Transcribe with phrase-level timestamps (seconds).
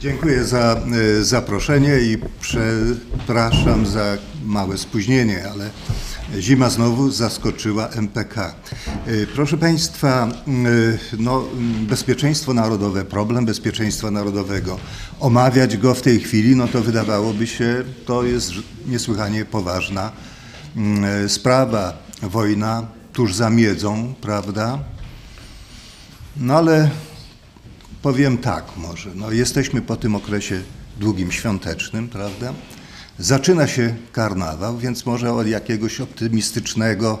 [0.00, 0.80] Dziękuję za
[1.20, 5.70] e, zaproszenie i przepraszam za małe spóźnienie, ale
[6.38, 8.54] zima znowu zaskoczyła MPK.
[9.06, 10.32] E, Proszę Państwa, e,
[11.18, 11.44] no,
[11.80, 14.78] bezpieczeństwo narodowe, problem bezpieczeństwa narodowego,
[15.20, 18.52] omawiać go w tej chwili, no to wydawałoby się, to jest
[18.86, 20.12] niesłychanie poważna
[20.76, 22.06] mm, sprawa.
[22.22, 24.78] Wojna tuż za miedzą, prawda?
[26.36, 26.90] No ale
[28.06, 30.60] powiem tak może, no jesteśmy po tym okresie
[31.00, 32.52] długim świątecznym, prawda?
[33.18, 37.18] Zaczyna się karnawał, więc może od jakiegoś optymistycznego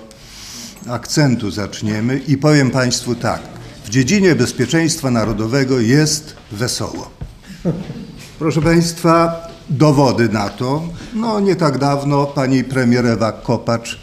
[0.88, 3.40] akcentu zaczniemy i powiem Państwu tak.
[3.84, 7.10] W dziedzinie bezpieczeństwa narodowego jest wesoło.
[8.38, 10.82] Proszę Państwa, dowody na to.
[11.14, 13.98] No nie tak dawno pani premier Ewa Kopacz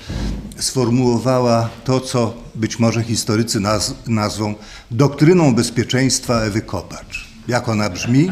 [0.57, 4.55] sformułowała to, co być może historycy naz nazwą
[4.91, 7.27] doktryną bezpieczeństwa Ewy Kopacz.
[7.47, 8.31] Jak ona brzmi?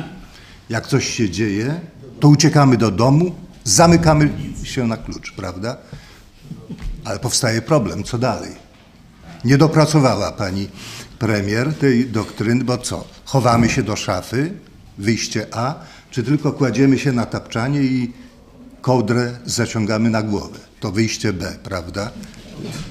[0.70, 1.82] Jak coś się dzieje,
[2.20, 4.30] to uciekamy do domu, zamykamy
[4.64, 5.78] się na klucz, prawda?
[7.06, 8.52] Ale powstaje problem, co dalej?
[9.46, 10.70] Nie dopracowała pani
[11.20, 13.08] premier tej doktryny, bo co?
[13.26, 14.54] Chowamy się do szafy,
[14.98, 15.76] wyjście A,
[16.12, 18.14] czy tylko kładziemy się na tapczanie i
[18.82, 20.60] kołdrę zaciągamy na głowę?
[20.80, 22.12] To wyjście B, prawda?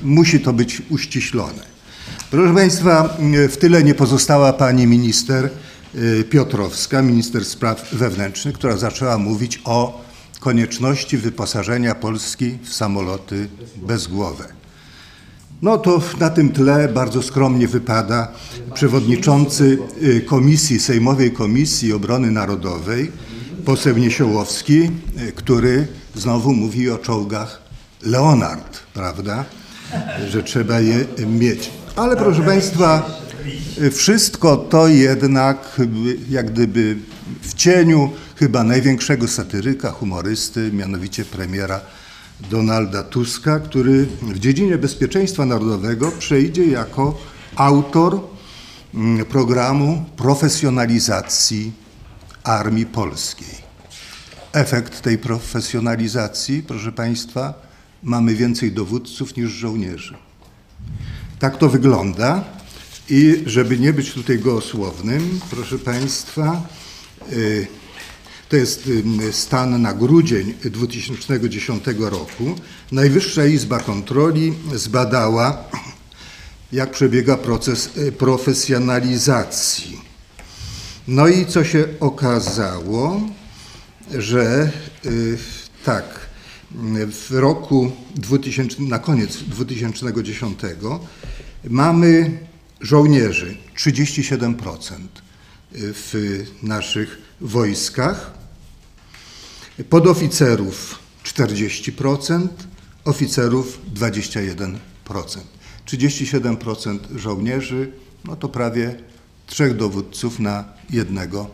[0.03, 1.71] Musi to być uściślone.
[2.31, 3.17] Proszę Państwa,
[3.49, 5.51] w tyle nie pozostała pani minister
[5.95, 10.05] y, Piotrowska, minister spraw wewnętrznych, która zaczęła mówić o
[10.41, 14.45] konieczności wyposażenia Polski w samoloty bezgłowe.
[15.63, 18.33] No to na tym tle bardzo skromnie wypada
[18.75, 23.13] przewodniczący y, Komisji, Sejmowej Komisji Obrony Narodowej,
[23.65, 27.60] poseł Niesiołowski, y, który znowu mówi o czołgach
[28.03, 29.45] Leonard, prawda,
[30.29, 31.71] że trzeba je mieć.
[31.97, 33.21] Ale proszę Państwa,
[33.93, 35.81] wszystko to jednak
[36.31, 36.97] jak gdyby
[37.43, 41.81] w cieniu chyba największego satyryka, humorysty, mianowicie premiera
[42.51, 47.19] Donalda Tuska, który w dziedzinie bezpieczeństwa narodowego przejdzie jako
[47.57, 48.21] autor
[48.95, 51.73] mm, programu profesjonalizacji
[52.45, 53.71] Armii Polskiej.
[54.53, 57.70] Efekt tej profesjonalizacji, proszę Państwa,
[58.03, 60.15] mamy więcej dowódców niż żołnierzy.
[61.39, 62.45] Tak to wygląda.
[63.09, 66.69] I żeby nie być tutaj gołosłownym, proszę Państwa,
[67.33, 67.67] y,
[68.49, 72.55] to jest y, stan na grudzień 2010 roku.
[72.93, 75.65] Najwyższa Izba Kontroli zbadała,
[76.73, 80.01] jak przebiega proces y, profesjonalizacji.
[81.09, 83.21] No i co się okazało,
[84.19, 84.71] że
[85.85, 86.20] tak,
[87.11, 90.61] w roku 2000, na koniec 2010
[91.69, 92.39] mamy
[92.81, 94.95] żołnierzy 37%
[95.73, 98.35] w naszych wojskach,
[99.89, 102.49] podoficerów 40%,
[103.05, 104.77] oficerów 21%.
[105.87, 107.93] 37% żołnierzy,
[108.25, 108.95] no to prawie
[109.47, 111.51] trzech dowódców na jednego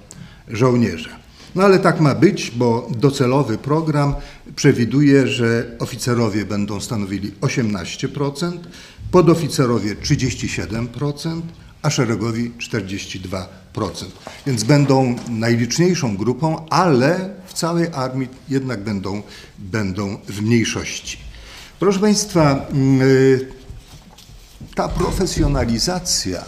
[0.49, 1.25] żołnierza.
[1.56, 4.15] No ale tak ma być, bo docelowy program
[4.56, 8.59] przewiduje, że oficerowie będą stanowili 18%,
[9.11, 11.41] podoficerowie 37%,
[11.83, 13.44] a szeregowi 42%.
[14.47, 19.23] Więc będą najliczniejszą grupą, ale w całej armii jednak będą,
[19.59, 21.19] będą w mniejszości.
[21.81, 22.69] Proszę Państwa,
[23.03, 23.49] y,
[24.75, 26.44] ta profesjonalizacja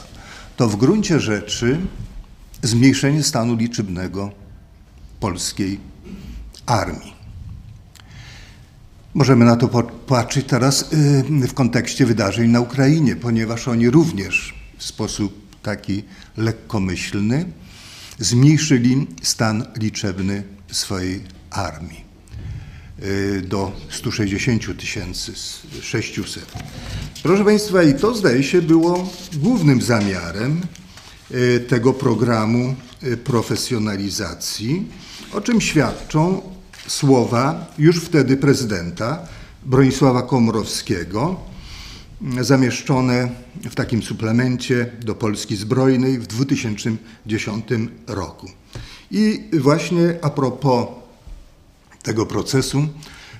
[0.57, 1.79] to w gruncie rzeczy
[2.63, 4.48] zmniejszenie stanu liczebnego
[5.21, 5.81] polskiej
[6.67, 7.19] armii.
[9.15, 14.85] Możemy na to popatrzeć teraz y, w kontekście wydarzeń na Ukrainie, ponieważ oni również w
[14.85, 16.03] sposób taki
[16.37, 17.47] lekkomyślny
[18.19, 20.43] zmniejszyli stan liczebny
[20.73, 21.21] swojej
[21.51, 22.05] armii
[23.03, 25.33] y, do 160 tysięcy,
[25.83, 26.47] 600.
[27.23, 30.61] Proszę Państwa, i to zdaje się było głównym zamiarem
[31.31, 32.75] y, tego programu
[33.25, 34.87] profesjonalizacji,
[35.33, 36.41] o czym świadczą
[36.87, 39.29] słowa już wtedy prezydenta
[39.63, 41.41] Bronisława Komorowskiego,
[42.41, 43.29] zamieszczone
[43.71, 47.67] w takim suplemencie do Polski Zbrojnej w 2010
[48.07, 48.51] roku.
[49.11, 50.87] I właśnie a propos
[52.03, 52.89] tego procesu,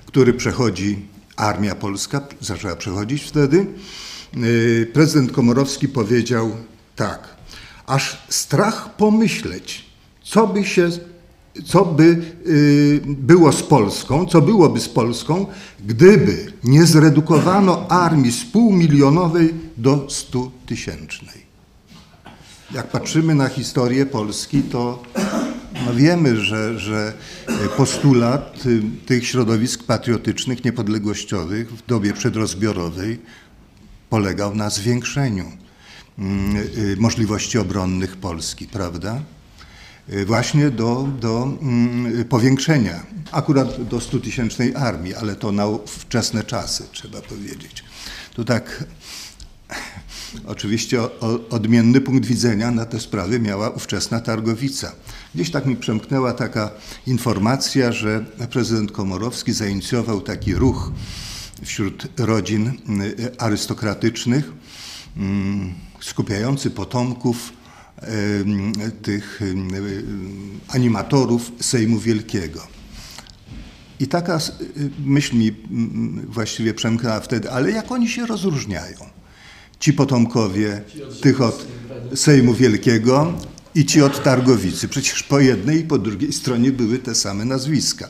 [0.05, 1.05] który przechodzi
[1.35, 3.65] Armia Polska, zaczęła przechodzić wtedy,
[4.37, 6.51] y, prezydent Komorowski powiedział
[6.95, 7.35] tak,
[7.87, 9.85] aż strach pomyśleć,
[10.23, 10.89] co by się
[11.65, 15.45] co by y, było z Polską, co byłoby z Polską,
[15.85, 21.49] gdyby nie zredukowano armii z półmilionowej do stu tysięcznej.
[22.73, 25.03] Jak patrzymy na historię Polski, to
[25.85, 27.13] no wiemy, że, że
[27.77, 33.19] postulat y, tych środowisk patriotycznych, niepodległościowych w dobie przedrozbiorowej
[34.09, 35.45] polegał na zwiększeniu
[36.19, 39.21] mm, y, możliwości obronnych Polski, prawda?
[40.13, 46.83] Y, właśnie do, do mm, powiększenia, akurat do 100-tysięcznej armii, ale to na wczesne czasy,
[46.91, 47.83] trzeba powiedzieć.
[48.33, 48.83] Tu tak
[50.45, 50.99] Oczywiście
[51.49, 54.91] odmienny punkt widzenia na te sprawy miała ówczesna Targowica.
[55.35, 56.71] Gdzieś tak mi przemknęła taka
[57.07, 60.91] informacja, że prezydent Komorowski zainicjował taki ruch
[61.63, 64.51] wśród rodzin y, arystokratycznych,
[65.17, 67.58] mm, skupiający potomków
[69.01, 69.39] tych
[70.67, 72.67] animatorów Sejmu Wielkiego.
[73.99, 74.39] I taka
[75.05, 75.51] myśl mi
[76.27, 78.97] właściwie przemknęła wtedy, ale jak oni się rozróżniają?
[79.79, 80.81] Ci potomkowie
[81.21, 81.67] tych od
[82.15, 83.33] Sejmu Wielkiego
[83.75, 84.87] i ci od Targowicy.
[84.87, 88.09] Przecież po jednej i po drugiej stronie były te same nazwiska.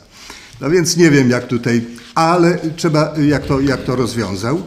[0.61, 4.63] No więc nie wiem jak tutaj, ale trzeba, jak to, jak to rozwiązał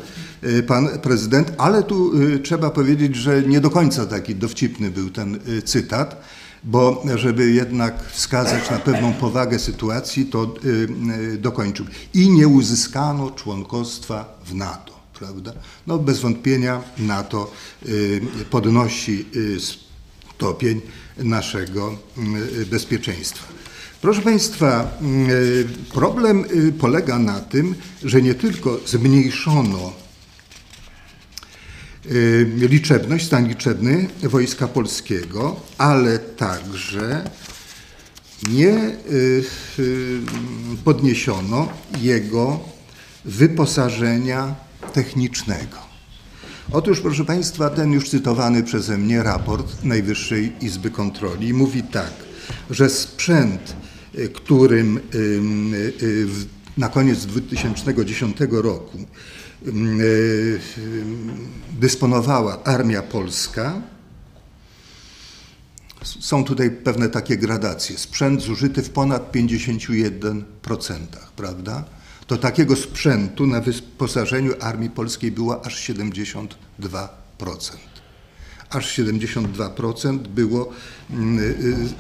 [0.67, 5.39] pan prezydent, ale tu y, trzeba powiedzieć, że nie do końca taki dowcipny był ten
[5.49, 6.23] y, cytat,
[6.65, 10.55] bo żeby jednak wskazać na pewną powagę sytuacji, to
[11.39, 11.87] dokończył.
[12.15, 15.53] I nie uzyskano członkostwa w NATO, prawda?
[15.87, 17.53] No bez wątpienia NATO
[18.51, 19.27] podnosi
[20.35, 20.81] stopień
[21.17, 21.97] naszego
[22.71, 23.47] bezpieczeństwa.
[24.01, 24.99] Proszę Państwa,
[25.93, 26.45] problem
[26.79, 27.75] polega na tym,
[28.05, 30.02] że nie tylko zmniejszono
[32.57, 37.31] liczebność, stan liczebny Wojska Polskiego, ale także
[38.51, 38.97] nie
[40.85, 41.69] podniesiono
[42.01, 42.61] jego
[43.25, 44.55] wyposażenia
[44.93, 45.93] technicznego.
[46.73, 52.13] Otóż, proszę Państwa, ten już cytowany przeze mnie raport Najwyższej Izby Kontroli mówi tak,
[52.71, 53.77] że sprzęt,
[54.19, 55.19] y, którym y,
[56.03, 56.27] y,
[56.77, 58.99] na koniec 2010 roku
[61.81, 63.83] dysponowała Armia Polska,
[66.05, 67.99] są tutaj pewne takie gradacje.
[67.99, 70.43] Sprzęt zużyty w ponad 51%,
[71.37, 71.85] prawda?
[72.27, 76.59] to takiego sprzętu na wyposażeniu Armii Polskiej było aż 72%.
[78.71, 80.73] Aż 72% było
[81.11, 81.15] y,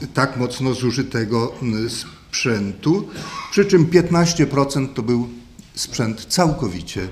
[0.02, 1.54] y, tak mocno zużytego
[1.88, 3.08] sprzętu,
[3.50, 5.28] przy czym 15% to był
[5.74, 7.08] sprzęt całkowicie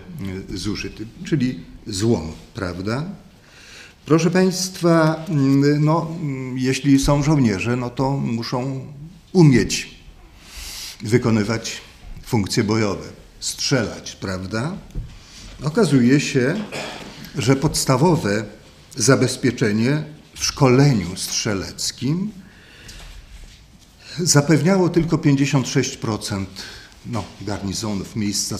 [0.51, 3.05] y, zużyty, czyli złom, prawda?
[4.07, 6.17] Proszę Państwa, mm, no,
[6.55, 8.87] jeśli są żołnierze, no to muszą
[9.33, 9.95] umieć
[11.03, 11.81] wykonywać
[12.23, 13.07] funkcje bojowe,
[13.41, 14.77] strzelać, prawda?
[15.63, 16.65] Okazuje się,
[17.39, 18.45] że podstawowe
[18.97, 20.05] zabezpieczenie
[20.37, 22.31] w szkoleniu strzeleckim
[24.19, 26.45] zapewniało tylko 56%
[27.07, 28.55] no, garnizonów, miejsc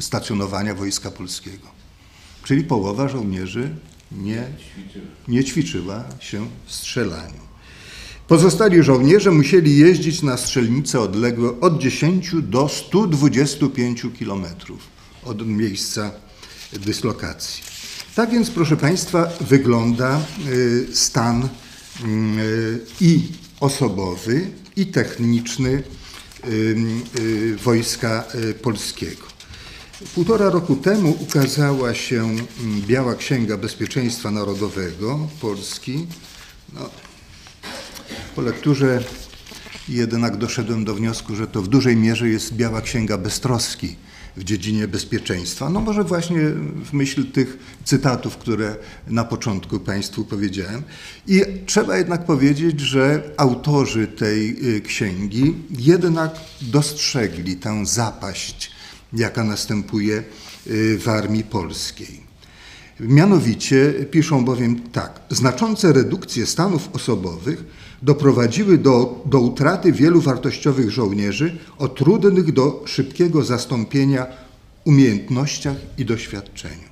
[0.00, 1.66] stacjonowania Wojska Polskiego.
[2.44, 3.76] Czyli połowa żołnierzy
[4.12, 4.46] nie,
[5.28, 7.44] nie ćwiczyła się w strzelaniu.
[8.28, 14.78] Pozostali żołnierze musieli jeździć na strzelnice odległe od 10 do 125 kilometrów
[15.24, 16.10] od miejsca
[16.72, 17.62] dyslokacji.
[18.14, 21.48] Tak więc, proszę Państwa, wygląda y, stan
[22.04, 23.28] y, i
[23.60, 25.82] osobowy, i techniczny
[27.64, 28.24] Wojska
[28.62, 29.26] Polskiego.
[30.14, 36.06] Półtora roku temu ukazała się mm, Biała Księga Bezpieczeństwa Narodowego Polski.
[36.72, 36.90] No,
[38.36, 39.04] po lekturze
[39.88, 43.96] jednak doszedłem do wniosku, że to w dużej mierze jest biała księga beztroski
[44.36, 45.70] w dziedzinie bezpieczeństwa.
[45.70, 46.40] No może właśnie
[46.84, 48.76] w myśl tych cytatów, które
[49.06, 50.82] na początku Państwu powiedziałem.
[51.26, 58.70] I trzeba jednak powiedzieć, że autorzy tej y, księgi jednak dostrzegli tę zapaść,
[59.12, 60.22] jaka następuje
[60.66, 62.24] y, w armii polskiej.
[63.00, 67.64] Mianowicie piszą bowiem tak, znaczące redukcje stanów osobowych
[68.04, 74.26] doprowadziły do, do utraty wielu wartościowych żołnierzy o trudnych do szybkiego zastąpienia
[74.84, 76.88] umiejętnościach i doświadczeniu.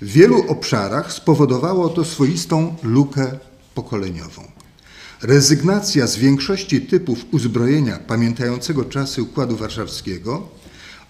[0.00, 3.38] W wielu obszarach spowodowało to swoistą lukę
[3.74, 4.42] pokoleniową.
[5.22, 10.48] Rezygnacja z większości typów uzbrojenia pamiętającego czasy Układu Warszawskiego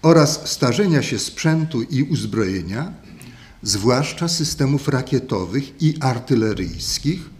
[0.01, 2.93] oraz starzenia się sprzętu i uzbrojenia,
[3.63, 7.38] zwłaszcza systemów rakietowych i artyleryjskich,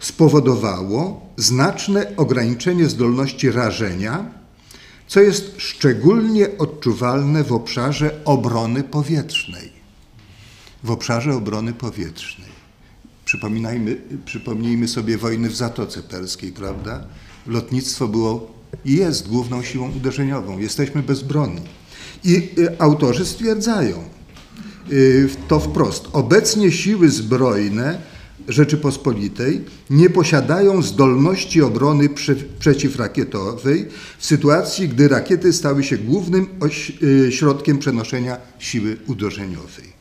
[0.00, 4.30] spowodowało znaczne ograniczenie zdolności rażenia,
[5.06, 9.72] co jest szczególnie odczuwalne w obszarze obrony powietrznej.
[10.84, 12.54] W obszarze obrony powietrznej.
[13.24, 17.04] Przypominajmy, przypomnijmy sobie wojny w Zatoce Perskiej, prawda?
[17.46, 20.58] lotnictwo było i jest główną siłą uderzeniową.
[20.58, 21.60] Jesteśmy bezbronni.
[22.24, 24.04] I y, autorzy stwierdzają
[24.92, 26.08] y, to wprost.
[26.12, 27.98] Obecnie siły zbrojne
[28.48, 32.08] Rzeczypospolitej nie posiadają zdolności obrony
[32.58, 33.86] przeciwrakietowej
[34.18, 36.46] w sytuacji, gdy rakiety stały się głównym
[37.02, 39.94] y, środkiem przenoszenia siły uderzeniowej.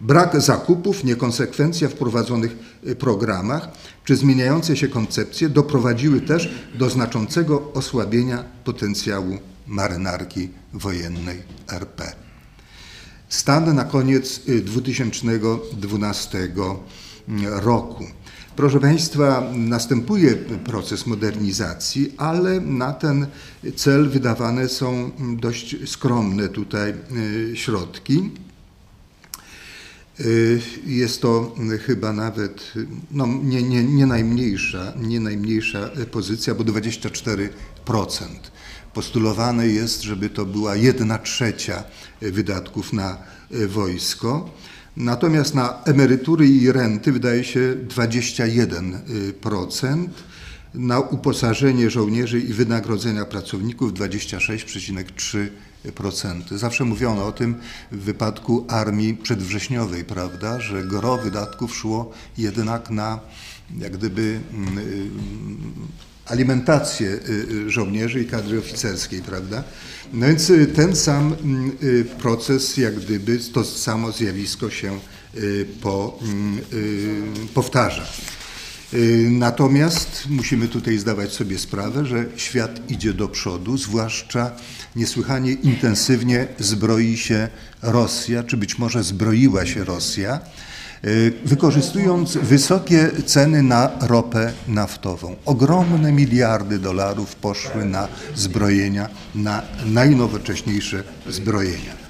[0.00, 2.56] Brak zakupów, niekonsekwencja w prowadzonych
[2.98, 3.68] programach
[4.04, 12.12] czy zmieniające się koncepcje doprowadziły też do znaczącego osłabienia potencjału marynarki wojennej RP.
[13.28, 16.48] Stan na koniec 2012 y,
[17.44, 18.04] roku.
[18.56, 23.26] Proszę Państwa, następuje proces modernizacji, ale na ten
[23.76, 26.94] cel wydawane są dość skromne tutaj
[27.52, 28.30] y, środki.
[30.20, 31.54] Y, jest to
[31.86, 32.72] chyba nawet
[33.10, 37.48] no, nie, nie, nie, najmniejsza, nie najmniejsza pozycja, bo 24%
[38.94, 41.84] postulowane jest, żeby to była jedna trzecia
[42.20, 43.16] wydatków na
[43.50, 44.50] e, wojsko.
[44.96, 50.08] Natomiast na emerytury i renty wydaje się 21%,
[50.74, 56.56] na uposażenie żołnierzy i wynagrodzenia pracowników 26,3%.
[56.56, 57.54] Zawsze mówiono o tym
[57.92, 63.20] w wypadku armii przedwrześniowej, prawda, że gro wydatków szło jednak na
[63.78, 64.78] jak gdyby mm,
[66.26, 69.64] alimentację y, y, żołnierzy i kadry oficerskiej, prawda?
[70.12, 71.72] No więc y, ten sam mm,
[72.18, 74.98] proces, jak gdyby to samo zjawisko się
[75.80, 76.60] po, mm,
[77.54, 78.06] powtarza.
[79.30, 84.50] Natomiast musimy tutaj zdawać sobie sprawę, że świat idzie do przodu, zwłaszcza
[84.96, 87.48] niesłychanie intensywnie zbroi się
[87.82, 90.40] Rosja, czy być może zbroiła się Rosja
[91.44, 95.36] wykorzystując wysokie ceny na ropę naftową.
[95.44, 102.06] Ogromne miliardy dolarów poszły na zbrojenia, na najnowocześniejsze zbrojenia.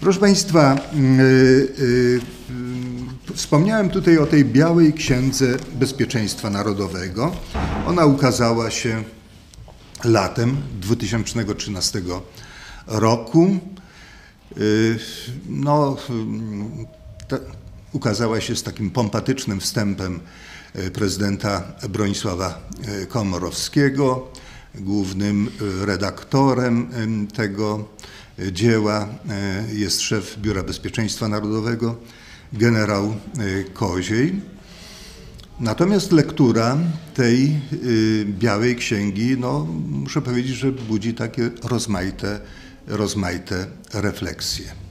[0.00, 1.74] Proszę Państwa, yy,
[3.30, 7.32] yy, wspomniałem tutaj o tej Białej Księdze Bezpieczeństwa Narodowego.
[7.86, 9.02] Ona ukazała się
[10.04, 12.02] latem 2013
[12.86, 13.58] roku.
[15.48, 15.96] No,
[17.92, 20.20] ukazała się z takim pompatycznym wstępem
[20.74, 24.28] e, prezydenta Bronisława e, Komorowskiego.
[24.74, 25.48] Głównym
[25.82, 26.88] e, redaktorem
[27.34, 27.88] tego
[28.52, 29.08] dzieła
[29.72, 31.96] jest szef Biura Bezpieczeństwa Narodowego,
[32.52, 33.14] generał
[33.74, 34.40] Koziej.
[35.60, 36.78] Natomiast lektura
[37.14, 37.60] tej
[38.24, 42.40] białej księgi, no, muszę powiedzieć, że budzi takie rozmaite,
[42.86, 44.87] rozmaite refleksje.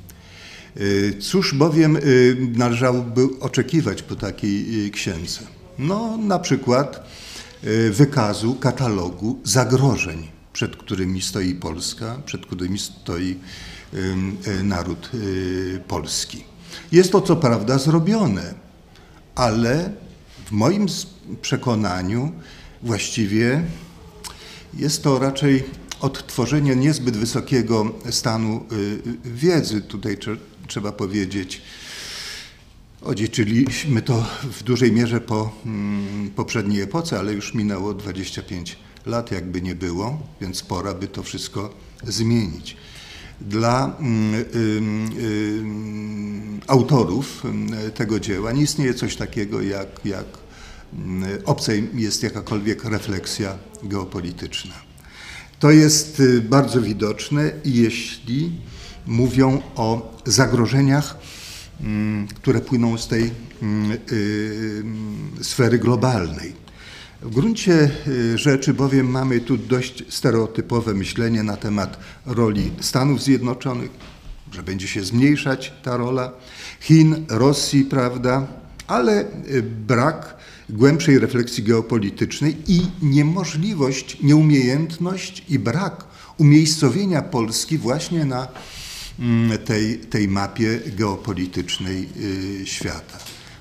[0.81, 5.39] Y, cóż bowiem y, należałoby oczekiwać po takiej y, księdze?
[5.79, 7.07] No, na przykład
[7.91, 13.38] wykazu, katalogu zagrożeń, przed którymi stoi Polska, przed którymi stoi
[14.63, 15.10] naród
[15.88, 16.43] polski.
[16.91, 18.53] Jest to co prawda zrobione,
[19.36, 19.91] ale
[20.46, 20.86] w moim
[21.41, 22.31] przekonaniu
[22.84, 23.63] właściwie
[24.74, 25.63] jest to raczej
[26.00, 28.65] odtworzenie niezbyt wysokiego stanu
[29.25, 29.81] wiedzy.
[29.81, 30.17] Tutaj
[30.67, 31.62] trzeba powiedzieć.
[33.01, 39.62] Odziedziczyliśmy to w dużej mierze po mm, poprzedniej epoce, ale już minęło 25 lat, jakby
[39.62, 42.77] nie było, więc pora by to wszystko zmienić.
[43.41, 45.63] Dla mm, y, y,
[46.67, 47.43] autorów
[47.88, 50.25] y, tego dzieła nie istnieje coś takiego jak, jak
[51.45, 54.74] obca jest jakakolwiek refleksja geopolityczna.
[55.59, 58.51] To jest bardzo widoczne, jeśli
[59.07, 61.17] mówią o zagrożeniach,
[61.81, 64.83] mm, które płyną z tej mm, y,
[65.41, 66.67] sfery globalnej.
[67.21, 73.91] W gruncie y, rzeczy bowiem mamy tu dość stereotypowe myślenie na temat roli Stanów Zjednoczonych,
[74.51, 76.31] że będzie się zmniejszać ta rola,
[76.79, 78.47] Chin, Rosji, prawda,
[78.87, 80.37] ale y, brak
[80.69, 86.05] głębszej refleksji geopolitycznej i niemożliwość, nieumiejętność i brak
[86.37, 88.47] umiejscowienia Polski właśnie na
[89.65, 92.09] tej, tej mapie geopolitycznej
[92.62, 93.17] y, świata.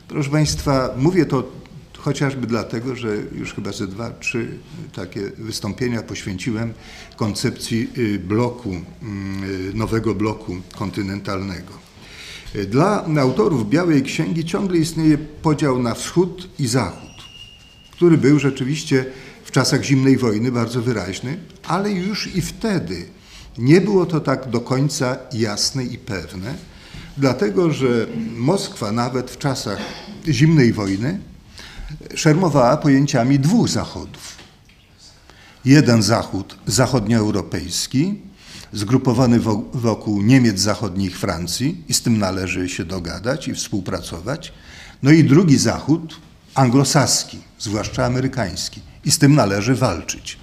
[0.09, 1.53] Proszę Państwa, mówię to
[1.99, 4.59] chociażby dlatego, że już chyba ze dwa, trzy
[4.95, 6.73] takie wystąpienia poświęciłem
[7.17, 8.71] koncepcji y, bloku,
[9.03, 11.87] mm, y, nowego bloku kontynentalnego.
[12.69, 17.25] Dla autorów Białej Księgi ciągle istnieje podział na wschód i zachód,
[17.91, 19.05] który był rzeczywiście
[19.45, 23.07] w czasach zimnej wojny bardzo wyraźny, ale już i wtedy
[23.59, 26.55] nie było to tak do końca jasne i pewne,
[27.17, 29.79] dlatego że Moskwa nawet w czasach
[30.29, 31.21] zimnej wojny
[32.15, 34.37] szermowała pojęciami dwóch zachodów.
[35.65, 38.21] Jeden Zachód zachodnioeuropejski,
[38.73, 39.41] zgrupowany
[39.73, 44.53] wokół Niemiec zachodnich Francji i z tym należy się dogadać i współpracować.
[45.03, 46.21] No i drugi Zachód
[46.55, 50.39] anglosaski, zwłaszcza amerykański i z tym należy walczyć.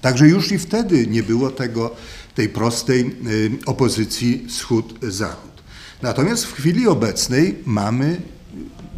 [0.00, 1.96] Także już i wtedy nie było tego,
[2.34, 5.62] tej prostej y, opozycji wschód-zachód.
[6.02, 8.20] Natomiast w chwili obecnej mamy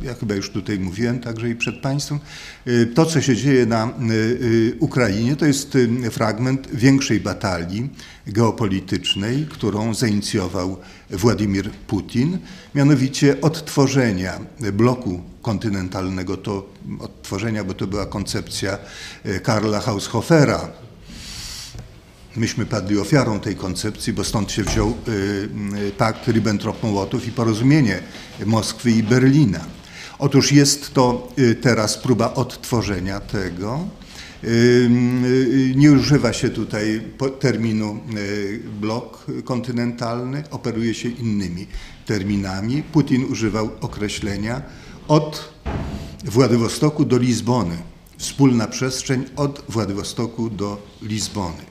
[0.05, 2.19] ja chyba już tutaj mówiłem także i przed Państwem,
[2.67, 5.79] y, to co się dzieje na y, Ukrainie to jest
[6.11, 7.91] fragment większej batalii
[8.27, 10.77] geopolitycznej, którą zainicjował
[11.11, 12.39] Władimir Putin,
[12.75, 14.41] mianowicie odtworzenia
[14.73, 16.69] bloku kontynentalnego, to
[17.01, 18.79] odtworzenia, bo to była koncepcja
[19.43, 20.71] Karla Haushofera,
[22.37, 24.95] myśmy padli ofiarą tej koncepcji, bo stąd się wziął
[25.99, 28.01] pakt Ribbentrop-Mołotow i porozumienie
[28.47, 29.61] Moskwy i Berlina.
[30.19, 33.89] Otóż jest to y, teraz próba odtworzenia tego.
[34.45, 37.03] Y, y, nie używa się tutaj
[37.41, 38.01] terminu
[38.81, 41.67] blok kontynentalny, operuje się innymi
[42.07, 42.83] terminami.
[42.83, 44.63] Putin używał określenia
[45.09, 45.55] od
[46.25, 47.77] Władywostoku do Lizbony.
[48.19, 51.63] Wspólna przestrzeń od Władywostoku do Lizbony.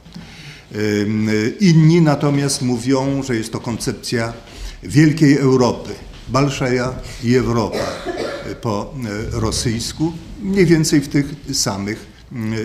[1.60, 4.34] Inni natomiast mówią, że jest to koncepcja
[4.84, 5.90] wielkiej Europy,
[6.30, 7.86] Balszaja i Europa
[8.62, 8.94] po
[9.36, 12.14] e, rosyjsku, mniej więcej w tych samych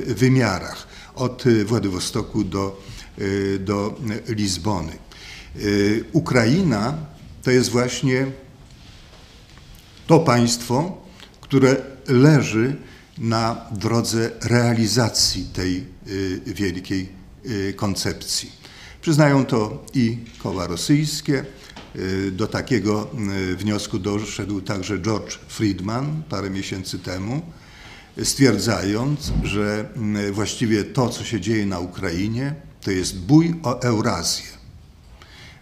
[0.07, 2.83] wymiarach, od Władywostoku do,
[3.61, 3.95] do
[4.29, 4.93] Lizbony.
[6.13, 6.95] Ukraina
[7.43, 8.27] to jest właśnie
[10.07, 10.99] to państwo,
[11.41, 12.77] które leży
[13.19, 15.85] na drodze realizacji tej
[16.47, 17.18] wielkiej
[17.77, 18.53] koncepcji.
[19.01, 21.45] Przyznają to i koła rosyjskie,
[21.97, 23.09] Y, do takiego
[23.53, 27.43] y, wniosku doszedł także George Friedman parę miesięcy temu,
[28.23, 29.89] stwierdzając, że
[30.29, 34.47] y, właściwie to, co się dzieje na Ukrainie, to jest bój o Eurazję.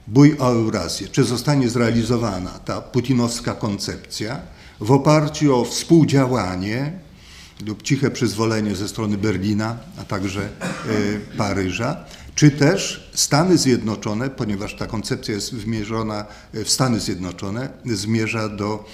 [0.06, 1.08] Bój o Eurazję.
[1.08, 4.40] Czy zostanie zrealizowana ta putinowska koncepcja
[4.80, 6.92] w oparciu o współdziałanie
[7.66, 10.48] lub ciche przyzwolenie ze strony Berlina, a także
[11.36, 18.84] Paryża, czy też Stany Zjednoczone, ponieważ ta koncepcja jest wymierzona w Stany Zjednoczone, zmierza do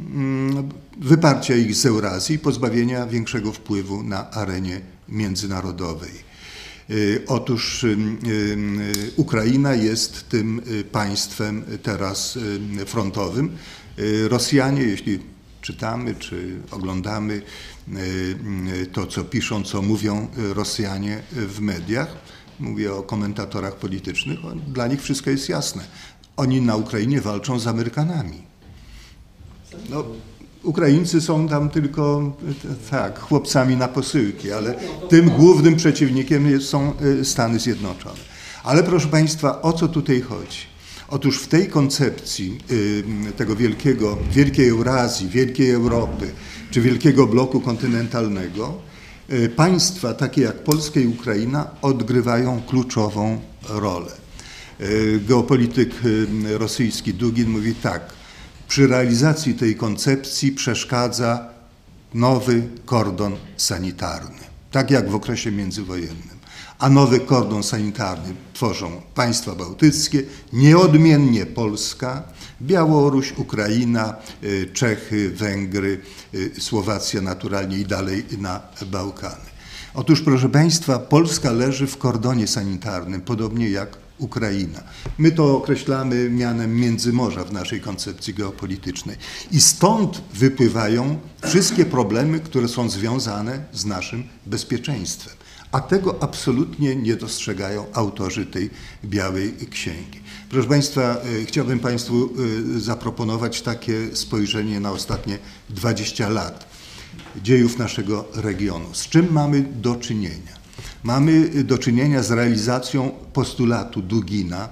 [0.00, 0.68] mm,
[1.00, 6.34] wyparcia ich z Eurazji i pozbawienia większego wpływu na arenie międzynarodowej.
[6.90, 7.86] Y, otóż
[9.16, 10.62] Ukraina jest tym
[10.92, 12.38] państwem teraz
[12.86, 13.56] frontowym.
[14.28, 15.18] Rosjanie, jeśli
[15.64, 17.42] czytamy czy oglądamy
[18.92, 22.16] to, co piszą, co mówią Rosjanie w mediach,
[22.60, 25.84] mówię o komentatorach politycznych, dla nich wszystko jest jasne.
[26.36, 28.42] Oni na Ukrainie walczą z Amerykanami.
[29.90, 30.04] No,
[30.62, 32.32] Ukraińcy są tam tylko
[32.90, 34.74] tak, chłopcami na posyłki, ale
[35.08, 38.20] tym głównym przeciwnikiem są y, Stany Zjednoczone.
[38.64, 40.58] Ale proszę Państwa, o co tutaj chodzi?
[41.08, 46.30] Otóż w tej koncepcji y, tego wielkiego, wielkiej Eurazji, wielkiej Europy,
[46.74, 48.74] czy wielkiego bloku kontynentalnego,
[49.28, 54.12] E, państwa takie jak Polska i Ukraina odgrywają kluczową rolę.
[54.80, 54.86] E,
[55.18, 58.02] geopolityk e, rosyjski Dugin mówi tak,
[58.68, 61.48] przy realizacji tej koncepcji przeszkadza
[62.14, 66.38] nowy kordon sanitarny, tak jak w okresie międzywojennym.
[66.78, 72.22] A nowy kordon sanitarny tworzą państwa bałtyckie, nieodmiennie Polska,
[72.62, 76.00] Białoruś, Ukraina, y, Czechy, Węgry,
[76.34, 79.54] y, Słowacja naturalnie i dalej na Bałkany.
[79.94, 84.80] Otóż, proszę Państwa, Polska leży w kordonie sanitarnym, podobnie jak Ukraina.
[85.18, 89.16] My to określamy mianem Międzymorza w naszej koncepcji geopolitycznej.
[89.52, 95.34] I stąd wypływają wszystkie problemy, które są związane z naszym bezpieczeństwem.
[95.72, 98.70] A tego absolutnie nie dostrzegają autorzy tej
[99.04, 100.23] białej księgi.
[100.50, 102.30] Proszę Państwa, e, chciałbym Państwu
[102.76, 105.38] e, zaproponować takie spojrzenie na ostatnie
[105.70, 106.66] 20 lat
[107.42, 108.94] dziejów naszego regionu.
[108.94, 110.64] Z czym mamy do czynienia?
[111.02, 114.68] Mamy do czynienia z realizacją postulatu Dugina,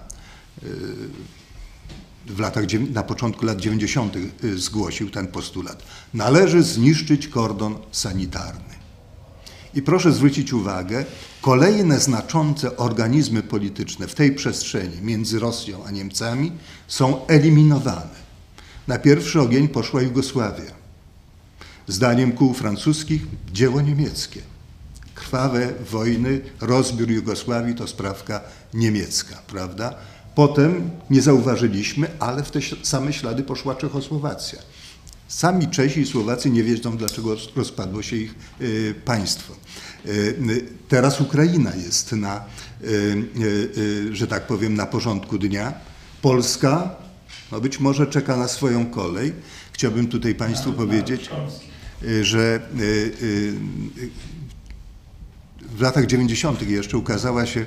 [2.26, 4.14] w latach, na początku lat 90.
[4.56, 5.82] zgłosił ten postulat.
[6.14, 8.74] Należy zniszczyć kordon sanitarny.
[9.74, 11.04] I proszę zwrócić uwagę,
[11.42, 16.52] kolejne znaczące organizmy polityczne w tej przestrzeni między Rosją a Niemcami
[16.88, 18.22] są eliminowane.
[18.88, 20.72] Na pierwszy ogień poszła Jugosławia.
[21.88, 24.40] Zdaniem kół francuskich dzieło niemieckie.
[25.14, 28.40] Krwawe wojny, rozbiór Jugosławii to sprawka
[28.74, 29.94] niemiecka, prawda?
[30.35, 34.59] Potem nie zauważyliśmy, ale w te same ślady poszła Czechosłowacja.
[35.28, 38.35] Sami Czesi i Słowacy nie wiedzą, dlaczego rozpadło się ich
[39.05, 39.55] państwo.
[40.88, 42.44] Teraz Ukraina jest na,
[44.12, 45.72] że tak powiem, na porządku dnia.
[46.22, 46.90] Polska
[47.52, 49.32] no być może czeka na swoją kolej.
[49.72, 51.30] Chciałbym tutaj Państwu powiedzieć,
[52.22, 52.60] że
[55.76, 56.62] w latach 90.
[56.62, 57.64] jeszcze ukazała się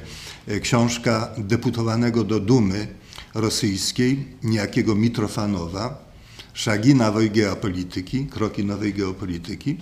[0.61, 2.87] książka deputowanego do Dumy
[3.33, 6.05] rosyjskiej, niejakiego Mitrofanowa,
[6.53, 9.77] Szagi nowej geopolityki, kroki nowej geopolityki,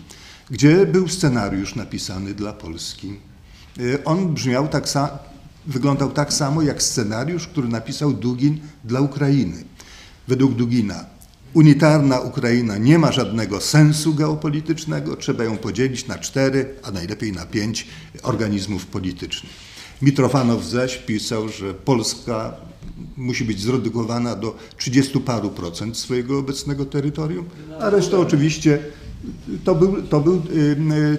[0.52, 3.14] gdzie był scenariusz napisany dla Polski.
[4.06, 4.86] On brzmiał tak
[5.68, 9.64] wyglądał tak samo jak scenariusz, który napisał Dugin dla Ukrainy.
[10.28, 11.06] Według Dugina
[11.54, 17.46] unitarna Ukraina nie ma żadnego sensu geopolitycznego, trzeba ją podzielić na cztery, a najlepiej na
[17.46, 17.88] pięć
[18.24, 19.52] organizmów politycznych.
[20.02, 22.54] Mitrofanow zaś pisał, że Polska
[23.18, 27.46] musi być zredukowana do 30 paru procent swojego obecnego terytorium,
[27.80, 28.80] a reszta oczywiście
[29.64, 30.42] to był, to był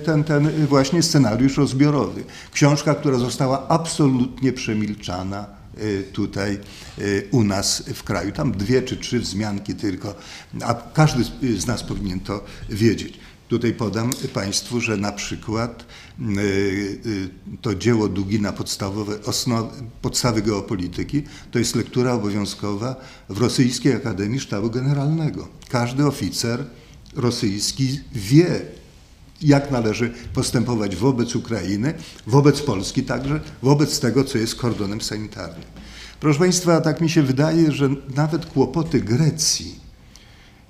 [0.04, 2.24] ten, ten właśnie scenariusz rozbiorowy.
[2.52, 6.58] Książka, która została absolutnie przemilczana Y, tutaj
[6.98, 8.32] y, u nas w kraju.
[8.32, 10.14] Tam dwie czy trzy wzmianki tylko,
[10.62, 11.24] a każdy
[11.58, 13.20] z nas powinien to wiedzieć.
[13.48, 15.84] Tutaj podam Państwu, że na przykład
[16.38, 17.30] y,
[17.62, 19.18] to dzieło Dugina podstawowe,
[20.02, 22.96] podstawy geopolityki, to jest lektura obowiązkowa
[23.28, 25.48] w Rosyjskiej Akademii Sztabu Generalnego.
[25.68, 26.64] Każdy oficer
[27.16, 28.60] rosyjski wie,
[29.42, 31.94] jak należy postępować wobec Ukrainy,
[32.26, 35.64] wobec Polski także, wobec tego, co jest kordonem sanitarnym.
[36.20, 39.78] Proszę Państwa, tak mi się wydaje, że nawet kłopoty Grecji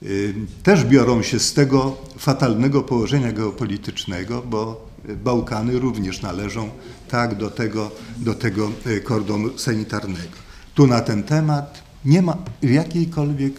[0.02, 4.88] y, też biorą się z tego fatalnego położenia geopolitycznego, bo
[5.24, 6.70] Bałkany również należą
[7.08, 10.36] tak do tego, do tego y, kordonu sanitarnego.
[10.74, 13.54] Tu na ten temat nie ma jakiejkolwiek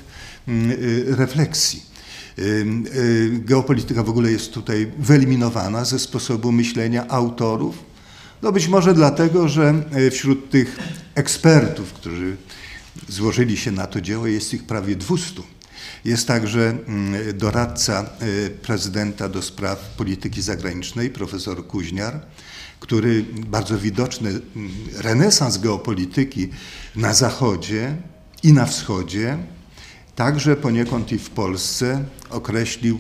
[0.48, 1.95] mm, y, refleksji.
[3.32, 7.76] Geopolityka w ogóle jest tutaj wyeliminowana ze sposobu myślenia autorów.
[8.42, 10.80] No być może dlatego, że e, wśród tych
[11.16, 12.38] ekspertów, którzy
[13.10, 15.42] złożyli się na to dzieło, jest ich prawie 200.
[16.06, 22.20] Jest także mm, doradca e, prezydenta do spraw polityki zagranicznej, profesor Kuźniar,
[22.80, 24.42] który bardzo widoczny mm,
[24.98, 26.50] renesans geopolityki
[26.96, 27.96] na zachodzie
[28.44, 29.38] i na wschodzie
[30.16, 33.00] także poniekąd i w Polsce określił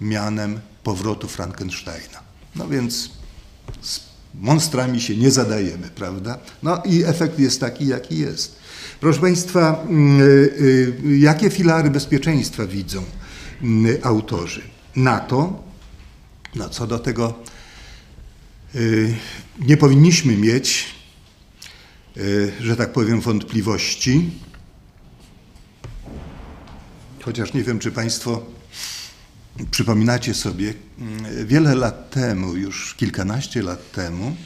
[0.00, 2.22] mianem powrotu Frankensteina.
[2.56, 3.10] No więc
[3.82, 4.00] z
[4.34, 6.38] monstrami się nie zadajemy, prawda?
[6.62, 8.56] No i efekt jest taki, jaki jest.
[9.00, 10.24] Proszę Państwa, mm, y,
[11.04, 13.04] y, jakie filary bezpieczeństwa widzą
[13.62, 14.62] mm, autorzy?
[14.96, 15.62] NATO,
[16.54, 17.34] no co do tego
[18.74, 19.14] y,
[19.58, 20.92] nie powinniśmy mieć,
[22.60, 24.30] że tak powiem, wątpliwości
[27.24, 28.42] chociaż nie wiem, czy Państwo
[29.70, 34.36] przypominacie sobie, mm, wiele lat temu, już kilkanaście lat temu,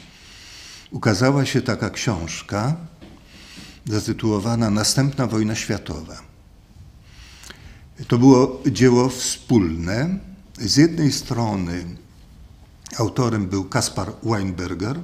[0.91, 2.75] ukazała się taka książka
[3.85, 6.21] zatytułowana Następna wojna światowa.
[8.07, 10.19] To było dzieło wspólne.
[10.59, 11.85] Z jednej strony
[12.97, 14.99] autorem był Kaspar Weinberger,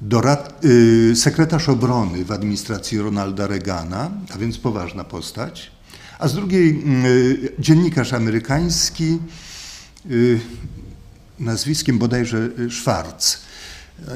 [0.00, 5.75] dorad, y, sekretarz obrony w administracji Ronalda Reagana, a więc poważna postać
[6.18, 9.18] a z drugiej mm, y, dziennikarz amerykański
[10.10, 10.40] y,
[11.38, 13.40] nazwiskiem bodajże Schwarz.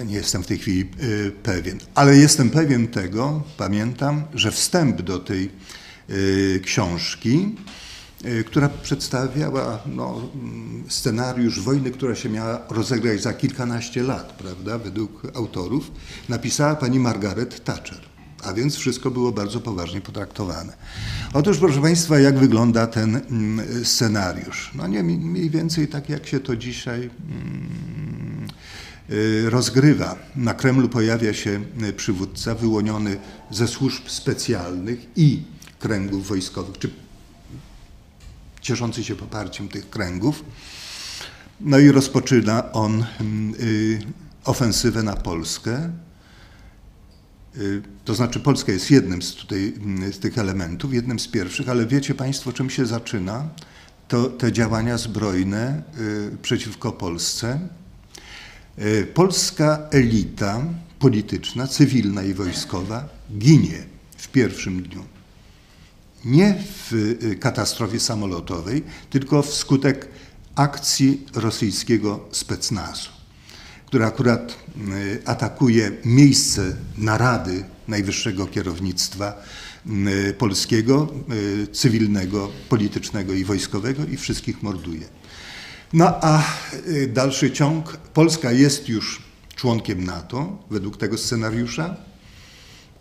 [0.06, 5.18] Nie jestem w tej chwili y, pewien, ale jestem pewien tego, pamiętam, że wstęp do
[5.18, 5.50] tej
[6.62, 7.56] książki,
[8.46, 15.22] która przedstawiała no, mm, scenariusz wojny, która się miała rozegrać za kilkanaście lat, prawda, według
[15.34, 15.90] autorów,
[16.28, 18.09] napisała pani Margaret Thatcher
[18.44, 20.72] a więc wszystko było bardzo poważnie potraktowane.
[21.32, 24.70] Otóż, proszę Państwa, jak wygląda ten mm, scenariusz?
[24.74, 28.48] No nie mniej więcej tak, jak się to dzisiaj mm,
[29.10, 30.16] y, rozgrywa.
[30.36, 33.16] Na Kremlu pojawia się y, przywódca wyłoniony
[33.50, 35.42] ze służb specjalnych i
[35.78, 36.90] kręgów wojskowych, czy
[38.60, 40.44] cieszący się poparciem tych kręgów.
[41.60, 44.00] No i rozpoczyna on mm, y,
[44.44, 45.90] ofensywę na Polskę,
[48.04, 51.86] to znaczy Polska jest jednym z, tutaj, mm, z tych elementów, jednym z pierwszych, ale
[51.86, 53.48] wiecie Państwo, czym się zaczyna?
[54.08, 55.82] To te działania zbrojne
[56.32, 57.60] y, przeciwko Polsce.
[58.78, 60.62] Y, polska elita
[60.98, 63.08] polityczna, cywilna i wojskowa
[63.38, 63.82] ginie
[64.16, 65.04] w pierwszym dniu.
[66.24, 70.08] Nie w katastrofie samolotowej, tylko wskutek
[70.54, 73.19] akcji rosyjskiego specnazu
[73.90, 74.56] który akurat
[74.94, 79.42] y, atakuje miejsce narady najwyższego kierownictwa
[80.38, 81.08] polskiego,
[81.72, 85.08] cywilnego, politycznego i wojskowego i wszystkich morduje.
[85.92, 86.42] No a
[87.08, 87.96] dalszy ciąg.
[87.96, 89.22] Polska jest już
[89.54, 91.96] członkiem NATO według tego scenariusza,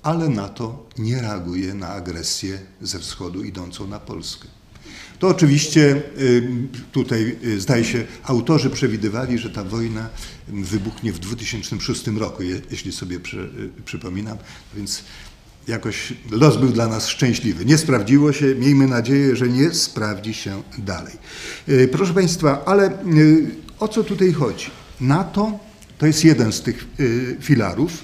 [0.04, 4.48] ale NATO nie reaguje na agresję ze wschodu idącą na Polskę.
[5.20, 6.02] To oczywiście
[6.92, 10.10] tutaj zdaje się autorzy przewidywali, że ta wojna
[10.48, 13.50] wybuchnie w 2006 roku, jeśli sobie przy,
[13.86, 14.38] przypominam,
[14.76, 15.04] więc
[15.68, 17.66] jakoś los był dla nas szczęśliwy.
[17.66, 21.14] Nie sprawdziło się, miejmy nadzieję, że nie sprawdzi się dalej.
[21.92, 22.98] Proszę Państwa, ale
[23.80, 24.66] o co tutaj chodzi?
[25.02, 25.60] NATO
[25.98, 26.88] to jest jeden z tych
[27.42, 28.04] filarów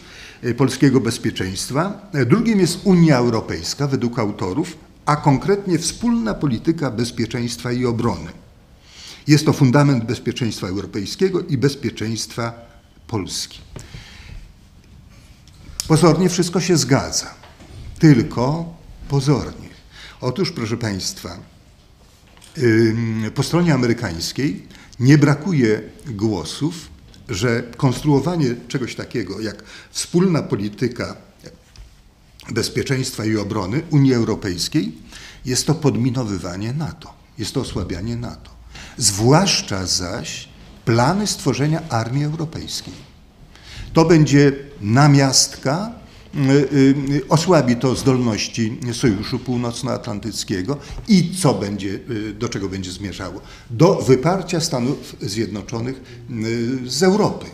[0.58, 2.12] polskiego bezpieczeństwa.
[2.25, 8.32] Drugim jest Unia Europejska, według autorów, a konkretnie wspólna polityka bezpieczeństwa i obrony.
[9.28, 12.54] Jest to fundament bezpieczeństwa europejskiego i bezpieczeństwa
[13.08, 13.60] Polski.
[15.88, 17.34] Pozornie wszystko się zgadza,
[18.00, 18.74] tylko
[19.10, 19.70] pozornie.
[20.22, 21.38] Otóż, proszę Państwa,
[23.36, 24.68] po stronie amerykańskiej
[25.00, 26.89] nie brakuje głosów,
[27.30, 31.15] że konstruowanie czegoś takiego jak wspólna polityka
[32.51, 34.91] bezpieczeństwa i obrony Unii Europejskiej
[35.45, 38.51] jest to podminowywanie NATO, jest to osłabianie NATO.
[38.97, 40.49] Zwłaszcza zaś
[40.86, 42.93] plany stworzenia armii europejskiej.
[43.93, 45.91] To będzie namiastka,
[47.29, 50.77] osłabi to zdolności Sojuszu Północnoatlantyckiego
[51.08, 51.99] i co będzie,
[52.39, 53.41] do czego będzie zmierzało?
[53.69, 56.25] Do wyparcia Stanów Zjednoczonych
[56.86, 57.45] z Europy,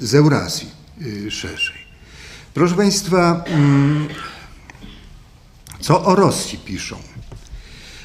[0.00, 0.68] z Eurazji
[1.30, 1.76] szerzej.
[2.54, 3.44] Proszę Państwa,
[5.84, 6.96] co o Rosji piszą?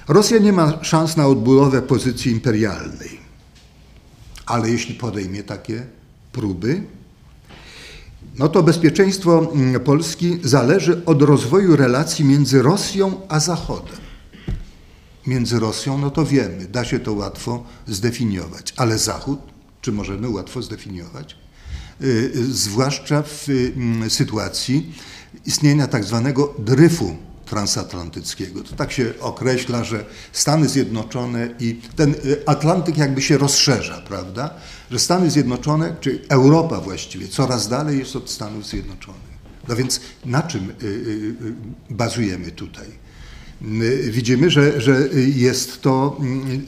[0.07, 3.19] Rosja nie ma szans na odbudowę pozycji imperialnej,
[4.45, 5.85] ale jeśli podejmie takie
[6.31, 6.83] próby,
[8.37, 9.53] no to bezpieczeństwo
[9.85, 13.97] Polski zależy od rozwoju relacji między Rosją a Zachodem.
[15.27, 19.39] Między Rosją, no to wiemy, da się to łatwo zdefiniować, ale Zachód,
[19.81, 21.35] czy możemy łatwo zdefiniować?
[22.51, 23.47] Zwłaszcza w
[24.09, 24.93] sytuacji
[25.45, 28.63] istnienia tak zwanego dryfu transatlantyckiego.
[28.63, 34.53] To tak się określa, że Stany Zjednoczone i ten Atlantyk jakby się rozszerza, prawda?
[34.91, 39.29] Że Stany Zjednoczone, czy Europa właściwie, coraz dalej jest od Stanów Zjednoczonych.
[39.67, 40.73] No więc na czym
[41.89, 42.87] bazujemy tutaj?
[44.09, 46.17] Widzimy, że, że jest to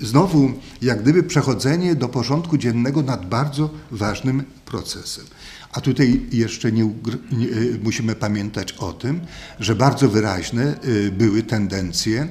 [0.01, 5.25] znowu jak gdyby przechodzenie do porządku dziennego nad bardzo ważnym procesem.
[5.73, 6.83] A tutaj jeszcze nie,
[7.31, 7.47] nie,
[7.83, 9.21] musimy pamiętać o tym,
[9.59, 10.79] że bardzo wyraźne
[11.11, 12.27] były tendencje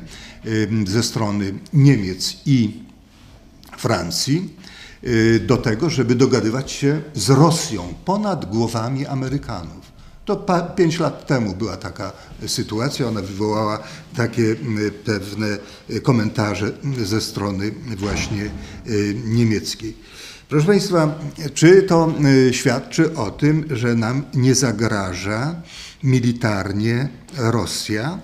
[0.86, 2.82] ze strony Niemiec i
[3.78, 4.54] Francji
[5.46, 9.90] do tego, żeby dogadywać się z Rosją ponad głowami Amerykanów.
[10.24, 12.12] To pięć lat temu była taka
[12.46, 13.82] sytuacja, ona wywołała
[14.16, 14.56] takie
[15.04, 15.58] pewne
[16.02, 16.72] komentarze
[17.04, 18.50] ze strony właśnie
[19.24, 19.96] niemieckiej.
[20.50, 21.18] Proszę Państwa,
[21.54, 22.14] czy to
[22.50, 25.62] świadczy o tym, że nam nie zagraża
[26.02, 28.18] militarnie Rosja?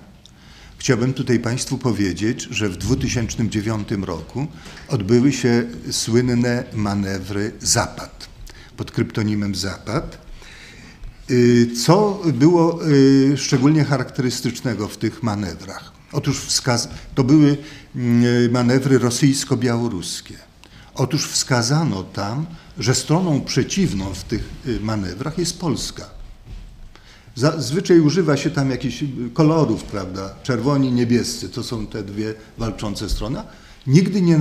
[0.78, 4.46] Chciałbym tutaj Państwu powiedzieć, że w 2009 roku
[4.88, 8.28] odbyły się słynne manewry Zapad
[8.76, 10.18] pod kryptonimem Zapad.
[11.84, 12.80] Co było
[13.36, 15.92] szczególnie charakterystycznego w tych manewrach?
[16.12, 16.62] Otóż
[17.14, 17.56] to były
[18.50, 20.45] manewry rosyjsko-białoruskie.
[20.96, 22.46] Otóż wskazano tam,
[22.78, 26.04] że stroną przeciwną w tych manewrach jest Polska.
[27.34, 29.04] Zazwyczaj używa się tam jakichś
[29.34, 30.34] kolorów, prawda?
[30.42, 33.40] Czerwoni, niebiescy to są te dwie walczące strony.
[33.86, 34.38] Nigdy nie,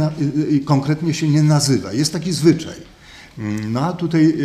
[0.66, 1.94] konkretnie się nie nazywa.
[1.94, 2.76] Jest taki zwyczaj.
[3.70, 4.38] No a tutaj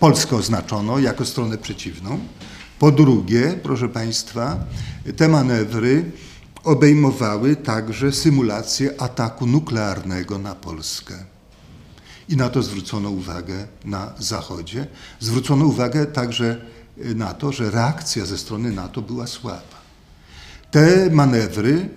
[0.00, 2.18] Polskę oznaczono jako stronę przeciwną.
[2.78, 4.64] Po drugie, proszę Państwa,
[5.16, 6.04] te manewry
[6.64, 11.14] obejmowały także symulację ataku nuklearnego na Polskę.
[12.28, 14.86] I na to zwrócono uwagę na Zachodzie.
[15.20, 16.60] Zwrócono uwagę także
[16.96, 19.82] na to, że reakcja ze strony NATO była słaba.
[20.70, 21.88] Te manewry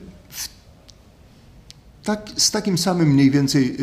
[2.04, 3.78] tak, z takim samym mniej więcej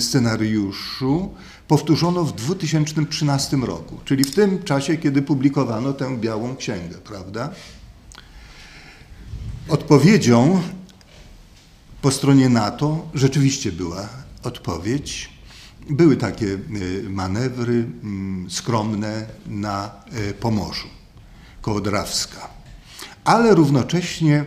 [0.00, 1.34] scenariuszu
[1.68, 7.50] powtórzono w 2013 roku, czyli w tym czasie, kiedy publikowano tę białą księgę, prawda?
[9.68, 10.62] Odpowiedzią
[12.02, 14.08] po stronie NATO rzeczywiście była
[14.42, 15.30] odpowiedź.
[15.90, 16.58] Były takie
[17.08, 17.86] manewry
[18.48, 19.90] skromne na
[20.40, 20.88] Pomorzu,
[21.62, 22.48] koło Drawska.
[23.24, 24.44] Ale równocześnie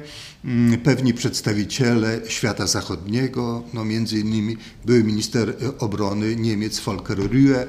[0.84, 7.66] pewni przedstawiciele świata zachodniego, no między innymi były minister obrony Niemiec Volker Rühe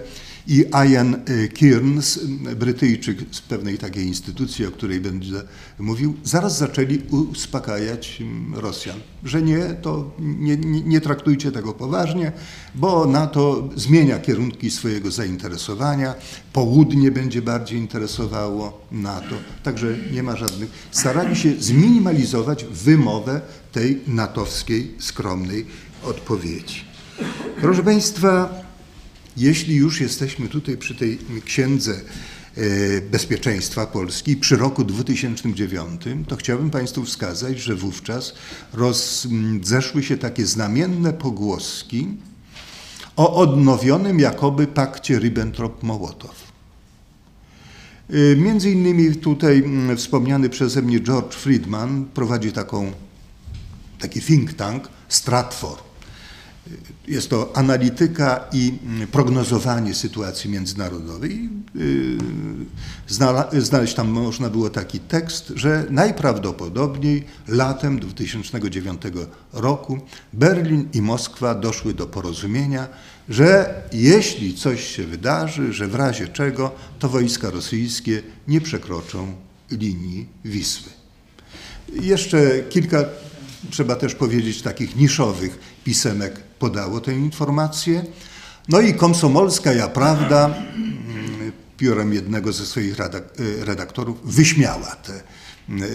[0.49, 1.17] i Ian
[1.61, 2.19] Kearns,
[2.57, 5.43] Brytyjczyk z pewnej takiej instytucji, o której będę
[5.79, 6.99] mówił, zaraz zaczęli
[7.33, 8.23] uspokajać
[8.55, 12.33] Rosjan, że nie, to nie, nie, nie traktujcie tego poważnie,
[12.75, 16.15] bo NATO zmienia kierunki swojego zainteresowania,
[16.53, 20.71] południe będzie bardziej interesowało NATO, także nie ma żadnych.
[20.91, 23.41] Starali się zminimalizować wymowę
[23.73, 25.67] tej natowskiej skromnej
[26.05, 26.85] odpowiedzi.
[27.61, 28.68] Proszę Państwa,
[29.39, 31.93] jeśli już jesteśmy tutaj przy tej księdze
[32.57, 32.61] e,
[33.01, 38.35] bezpieczeństwa Polski przy roku 2009, to chciałbym Państwu wskazać, że wówczas
[38.73, 42.09] rozeszły się takie znamienne pogłoski
[43.17, 46.35] o odnowionym jakoby pakcie Ribbentrop-Mołotow.
[48.11, 49.65] E, między innymi tutaj
[49.97, 52.93] wspomniany przeze mnie George Friedman prowadzi taką,
[53.99, 55.88] taki think tank Stratfor
[57.09, 58.73] jest to analityka i
[59.13, 61.49] prognozowanie sytuacji międzynarodowej.
[61.77, 62.19] Y,
[63.61, 69.03] znaleźć tam można było taki tekst, że najprawdopodobniej latem 2009
[69.53, 69.99] roku
[70.33, 72.89] Berlin i Moskwa doszły do porozumienia,
[73.29, 79.35] że jeśli coś się wydarzy, że w razie czego, to wojska rosyjskie nie przekroczą
[79.71, 80.91] linii Wisły.
[81.93, 83.05] Jeszcze kilka
[83.71, 88.05] trzeba też powiedzieć, takich niszowych pisemek podało tę informację.
[88.69, 95.23] No i Komsomolska Ja Prawda mm, piórem jednego ze swoich y, redaktorów wyśmiała te,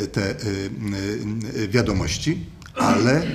[0.08, 0.70] te y,
[1.56, 2.46] y, wiadomości,
[2.76, 3.28] ale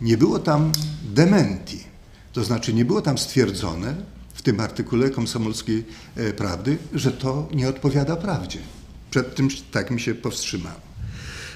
[0.00, 0.72] nie było tam
[1.04, 1.84] dementi.
[2.32, 3.94] To znaczy nie było tam stwierdzone
[4.34, 5.84] w tym artykule Komsomolskiej
[6.36, 8.58] Prawdy, że to nie odpowiada prawdzie.
[9.10, 10.91] Przed tym tak mi się powstrzymałem.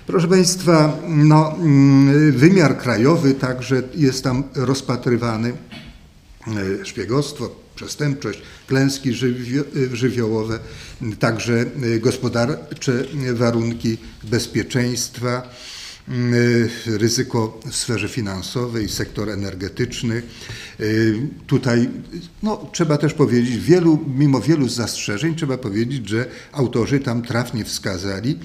[0.06, 5.52] Proszę Państwa, no, mm, wymiar krajowy także jest tam rozpatrywany.
[6.46, 9.14] E, szpiegostwo, przestępczość, klęski
[9.92, 10.58] żywiołowe,
[11.18, 11.54] także
[11.94, 15.50] e, gospodarcze warunki bezpieczeństwa,
[16.08, 16.12] e,
[16.98, 20.22] ryzyko w sferze finansowej, sektor energetyczny.
[21.46, 21.88] Tutaj
[22.42, 28.38] no, trzeba też powiedzieć, wielu, mimo wielu zastrzeżeń, trzeba powiedzieć, że autorzy tam trafnie wskazali,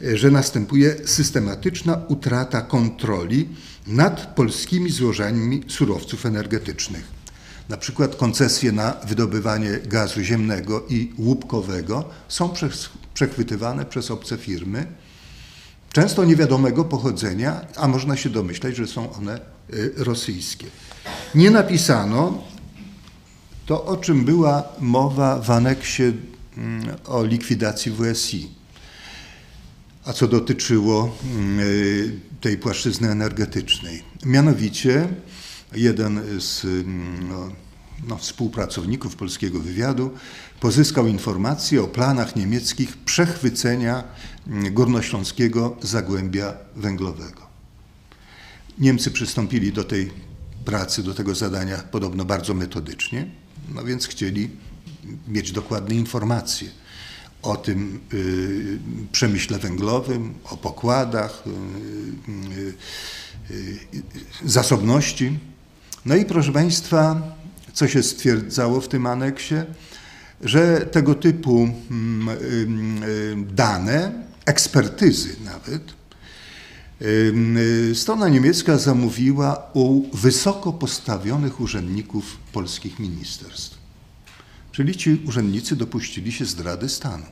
[0.00, 3.48] że następuje systematyczna utrata kontroli
[3.86, 7.04] nad polskimi złożeniami surowców energetycznych.
[7.68, 12.50] Na przykład koncesje na wydobywanie gazu ziemnego i łupkowego są
[13.14, 14.86] przechwytywane przez obce firmy,
[15.92, 19.40] często niewiadomego pochodzenia, a można się domyślać, że są one
[19.74, 20.66] y, rosyjskie.
[21.34, 22.42] Nie napisano
[23.66, 26.02] to, o czym była mowa w aneksie
[26.56, 28.63] mm, o likwidacji WSI
[30.04, 34.02] a co dotyczyło mm, y, tej płaszczyzny energetycznej.
[34.24, 35.08] Mianowicie
[35.74, 37.52] jeden z mm, no,
[38.08, 40.10] no, współpracowników polskiego wywiadu
[40.60, 44.04] pozyskał informacje o planach niemieckich przechwycenia
[44.46, 47.44] mm, górnośląskiego zagłębia węglowego.
[48.78, 50.10] Niemcy przystąpili do tej
[50.64, 53.26] pracy, do tego zadania podobno bardzo metodycznie,
[53.74, 54.50] no więc chcieli
[55.28, 56.83] mieć dokładne informacje
[57.44, 58.78] o tym y,
[59.12, 61.50] przemyśle węglowym, o pokładach, y,
[63.54, 63.78] y,
[64.44, 65.38] zasobności.
[66.06, 67.22] No i proszę Państwa,
[67.72, 69.54] co się stwierdzało w tym aneksie,
[70.40, 72.28] że tego typu mm,
[73.54, 74.12] dane,
[74.46, 75.82] ekspertyzy nawet,
[77.94, 83.73] strona niemiecka zamówiła u wysoko postawionych urzędników polskich ministerstw.
[84.74, 87.24] Czyli ci urzędnicy dopuścili się zdrady stanu.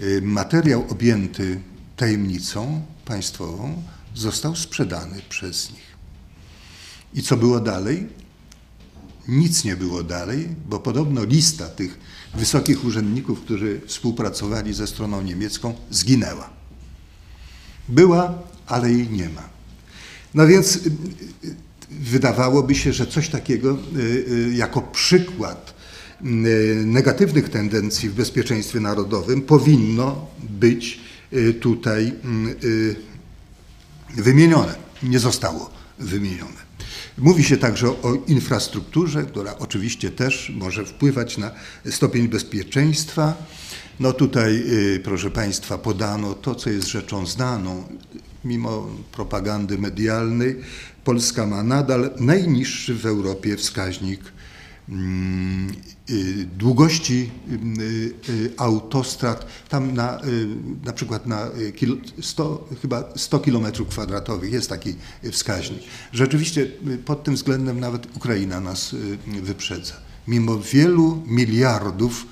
[0.00, 1.60] Y, materiał objęty
[1.96, 3.82] tajemnicą państwową
[4.14, 5.96] został sprzedany przez nich.
[7.14, 8.06] I co było dalej?
[9.28, 11.98] Nic nie było dalej, bo podobno lista tych
[12.34, 16.50] wysokich urzędników, którzy współpracowali ze stroną niemiecką, zginęła.
[17.88, 19.48] Była, ale jej nie ma.
[20.34, 20.80] No więc y,
[21.44, 21.54] y,
[21.90, 23.78] wydawałoby się, że coś takiego
[24.52, 25.77] jako przykład
[26.84, 31.00] negatywnych tendencji w bezpieczeństwie narodowym powinno być
[31.32, 32.12] y, tutaj
[32.64, 32.96] y,
[34.16, 34.74] wymienione.
[35.02, 36.68] Nie zostało wymienione.
[37.18, 41.50] Mówi się także o infrastrukturze, która oczywiście też może wpływać na
[41.90, 43.34] stopień bezpieczeństwa.
[44.00, 44.64] No tutaj,
[45.04, 47.84] proszę Państwa, podano to, co jest rzeczą znaną.
[48.44, 50.56] Mimo propagandy medialnej,
[51.04, 54.37] Polska ma nadal najniższy w Europie wskaźnik y,
[56.58, 57.30] długości
[57.80, 60.20] y, y, autostrad, tam na,
[60.84, 61.50] na przykład na
[62.20, 64.94] 100, chyba 100 km kwadratowych jest taki
[65.32, 65.80] wskaźnik.
[66.12, 66.70] Rzeczywiście
[67.04, 68.96] pod tym względem nawet Ukraina nas
[69.42, 69.94] wyprzedza.
[70.28, 72.26] mimo wielu miliardów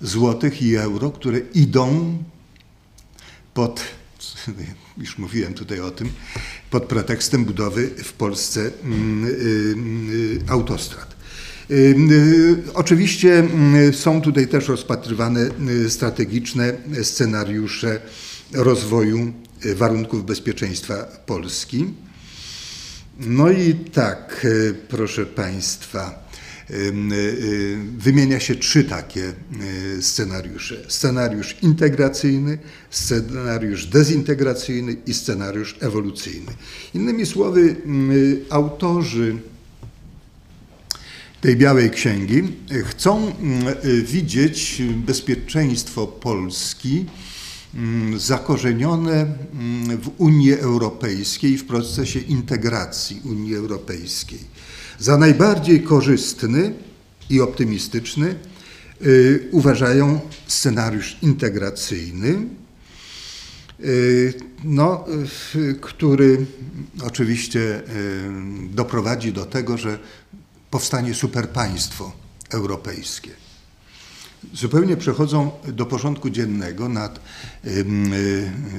[0.00, 2.18] złotych i euro, które idą
[3.54, 3.80] pod,
[4.98, 6.10] już mówiłem tutaj o tym,
[6.70, 11.09] pod pretekstem budowy w Polsce mm, y, y, autostrad.
[11.70, 13.48] Y, oczywiście
[13.92, 15.48] są tutaj też rozpatrywane
[15.88, 18.00] strategiczne scenariusze
[18.52, 19.32] rozwoju
[19.74, 20.94] warunków bezpieczeństwa
[21.26, 21.86] Polski.
[23.20, 24.46] No i tak,
[24.88, 26.30] proszę Państwa,
[27.98, 29.32] wymienia się trzy takie
[30.00, 30.76] scenariusze.
[30.88, 32.58] Scenariusz integracyjny,
[32.90, 36.52] scenariusz dezintegracyjny i scenariusz ewolucyjny.
[36.94, 37.76] Innymi słowy,
[38.50, 39.36] autorzy
[41.40, 42.42] tej Białej Księgi
[42.84, 43.32] chcą
[44.04, 47.06] widzieć bezpieczeństwo Polski
[48.16, 49.26] zakorzenione
[50.02, 54.38] w Unii Europejskiej, w procesie integracji Unii Europejskiej.
[54.98, 56.74] Za najbardziej korzystny
[57.30, 58.34] i optymistyczny
[59.02, 62.46] y, uważają scenariusz integracyjny,
[63.84, 64.34] y,
[64.64, 65.04] no,
[65.80, 66.46] który
[67.02, 67.82] oczywiście y,
[68.70, 69.98] doprowadzi do tego, że
[70.70, 72.12] powstanie superpaństwo
[72.50, 73.30] europejskie.
[74.54, 77.20] Zupełnie przechodzą do porządku dziennego nad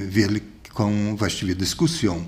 [0.08, 2.24] wielką właściwie dyskusją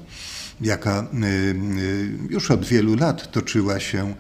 [0.61, 4.15] jaka y, y, już od wielu lat toczyła się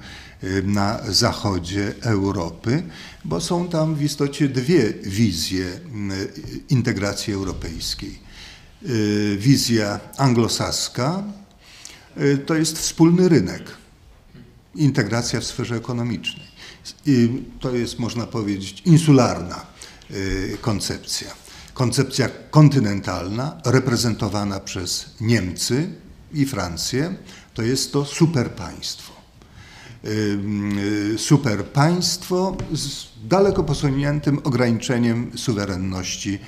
[0.44, 2.82] y, na zachodzie Europy,
[3.24, 5.66] bo są tam w istocie dwie wizje
[6.68, 8.24] integracji europejskiej.
[9.38, 11.22] Wizja anglosaska
[12.46, 13.62] to jest wspólny rynek,
[14.76, 16.46] integracja w sferze ekonomicznej.
[17.06, 19.66] I to jest, można powiedzieć, insularna
[20.60, 21.28] koncepcja.
[21.74, 25.90] Koncepcja kontynentalna, reprezentowana przez Niemcy,
[26.34, 27.14] i Francję,
[27.54, 29.12] to jest to superpaństwo.
[31.16, 36.38] Superpaństwo z daleko posuniętym ograniczeniem suwerenności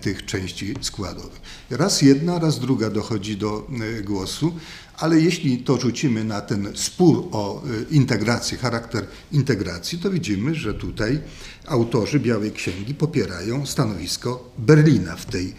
[0.00, 1.40] tych części składowych.
[1.70, 3.66] Raz jedna, raz druga dochodzi do
[4.04, 4.54] głosu,
[4.98, 11.20] ale jeśli to rzucimy na ten spór o integrację, charakter integracji, to widzimy, że tutaj
[11.66, 15.54] autorzy Białej Księgi popierają stanowisko Berlina w tej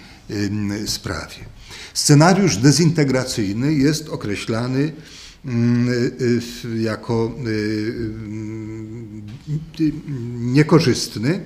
[0.86, 1.46] sprawie.
[1.94, 4.94] Scenariusz dezintegracyjny jest określany
[5.46, 6.42] y,
[6.80, 7.50] jako y,
[9.80, 9.92] y,
[10.40, 11.44] niekorzystny,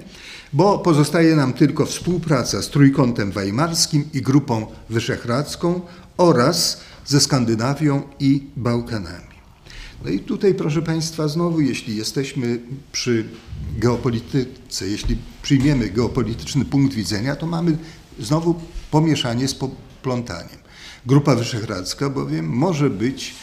[0.54, 5.82] bo pozostaje nam tylko współpraca z Trójkątem Weimarskim i Grupą Wyszehradzką
[6.18, 9.34] oraz ze Skandynawią i Bałkanami.
[10.04, 12.60] No i tutaj, proszę Państwa, znowu, jeśli jesteśmy
[12.92, 13.26] przy
[13.78, 17.78] geopolityce, jeśli przyjmiemy geopolityczny punkt widzenia, to mamy
[18.20, 18.56] znowu
[18.92, 19.56] pomieszanie z
[20.02, 20.64] plątaniem.
[21.06, 23.36] Grupa Wyszehradzka bowiem może być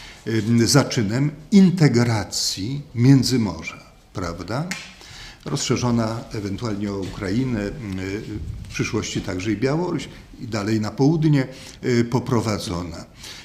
[0.64, 3.82] zaczynem integracji Międzymorza,
[4.12, 4.68] prawda?
[5.44, 7.70] Rozszerzona ewentualnie o Ukrainę,
[8.68, 10.08] w przyszłości także i Białoruś
[10.40, 11.46] i dalej na południe
[11.84, 13.04] y, poprowadzona.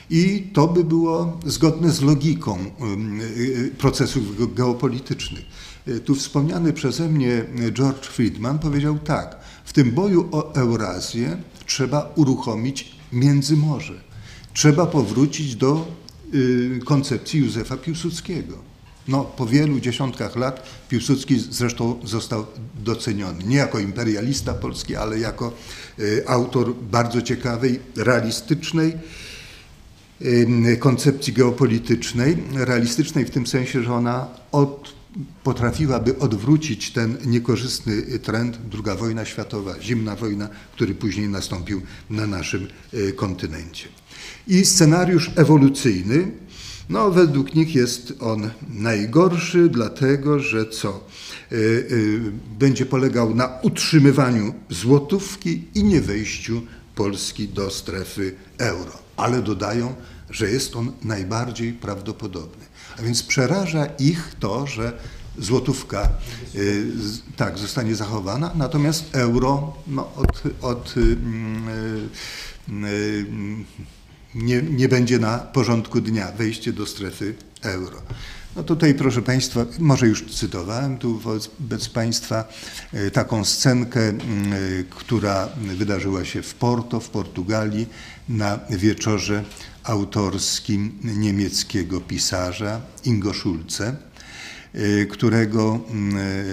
[0.10, 2.58] I to by było zgodne z logiką
[3.38, 5.46] y, procesów geopolitycznych.
[5.88, 12.12] Y, tu wspomniany przeze mnie George Friedman powiedział tak, w tym boju o Eurazję trzeba
[12.16, 13.94] uruchomić Międzymorze.
[14.54, 15.88] Trzeba powrócić do
[16.34, 18.58] y, koncepcji Józefa Piłsudskiego.
[19.08, 22.46] No, po wielu dziesiątkach lat Piłsudski zresztą został
[22.76, 23.44] doceniony.
[23.44, 25.54] Nie jako imperialista polski, ale jako
[26.00, 29.25] y, autor bardzo ciekawej, realistycznej y,
[30.80, 32.38] koncepcji geopolitycznej.
[32.54, 34.96] Realistycznej w tym sensie, że ona od
[35.44, 42.68] potrafiłaby odwrócić ten niekorzystny trend II wojna światowa, zimna wojna, który później nastąpił na naszym
[42.94, 43.88] e, kontynencie.
[44.48, 46.32] I scenariusz ewolucyjny,
[46.90, 50.90] no według nich jest on najgorszy, dlatego że co?
[50.90, 51.60] E, e,
[52.60, 56.62] będzie polegał na utrzymywaniu złotówki i nie wejściu
[56.96, 59.05] Polski do strefy euro.
[59.18, 59.96] Ale dodają,
[60.30, 62.66] że jest on najbardziej prawdopodobny.
[63.00, 64.94] A więc przeraża ich to, że
[65.38, 66.10] złotówka
[66.56, 66.86] y,
[67.36, 71.18] tak zostanie zachowana, natomiast euro no, od, od, y,
[72.70, 73.26] y,
[74.36, 78.02] nie, nie będzie na porządku dnia wejście do strefy euro.
[78.56, 82.46] No tutaj, proszę Państwa, może już cytowałem tu wobec Państwa
[83.14, 84.00] taką scenkę,
[84.90, 87.88] która wydarzyła się w Porto, w Portugalii,
[88.30, 89.44] na wieczorze
[89.84, 93.96] autorskim niemieckiego pisarza Ingo Schulze,
[94.76, 95.80] y, którego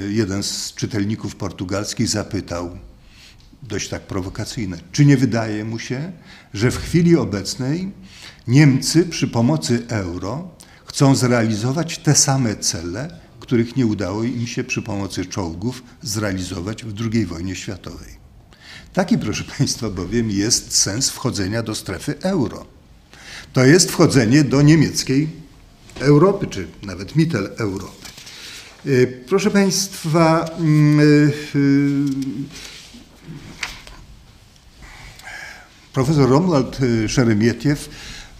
[0.07, 2.79] y, jeden z czytelników portugalskich zapytał,
[3.62, 6.12] dość tak prowokacyjne, czy nie wydaje mu się,
[6.55, 7.93] że w chwili obecnej
[8.47, 10.49] Niemcy przy pomocy euro
[10.85, 16.95] chcą zrealizować te same cele, których nie udało im się przy pomocy czołgów zrealizować w
[17.12, 18.22] II wojnie światowej.
[18.93, 22.66] Taki, proszę Państwa, bowiem jest sens wchodzenia do strefy euro.
[23.53, 25.28] To jest wchodzenie do niemieckiej
[26.01, 28.07] Europy, czy nawet Mittel Europy.
[28.86, 31.32] Y, proszę Państwa, mm, y,
[35.93, 36.78] profesor Romuald
[37.09, 37.88] Szeremietiew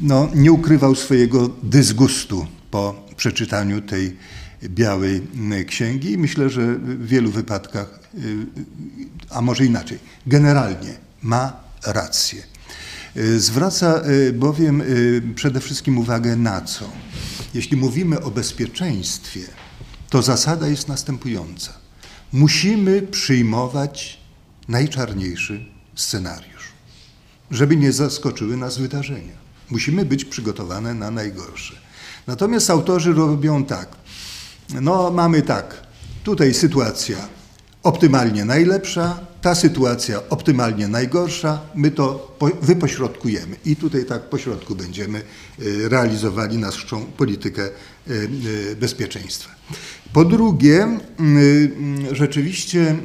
[0.01, 4.17] no, nie ukrywał swojego dysgustu po przeczytaniu tej
[4.69, 5.23] białej
[5.67, 8.01] księgi i myślę, że w wielu wypadkach,
[9.31, 12.43] a może inaczej, generalnie ma rację.
[13.37, 14.03] Zwraca
[14.33, 14.83] bowiem
[15.35, 16.91] przede wszystkim uwagę na co?
[17.55, 19.41] Jeśli mówimy o bezpieczeństwie,
[20.11, 21.73] to zasada jest następująca.
[22.33, 24.21] Musimy przyjmować
[24.69, 26.69] najczarniejszy scenariusz,
[27.51, 29.43] żeby nie zaskoczyły nas wydarzenia.
[29.71, 31.75] Musimy być przygotowane na najgorsze.
[32.27, 34.02] Natomiast autorzy robią tak.
[34.81, 35.83] No, mamy tak.
[36.25, 37.17] Tutaj sytuacja
[37.83, 45.23] optymalnie najlepsza, ta sytuacja optymalnie najgorsza, my to wypośrodkujemy i tutaj tak pośrodku będziemy
[45.63, 48.29] y, realizowali naszą politykę y,
[48.71, 49.51] y, bezpieczeństwa.
[50.13, 50.99] Po drugie,
[52.13, 52.97] rzeczywiście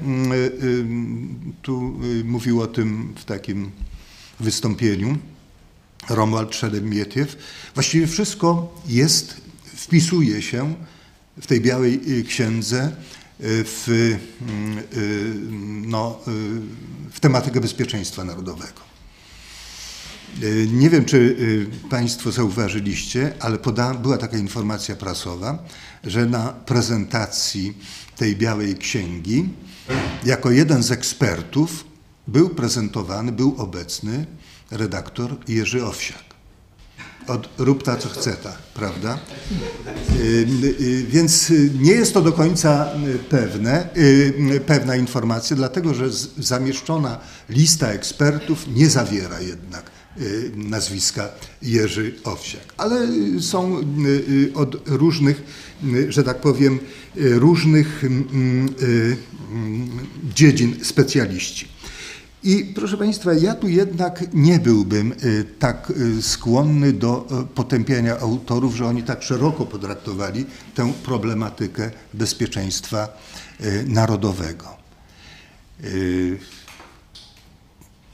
[1.61, 3.72] tu mówił o tym w takim
[4.39, 5.18] wystąpieniu
[6.09, 7.38] Romuald Szeremietiew,
[7.74, 9.41] właściwie wszystko jest,
[9.76, 10.76] wpisuje się
[11.41, 12.91] w tej białej księdze
[13.39, 15.33] w, mm, y,
[15.88, 18.81] no, y, w tematykę bezpieczeństwa narodowego.
[20.43, 21.38] Y, nie wiem, czy
[21.89, 25.63] Państwo zauważyliście, ale poda, była taka informacja prasowa,
[26.03, 27.77] że na prezentacji
[28.17, 29.49] tej białej księgi
[30.25, 31.85] jako jeden z ekspertów
[32.27, 34.25] był prezentowany, był obecny
[34.71, 36.26] redaktor Jerzy Owsiak
[37.28, 39.19] od rób ta, co chce ta, prawda?
[40.19, 40.47] Y,
[40.82, 42.89] y, więc nie jest to do końca
[43.30, 46.05] pewne, y, pewna informacja, dlatego że
[46.38, 47.19] zamieszczona
[47.49, 49.97] lista ekspertów nie zawiera jednak
[50.55, 51.30] nazwiska
[51.61, 52.73] Jerzy Owsiak.
[52.78, 53.07] Ale
[53.41, 53.82] są
[54.53, 55.43] od różnych,
[56.09, 56.80] że tak powiem,
[57.15, 58.03] różnych
[60.36, 61.67] dziedzin specjaliści.
[62.47, 68.19] I proszę Państwa, ja tu jednak nie byłbym y, tak y, skłonny do y, potępiania
[68.19, 70.45] autorów, że oni tak szeroko potraktowali
[70.75, 73.17] tę problematykę bezpieczeństwa
[73.87, 74.77] narodowego.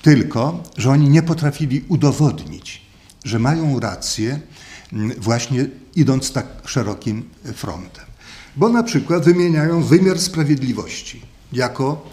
[0.01, 2.81] Tylko, że oni nie potrafili udowodnić,
[3.23, 4.39] że mają rację
[5.17, 5.65] właśnie
[5.95, 8.05] idąc tak szerokim frontem.
[8.55, 11.21] Bo na przykład wymieniają wymiar sprawiedliwości
[11.51, 12.09] jako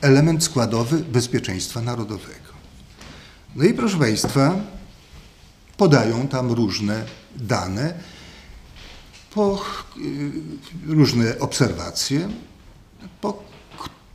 [0.00, 2.48] element składowy bezpieczeństwa narodowego.
[3.56, 4.56] No i proszę Państwa,
[5.76, 7.04] podają tam różne
[7.36, 7.94] dane,
[9.34, 9.64] po,
[9.98, 10.32] y,
[10.86, 12.28] różne obserwacje,
[13.20, 13.42] po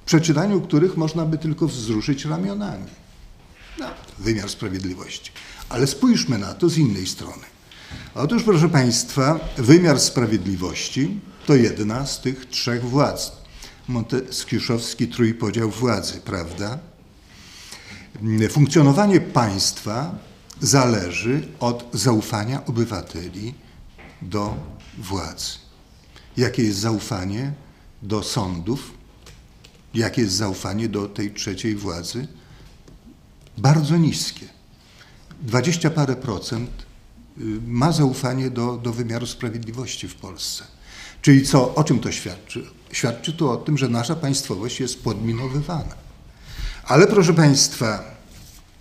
[0.05, 2.91] przeczytaniu których można by tylko wzruszyć ramionami.
[3.79, 3.85] No,
[4.19, 5.31] wymiar sprawiedliwości.
[5.69, 7.43] Ale spójrzmy na to z innej strony.
[8.15, 13.42] Otóż, proszę Państwa, wymiar sprawiedliwości to jedna z tych trzech władz
[13.87, 16.79] monteskiuszowski trójpodział władzy, prawda?
[18.49, 20.15] Funkcjonowanie państwa
[20.61, 23.53] zależy od zaufania obywateli
[24.21, 24.55] do
[24.97, 25.49] władzy.
[26.37, 27.53] Jakie jest zaufanie
[28.01, 28.91] do sądów?
[29.93, 32.27] Jakie jest zaufanie do tej trzeciej władzy?
[33.57, 34.45] Bardzo niskie.
[35.41, 36.69] Dwadzieścia parę procent
[37.37, 40.63] y, ma zaufanie do, do wymiaru sprawiedliwości w Polsce.
[41.21, 42.65] Czyli co, o czym to świadczy?
[42.93, 45.95] Świadczy to o tym, że nasza państwowość jest podminowywana.
[46.83, 48.03] Ale proszę Państwa,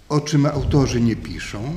[0.08, 1.76] o czym autorzy nie piszą,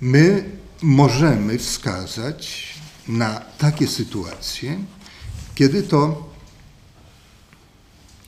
[0.00, 0.50] my
[0.82, 2.74] możemy wskazać
[3.08, 4.78] na takie sytuacje,
[5.54, 6.30] kiedy to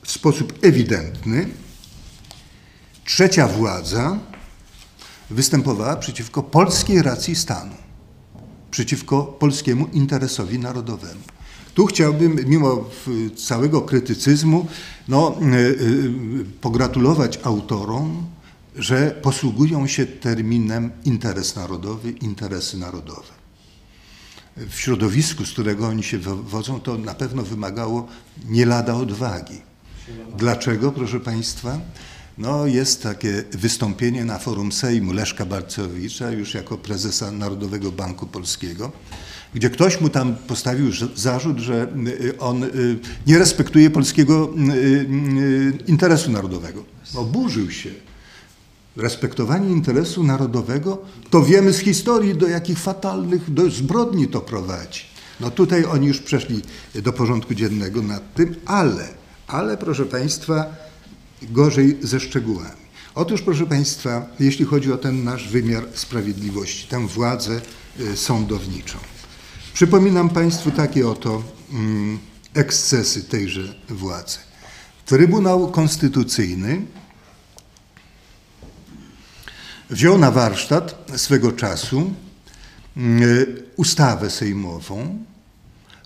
[0.03, 1.49] w sposób ewidentny
[3.05, 4.19] trzecia władza
[5.29, 7.75] występowała przeciwko polskiej racji stanu
[8.71, 11.32] przeciwko polskiemu interesowi narodowemu.
[11.73, 12.89] Tu chciałbym, mimo
[13.35, 14.67] całego krytycyzmu,
[15.07, 18.25] no, y, y, pogratulować autorom,
[18.75, 23.43] że posługują się terminem interes narodowy, interesy narodowe.
[24.57, 28.07] W środowisku, z którego oni się wywodzą, to na pewno wymagało
[28.49, 29.61] nie lada odwagi.
[30.37, 31.79] Dlaczego, proszę Państwa?
[32.37, 38.91] No, jest takie wystąpienie na forum Sejmu Leszka Balcowicza, już jako prezesa Narodowego Banku Polskiego,
[39.55, 42.69] gdzie ktoś mu tam postawił zarzut, że y, on y,
[43.27, 46.83] nie respektuje polskiego y, interesu narodowego.
[47.15, 47.89] Oburzył się.
[48.97, 55.01] Respektowanie interesu narodowego, to wiemy z historii, do jakich fatalnych, do zbrodni to prowadzi.
[55.39, 56.61] No tutaj oni już przeszli
[56.95, 59.07] do porządku dziennego nad tym, ale,
[59.47, 60.75] ale proszę Państwa,
[61.41, 62.83] gorzej ze szczegółami.
[63.15, 67.61] Otóż, proszę Państwa, jeśli chodzi o ten nasz wymiar sprawiedliwości, tę władzę
[67.99, 68.97] y, sądowniczą.
[69.73, 72.19] Przypominam Państwu takie oto mm,
[72.53, 74.37] ekscesy tejże władzy.
[75.05, 76.81] Trybunał Konstytucyjny
[79.89, 82.13] wziął na warsztat swego czasu
[82.97, 83.23] mm,
[83.75, 85.17] ustawę sejmową,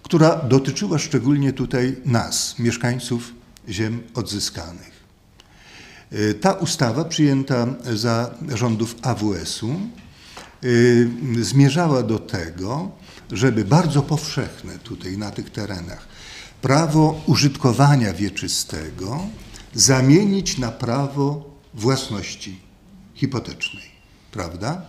[0.04, 3.34] która dotyczyła szczególnie tutaj nas, mieszkańców
[3.70, 4.92] ziem odzyskanych.
[6.14, 9.76] Y, ta ustawa przyjęta za rządów AWS-u
[10.64, 11.10] y,
[11.42, 12.92] zmierzała do tego,
[13.32, 16.08] żeby bardzo powszechne tutaj na tych terenach
[16.62, 19.20] prawo użytkowania wieczystego
[19.74, 22.60] zamienić na prawo własności
[23.14, 23.92] hipotecznej.
[24.32, 24.82] Prawda?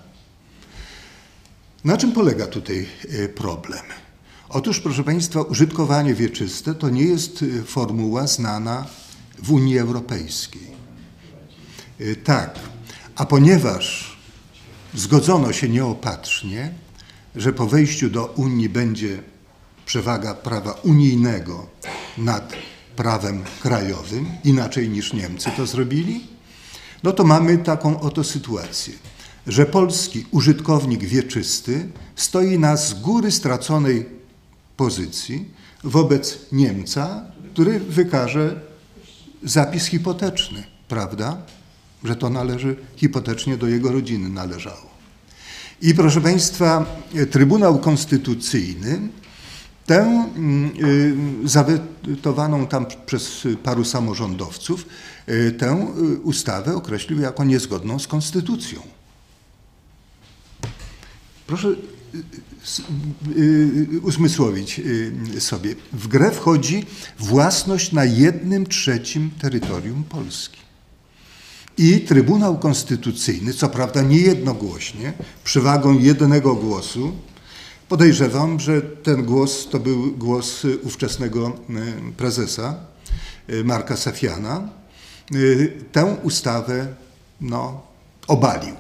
[1.84, 3.82] Na czym polega tutaj y, problem?
[4.49, 8.86] Otóż, proszę Państwa, użytkowanie wieczyste to nie jest formuła znana
[9.43, 10.68] w Unii Europejskiej.
[12.01, 12.59] Y, tak,
[13.16, 14.16] a ponieważ
[14.95, 16.74] zgodzono się nieopatrznie,
[17.39, 19.22] że po wejściu do Unii będzie
[19.86, 21.66] przewaga prawa unijnego
[22.18, 22.53] nad
[22.97, 26.26] prawem krajowym, inaczej niż Niemcy to zrobili,
[27.03, 28.95] no to mamy taką oto sytuację,
[29.47, 34.07] że polski użytkownik wieczysty stoi na z góry straconej
[34.76, 35.51] pozycji
[35.84, 38.61] wobec Niemca, który wykaże
[39.43, 41.43] zapis hipoteczny, prawda?
[42.05, 44.88] że to należy hipotecznie do jego rodziny należało.
[45.83, 47.01] I proszę Państwa,
[47.31, 49.09] Trybunał Konstytucyjny
[49.87, 50.72] tę mm,
[51.45, 54.87] y, zawetowaną tam przez paru samorządowców,
[55.29, 58.83] y, tę y, ustawę określił jako niezgodną z konstytucją.
[61.47, 61.68] Proszę
[64.03, 64.81] uzmysłowić
[65.39, 65.74] sobie.
[65.93, 66.87] W grę wchodzi
[67.18, 70.67] własność na jednym trzecim terytorium Polski.
[71.79, 75.12] I Trybunał Konstytucyjny, co prawda niejednogłośnie,
[75.45, 77.12] przewagą jednego głosu,
[77.89, 82.74] podejrzewam, że ten głos to był głos ówczesnego e, prezesa
[83.49, 84.68] e, Marka Safiana,
[85.93, 86.87] tę ustawę
[87.41, 87.87] no,
[88.26, 88.74] obalił,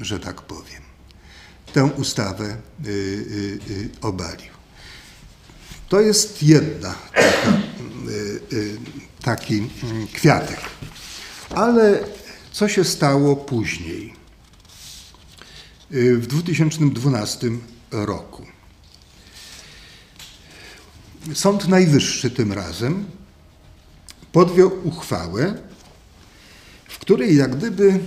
[0.00, 0.82] że tak powiem.
[1.72, 2.56] Tę ustawę
[4.00, 4.52] obalił.
[5.88, 7.58] To jest jedna taka,
[9.22, 9.70] taki
[10.12, 10.60] kwiatek.
[11.54, 12.04] Ale
[12.52, 14.14] co się stało później?
[15.92, 17.50] Y, w 2012
[17.90, 18.46] roku.
[21.34, 23.04] Sąd Najwyższy tym razem
[24.32, 25.54] podjął uchwałę,
[26.88, 28.00] w której jak gdyby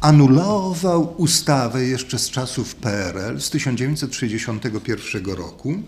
[0.00, 5.82] anulował ustawę jeszcze z czasów PRL z 1961 roku,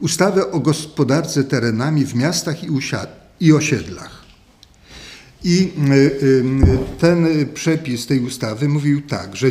[0.00, 2.56] ustawę o gospodarce terenami w miastach
[3.40, 4.23] i, osiedlach.
[5.44, 6.44] I y, y,
[6.98, 9.50] ten przepis tej ustawy mówił tak, że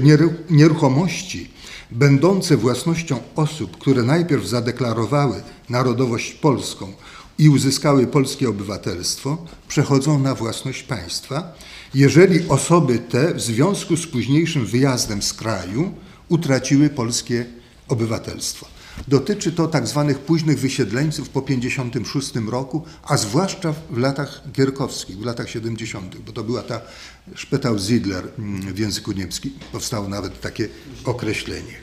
[0.49, 1.49] nieruchomości
[1.91, 6.93] będące własnością osób, które najpierw zadeklarowały narodowość polską
[7.39, 11.53] i uzyskały polskie obywatelstwo, przechodzą na własność państwa,
[11.93, 15.91] jeżeli osoby te w związku z późniejszym wyjazdem z kraju
[16.29, 17.45] utraciły polskie
[17.87, 18.72] obywatelstwo.
[19.07, 25.25] Dotyczy to tak zwanych późnych wysiedleńców po 1956 roku, a zwłaszcza w latach gierkowskich, w
[25.25, 26.81] latach 70., bo to była ta
[27.35, 29.51] Szpetał Zidler mm, w języku niemieckim.
[29.71, 30.69] Powstało nawet takie
[31.05, 31.73] określenie.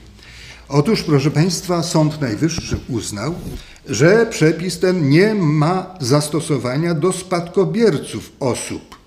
[0.68, 3.34] Otóż, proszę Państwa, Sąd Najwyższy uznał,
[3.86, 8.98] że przepis ten nie ma zastosowania do spadkobierców osób.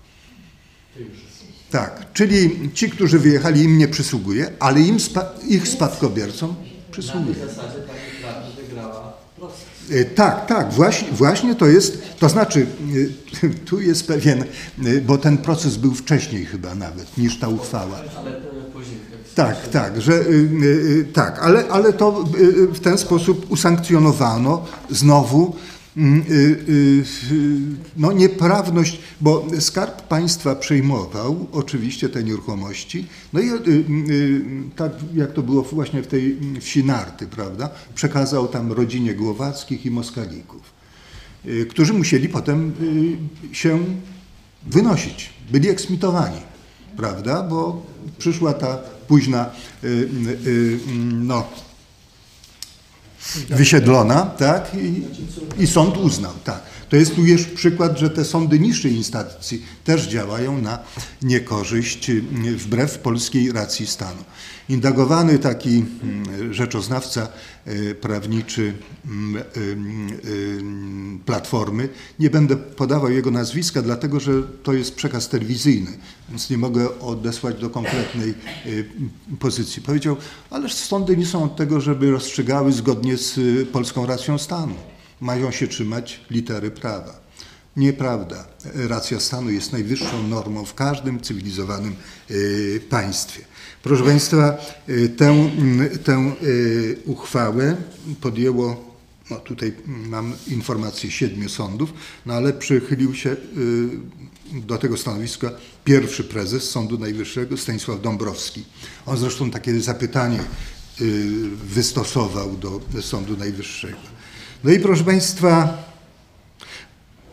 [1.71, 6.55] Tak, czyli ci, którzy wyjechali, im nie przysługuje, ale im spa ich spadkobiercom
[6.91, 7.35] przysługuje.
[7.35, 7.82] E,
[10.15, 12.67] tak, tak, właśnie, właśnie to jest, to znaczy
[13.43, 17.99] e, tu jest pewien, e, bo ten proces był wcześniej chyba nawet niż ta uchwała.
[19.35, 20.21] Tak, tak, że
[21.13, 22.25] tak, ale, ale to
[22.73, 25.72] w ten sposób usankcjonowano znowu y, y,
[27.97, 33.83] no, nieprawność, bo Skarb Państwa przejmował oczywiście te nieruchomości, no i y,
[34.75, 39.91] tak jak to było właśnie w tej wsi Narty, prawda, przekazał tam rodzinie Głowackich i
[39.91, 40.61] Moskalików,
[41.69, 42.73] którzy musieli potem
[43.51, 43.79] się
[44.67, 46.39] wynosić, byli eksmitowani,
[46.97, 47.85] prawda, bo
[48.17, 48.77] przyszła ta
[49.07, 49.49] późna
[51.11, 51.47] no,
[53.49, 54.71] wysiedlona, tak?
[54.75, 55.03] I,
[55.63, 56.61] I, sąd uznał, tak.
[56.93, 60.79] To jest tu już przykład, że te sądy niższej instancji też działają na
[61.21, 62.11] niekorzyść
[62.57, 64.23] wbrew polskiej racji stanu.
[64.69, 67.27] Indagowany taki mm, rzeczoznawca
[67.65, 68.73] e, prawniczy
[69.05, 71.89] mm, e, mm, Platformy,
[72.19, 74.31] nie będę podawał jego nazwiska, dlatego że
[74.63, 75.91] to jest przekaz telewizyjny,
[76.29, 78.35] więc nie mogę odesłać do kompletnej e,
[79.39, 79.81] pozycji.
[79.81, 80.17] Powiedział,
[80.49, 83.39] ależ sądy nie są od tego, żeby rozstrzygały zgodnie z
[83.69, 84.92] polską racją stanu.
[85.21, 87.23] Mają się trzymać litery prawa.
[87.77, 88.47] Nieprawda.
[88.75, 91.95] Racja stanu jest najwyższą normą w każdym cywilizowanym
[92.89, 93.41] państwie.
[93.83, 94.57] Proszę Państwa,
[94.89, 95.49] y, tę,
[96.03, 97.75] tę y, uchwałę
[98.21, 98.95] podjęło,
[99.29, 101.93] no tutaj mam informację siedmiu sądów,
[102.25, 103.35] no ale przychylił się y,
[104.53, 105.51] do tego stanowiska
[105.83, 108.63] pierwszy prezes Sądu Najwyższego, Stanisław Dąbrowski.
[109.05, 110.39] On zresztą takie zapytanie
[111.63, 114.12] wystosował do Sądu Najwyższego.
[114.63, 115.83] No i proszę Państwa,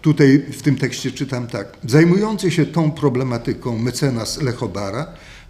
[0.02, 1.76] tutaj w tym tekście czytam tak.
[1.84, 5.06] Zajmujący się tą problematyką mecenas Lechobara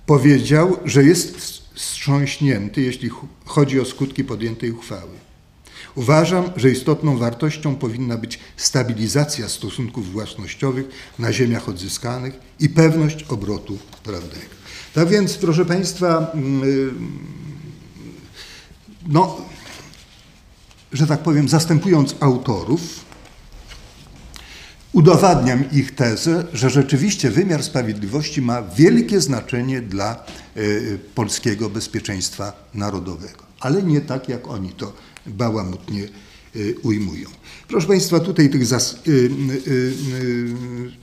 [0.06, 1.36] powiedział, że jest
[1.74, 3.10] wstrząśnięty, jeśli
[3.44, 5.12] chodzi o skutki podjętej uchwały.
[5.94, 10.86] Uważam, że istotną wartością powinna być stabilizacja stosunków własnościowych
[11.18, 14.54] na ziemiach odzyskanych i pewność obrotu prawnego.
[14.94, 16.90] Tak więc, proszę Państwa, mm, y,
[19.08, 19.36] no,
[20.92, 23.10] że tak powiem, zastępując autorów,
[24.92, 30.24] Udowadniam ich tezę, że rzeczywiście wymiar sprawiedliwości ma wielkie znaczenie dla
[30.56, 34.92] y, polskiego bezpieczeństwa narodowego, ale nie tak, jak oni to
[35.26, 36.08] bałamutnie
[36.56, 37.28] y, ujmują.
[37.68, 38.62] Proszę Państwa, tutaj tych,
[39.08, 39.30] y,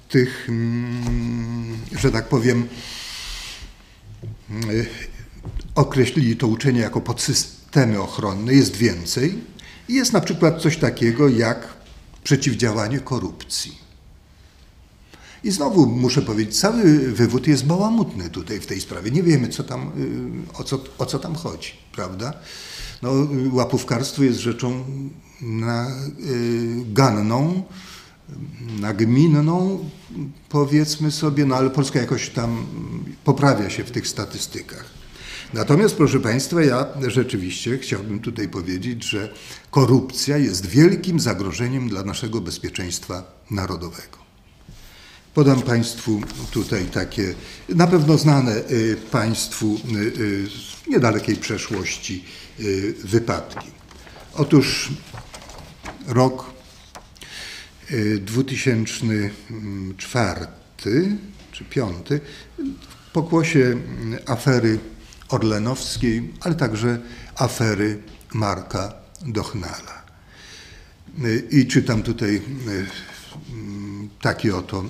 [0.09, 2.67] tych mm, że tak powiem,
[5.75, 9.35] określili to uczenie jako podsystemy ochronne, jest więcej.
[9.89, 11.67] Jest na przykład coś takiego jak
[12.23, 13.87] przeciwdziałanie korupcji.
[15.43, 19.11] I znowu muszę powiedzieć, cały wywód jest bałamutny tutaj w tej sprawie.
[19.11, 19.91] Nie wiemy, co tam,
[20.51, 22.33] y, o, co, o co tam chodzi, prawda?
[23.01, 23.11] No,
[23.51, 24.83] łapówkarstwo jest rzeczą
[25.41, 27.63] naganną,
[28.79, 29.79] nagminną,
[30.49, 32.65] powiedzmy sobie, no ale Polska jakoś tam
[33.23, 34.96] poprawia się w tych statystykach.
[35.53, 39.33] Natomiast, proszę Państwa, ja rzeczywiście chciałbym tutaj powiedzieć, że
[39.71, 44.17] korupcja jest wielkim zagrożeniem dla naszego bezpieczeństwa narodowego.
[45.33, 46.21] Podam Państwu
[46.51, 47.33] tutaj takie
[47.69, 49.77] na pewno znane y, Państwu y,
[50.21, 52.23] y, z niedalekiej przeszłości
[53.03, 53.67] wypadki.
[54.33, 54.91] Otóż
[56.07, 56.45] rok
[58.21, 60.47] 2004
[61.51, 61.95] czy 5
[63.07, 63.77] w pokłosie
[64.25, 64.79] afery
[65.29, 66.99] orlenowskiej, ale także
[67.35, 67.99] afery
[68.33, 68.93] Marka
[69.25, 70.07] Dochnala.
[71.51, 72.41] I czytam tutaj
[74.21, 74.83] taki oto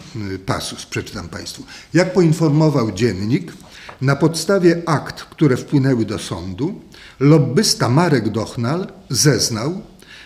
[0.45, 1.63] pasus, przeczytam Państwu.
[1.93, 3.53] Jak poinformował dziennik,
[4.01, 6.81] na podstawie akt, które wpłynęły do sądu,
[7.19, 9.81] lobbysta Marek Dochnal zeznał,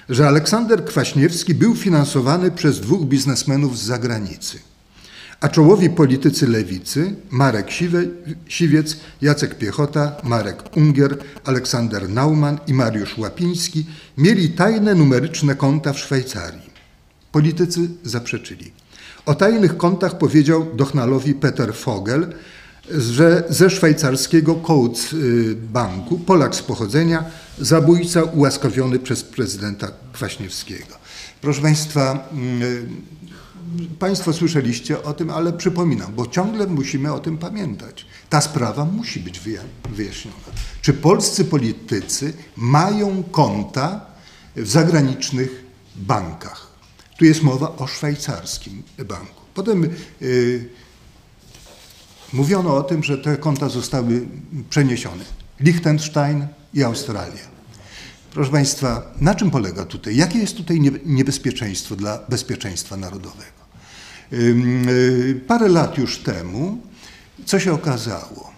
[0.10, 4.60] że Aleksander Kwaśniewski był finansowany przez dwóch biznesmenów z zagranicy–
[5.42, 7.68] a czołowi politycy lewicy Marek
[8.48, 13.86] Siwiec, Jacek Piechota, Marek Ungier, Aleksander Naumann i Mariusz Łapiński
[14.18, 16.72] mieli tajne numeryczne konta w Szwajcarii.
[17.32, 18.72] Politycy zaprzeczyli.
[19.26, 22.34] O tajnych kontach powiedział Dochnalowi Peter Fogel,
[22.90, 27.24] że ze szwajcarskiego Coates y, Banku, Polak z pochodzenia,
[27.60, 30.96] zabójca ułaskawiony przez prezydenta Kwaśniewskiego.
[31.42, 32.30] Proszę Państwa,
[32.62, 33.31] y,
[34.00, 38.06] Państwo słyszeliście o tym, ale przypominam, bo ciągle musimy o tym pamiętać.
[38.30, 39.42] Ta sprawa musi być
[39.90, 40.38] wyjaśniona.
[40.82, 44.06] Czy polscy politycy mają konta
[44.56, 45.66] w zagranicznych
[45.96, 46.68] bankach?
[47.18, 49.42] Tu jest mowa o szwajcarskim banku.
[49.54, 49.90] Potem
[50.22, 50.70] yy,
[52.34, 54.28] mówiono o tym, że te konta zostały
[54.70, 55.24] przeniesione.
[55.60, 57.52] Liechtenstein i Australia.
[58.34, 60.16] Proszę Państwa, na czym polega tutaj?
[60.16, 63.61] Jakie jest tutaj niebezpieczeństwo dla bezpieczeństwa narodowego?
[64.34, 66.78] Y, parę lat już temu,
[67.46, 68.52] co się okazało?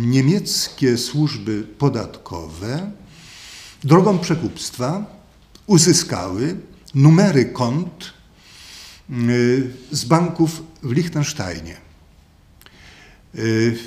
[0.00, 2.90] Niemieckie służby podatkowe
[3.84, 5.04] drogą przekupstwa
[5.66, 6.56] uzyskały
[6.94, 8.12] numery kont
[9.10, 11.76] y, z banków w Liechtensteinie.
[13.38, 13.78] Y,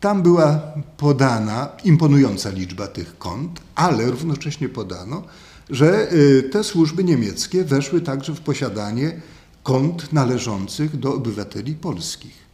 [0.00, 0.60] tam była
[0.96, 5.22] podana imponująca liczba tych kont, ale równocześnie podano,
[5.70, 6.08] że
[6.52, 9.20] te służby niemieckie weszły także w posiadanie
[9.64, 12.44] kont należących do obywateli polskich.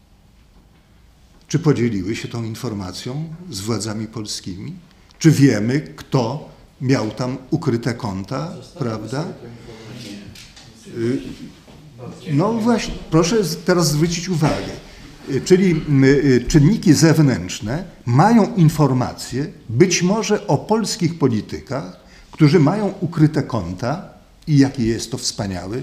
[1.48, 4.74] Czy podzieliły się tą informacją z władzami polskimi?
[5.18, 6.48] Czy wiemy, kto
[6.80, 9.24] miał tam ukryte konta, prawda?
[12.32, 14.72] No właśnie, proszę teraz zwrócić uwagę.
[15.44, 15.82] Czyli
[16.48, 22.00] czynniki zewnętrzne mają informacje być może o polskich politykach,
[22.30, 24.08] którzy mają ukryte konta
[24.46, 25.82] i jaki jest to wspaniały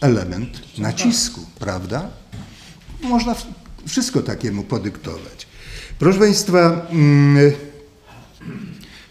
[0.00, 2.10] element nacisku, prawda?
[3.02, 3.34] Można
[3.86, 5.46] wszystko takiemu podyktować.
[5.98, 7.52] Proszę Państwa, mm,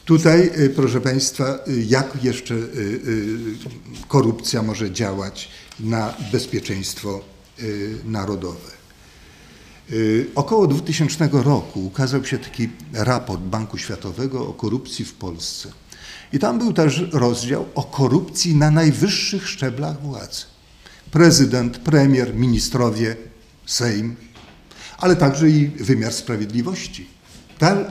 [0.05, 2.99] tutaj, y, proszę Państwa, y, jak jeszcze y,
[4.07, 7.21] korupcja może działać na bezpieczeństwo
[8.05, 8.77] narodowe.
[10.35, 15.71] Około 2000 roku ukazał się taki raport Banku Światowego o korupcji w Polsce.
[16.33, 20.56] I tam był też rozdział o korupcji na najwyższych szczeblach władzy.
[21.11, 23.15] Prezydent, premier, ministrowie,
[23.65, 24.15] Sejm,
[24.97, 27.07] ale także i wymiar sprawiedliwości.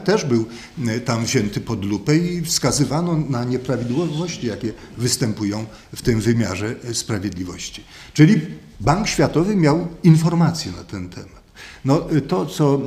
[0.04, 0.44] też był
[0.88, 6.94] e, tam wzięty pod lupę i wskazywano na nieprawidłowości, jakie występują w tym wymiarze e,
[6.94, 7.84] sprawiedliwości.
[8.14, 8.40] Czyli
[8.80, 11.42] Bank Światowy miał informacje na ten temat.
[11.84, 12.80] No, e, to, co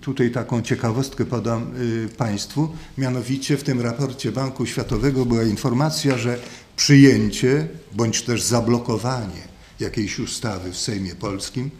[0.00, 1.70] tutaj taką ciekawostkę podam
[2.16, 6.38] Państwu, mianowicie w tym raporcie Banku Światowego była informacja, że
[6.76, 9.47] przyjęcie bądź też zablokowanie
[9.80, 11.70] jakiejś ustawy w Sejmie Polskim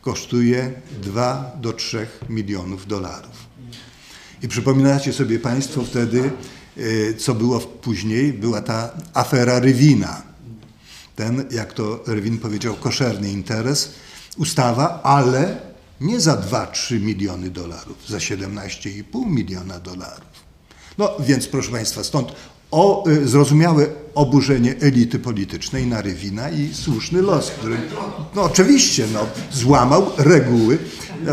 [0.00, 0.72] kosztuje
[1.02, 3.52] 2 do 3 milionów dolarów.
[4.42, 6.30] I przypominacie sobie Państwo wtedy,
[6.76, 10.22] e, co było później, była ta afera Rywina.
[11.16, 13.92] Ten, jak to Rywin powiedział, koszerny interes,
[14.36, 15.60] ustawa, ale
[16.00, 20.32] nie za 2-3 miliony dolarów, za 17,5 miliona dolarów.
[20.98, 22.32] No więc proszę Państwa, stąd
[22.72, 27.76] o y, zrozumiałe oburzenie elity politycznej na Rywina i słuszny los, który,
[28.34, 30.78] no oczywiście, no, złamał reguły.
[31.26, 31.32] No,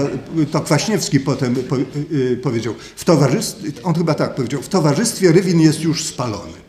[0.51, 1.77] to Kwaśniewski potem po,
[2.11, 6.59] y, powiedział, w towarzystwie, on chyba tak powiedział, w towarzystwie Rywin jest już spalony.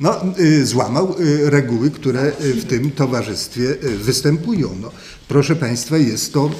[0.00, 4.76] No, y, złamał reguły, które w tym towarzystwie występują.
[4.82, 4.90] No,
[5.28, 6.50] proszę Państwa, jest to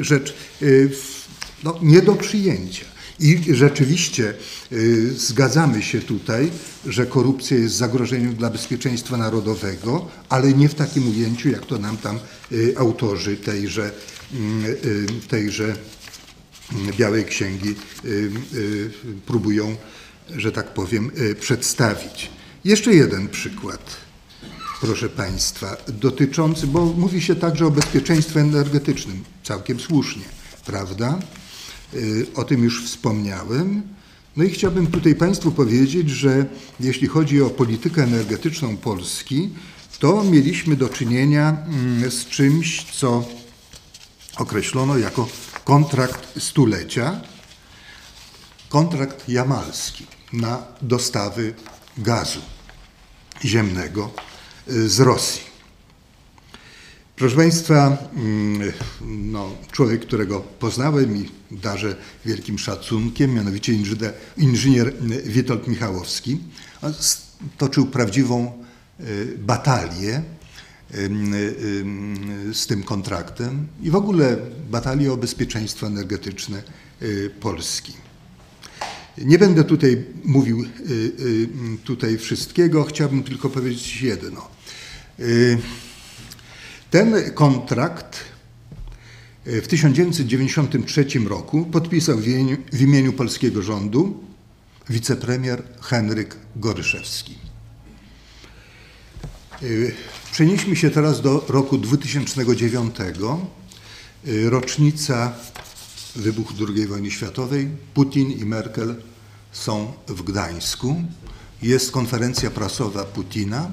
[0.00, 0.34] rzecz
[1.64, 2.97] no, nie do przyjęcia.
[3.20, 4.34] I rzeczywiście
[4.72, 6.50] y, zgadzamy się tutaj,
[6.86, 11.96] że korupcja jest zagrożeniem dla bezpieczeństwa narodowego, ale nie w takim ujęciu, jak to nam
[11.96, 12.18] tam
[12.52, 13.90] y, autorzy tejże,
[14.84, 15.64] y, tejże
[16.72, 17.74] mm, Białej Księgi
[19.26, 19.76] próbują,
[20.36, 21.10] że tak powiem,
[21.40, 22.30] przedstawić.
[22.64, 23.96] Jeszcze jeden przykład,
[24.80, 30.24] proszę Państwa, dotyczący, bo mówi się także o bezpieczeństwie energetycznym, całkiem słusznie,
[30.66, 31.18] prawda?
[31.94, 33.82] Y, o tym już wspomniałem.
[34.36, 36.46] No i chciałbym tutaj Państwu powiedzieć, że
[36.80, 39.50] jeśli chodzi o politykę energetyczną Polski,
[39.98, 43.28] to mieliśmy do czynienia mm, z czymś, co
[44.36, 45.28] określono jako
[45.64, 47.20] kontrakt stulecia,
[48.68, 51.54] kontrakt jamalski na dostawy
[51.98, 52.40] gazu
[53.44, 54.10] ziemnego
[54.68, 55.47] y, z Rosji.
[57.18, 58.72] Proszę Państwa, mm,
[59.06, 63.72] no, człowiek, którego poznałem i darzę wielkim szacunkiem, mianowicie
[64.36, 64.92] inżynier,
[65.24, 66.38] Witold Michałowski,
[67.58, 68.52] toczył prawdziwą
[69.00, 69.04] e,
[69.38, 70.22] batalię
[72.52, 74.36] z tym kontraktem i w ogóle
[74.70, 77.92] batalię o bezpieczeństwo energetyczne e, Polski.
[79.18, 80.66] Nie będę tutaj mówił e,
[81.84, 84.48] tutaj wszystkiego, chciałbym tylko powiedzieć jedno.
[86.90, 88.24] Ten kontrakt
[89.46, 92.18] e, w 1993 roku podpisał
[92.72, 94.24] w imieniu polskiego rządu
[94.88, 97.38] wicepremier Henryk Goryszewski.
[99.62, 99.66] E,
[100.32, 105.32] przenieśmy się teraz do roku 2009, e, rocznica
[106.16, 107.68] wybuchu II wojny światowej.
[107.94, 108.96] Putin i Merkel
[109.52, 111.02] są w Gdańsku.
[111.62, 113.70] Jest konferencja prasowa Putina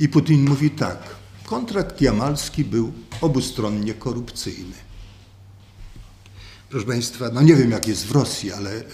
[0.00, 1.17] i Putin mówi tak.
[1.48, 4.76] Kontrakt jamalski był obustronnie korupcyjny.
[6.70, 8.84] Proszę Państwa, no nie wiem jak jest w Rosji, ale y,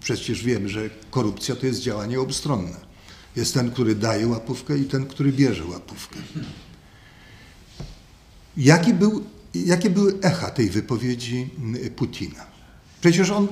[0.00, 2.76] przecież wiemy, że korupcja to jest działanie obustronne.
[3.36, 6.16] Jest ten, który daje łapówkę i ten, który bierze łapówkę.
[8.56, 9.24] Jaki był,
[9.54, 11.50] jakie były echa tej wypowiedzi
[11.84, 12.46] y, Putina?
[13.00, 13.48] Przecież on,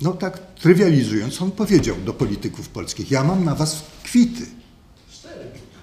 [0.00, 4.46] no tak trywializując, on powiedział do polityków polskich, ja mam na was kwity.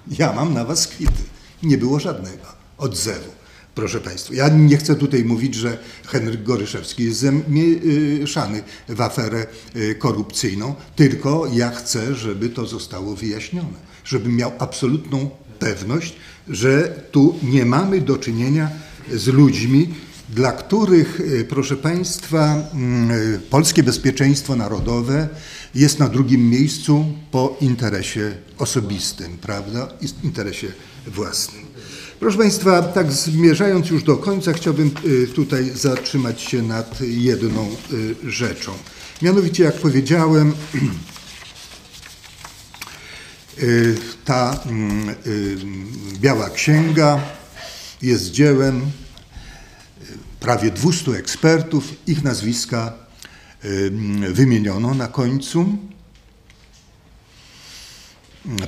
[0.08, 1.39] Ja mam na was kwity.
[1.64, 2.46] Nie było żadnego
[2.78, 3.40] odzewu.
[3.76, 9.46] Proszę Państwa, ja nie chcę tutaj mówić, że Henryk Goryszewski jest zamieszany w aferę
[9.76, 15.30] y, korupcyjną, tylko ja chcę, żeby to zostało wyjaśnione, żeby miał absolutną
[15.60, 16.16] pewność,
[16.48, 18.70] że tu nie mamy do czynienia
[19.14, 19.94] z ludźmi,
[20.30, 25.28] dla których, y, proszę Państwa, mm, polskie bezpieczeństwo narodowe
[25.76, 29.88] jest na drugim miejscu po interesie osobistym, prawda?
[30.24, 30.68] Interesie
[31.10, 31.66] własnym.
[32.20, 38.32] Proszę Państwa, tak zmierzając już do końca, chciałbym y, tutaj zatrzymać się nad jedną y,
[38.32, 38.72] rzeczą.
[39.22, 40.54] Mianowicie, jak powiedziałem,
[43.64, 45.16] y, ta mm,
[46.20, 47.22] Biała Księga
[48.02, 48.82] jest dziełem
[50.40, 52.94] prawie 200 ekspertów, ich nazwiska
[54.34, 55.78] wymieniono na końcu.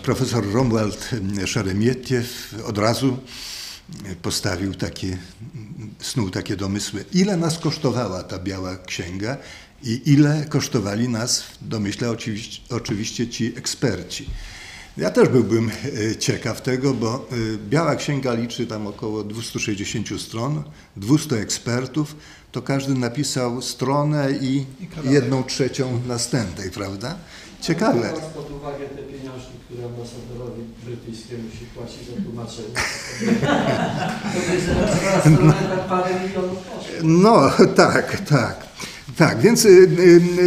[0.03, 1.09] Profesor Romuald
[1.45, 3.17] Szeremietiew od razu
[4.22, 5.17] postawił takie,
[5.99, 9.38] snuł takie domysły, ile nas kosztowała ta biała księga
[9.84, 14.30] i ile kosztowali nas, domyślę oczywiście, oczywiście ci eksperci.
[14.97, 15.72] Ja też byłbym
[16.11, 20.63] e, ciekaw tego, bo e, Biała Księga liczy tam około 260 stron,
[20.95, 22.15] 200 ekspertów,
[22.51, 24.65] to każdy napisał stronę i
[25.03, 27.17] jedną trzecią następnej, prawda?
[27.62, 27.99] Ciekawe.
[27.99, 32.68] Biorąc pod uwagę te pieniążki, które ambasadorowi brytyjskiemu się płaci za tłumaczenie,
[34.47, 36.95] to jest na stronę tak parę milionów kosztów.
[37.03, 38.72] No, tak, tak.
[39.18, 39.89] Tak, więc y,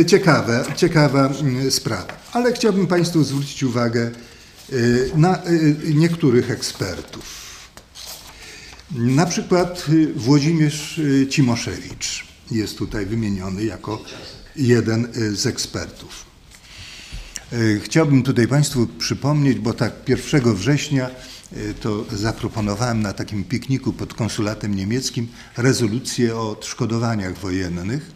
[0.01, 1.31] y, ciekawe, ciekawa
[1.67, 2.17] y, sprawa.
[2.33, 4.11] Ale chciałbym Państwu zwrócić uwagę
[5.17, 5.39] na
[5.95, 7.45] niektórych ekspertów.
[8.91, 9.87] Na przykład
[10.17, 11.01] Włodzimierz
[11.31, 14.03] Cimoszewicz jest tutaj wymieniony jako
[14.57, 16.34] jeden z ekspertów.
[17.55, 21.11] Y, Chciałbym tutaj Państwu przypomnieć, bo tak 1 września
[21.53, 28.13] y, to zaproponowałem na takim pikniku pod konsulatem niemieckim rezolucję o odszkodowaniach wojennych.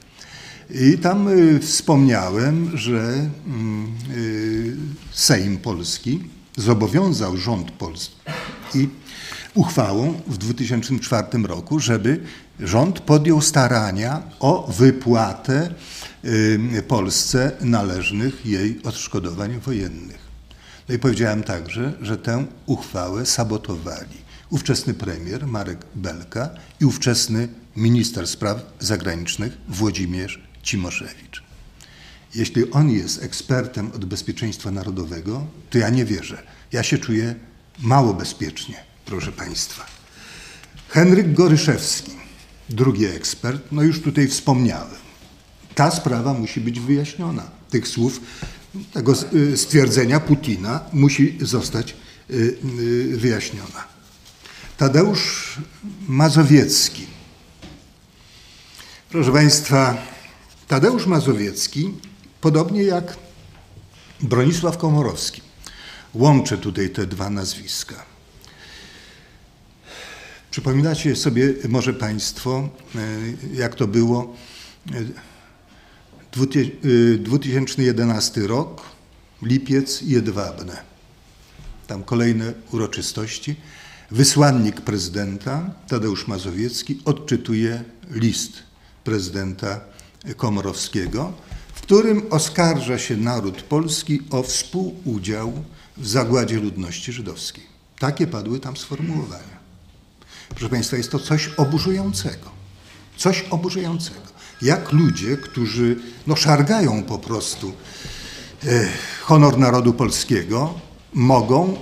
[0.71, 3.93] I tam y, wspomniałem, że mm,
[5.13, 6.21] Sejm Polski
[6.57, 8.17] zobowiązał rząd polski
[8.75, 8.89] i
[9.55, 12.21] uchwałą w 2004 roku, żeby
[12.61, 15.75] rząd podjął starania o wypłatę
[16.89, 20.19] Polsce należnych jej odszkodowań wojennych.
[20.89, 26.51] No i powiedziałem także, że tę uchwałę sabotowali ówczesny premier Marek Belka
[26.81, 31.43] i ówczesny minister spraw zagranicznych Włodzimierz Cimoszewicz.
[32.35, 36.43] Jeśli on jest ekspertem od bezpieczeństwa narodowego, to ja nie wierzę.
[36.73, 37.35] Ja się czuję
[37.79, 39.87] mało bezpiecznie, proszę Państwa.
[40.89, 42.13] Henryk Goryszewski,
[42.71, 45.08] drugi ekspert, no już tutaj wspomniałem.
[45.79, 47.43] Ta sprawa musi być wyjaśniona.
[47.71, 48.21] Tych słów,
[48.93, 51.95] tego y, stwierdzenia Putina musi zostać
[52.31, 53.85] y, y, wyjaśniona.
[54.77, 55.59] Tadeusz
[56.09, 57.07] Mazowiecki.
[59.11, 59.97] Proszę Państwa,
[60.69, 61.95] Tadeusz Mazowiecki,
[62.41, 63.17] podobnie jak
[64.21, 65.43] Bronisław Komorowski,
[66.15, 68.05] łączę tutaj te dwa nazwiska.
[70.51, 72.69] Przypominacie sobie może Państwo,
[73.53, 74.37] jak to było
[76.33, 78.83] 2011 rok,
[79.43, 80.83] lipiec Jedwabne.
[81.87, 83.57] Tam kolejne uroczystości.
[84.11, 88.53] Wysłannik prezydenta Tadeusz Mazowiecki odczytuje list
[89.05, 89.81] prezydenta
[90.37, 91.33] Komorowskiego,
[91.75, 95.53] w którym oskarża się naród polski o współudział
[95.97, 97.65] w zagładzie ludności żydowskiej.
[97.99, 99.59] Takie padły tam sformułowania.
[100.49, 102.51] Proszę Państwa, jest to coś oburzającego.
[103.17, 104.38] Coś oburzającego.
[104.63, 105.97] Jak ludzie, którzy
[106.27, 107.73] no, szargają po prostu
[108.67, 108.89] e,
[109.23, 110.75] honor narodu polskiego,
[111.15, 111.77] mogą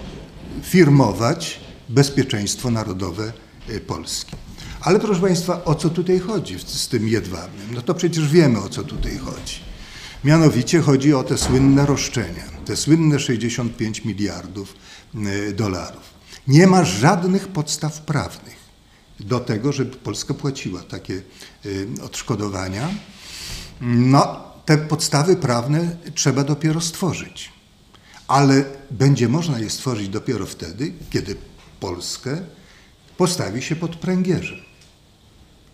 [0.62, 3.32] firmować bezpieczeństwo narodowe
[3.68, 4.32] e, Polski.
[4.80, 7.74] Ale proszę Państwa, o co tutaj chodzi z, tym jedwabnym?
[7.74, 9.60] No to przecież wiemy, o co tutaj chodzi.
[10.24, 14.74] Mianowicie chodzi o te słynne roszczenia, te słynne 65 miliardów
[15.14, 16.02] e, dolarów.
[16.48, 18.55] Nie ma żadnych podstaw prawnych
[19.20, 22.88] do tego, żeby Polska płaciła takie e, odszkodowania.
[23.80, 27.52] No, te podstawy prawne trzeba dopiero stworzyć.
[28.28, 31.36] Ale będzie można je stworzyć dopiero wtedy, kiedy
[31.80, 32.40] Polskę
[33.16, 34.58] postawi się pod pręgierzem.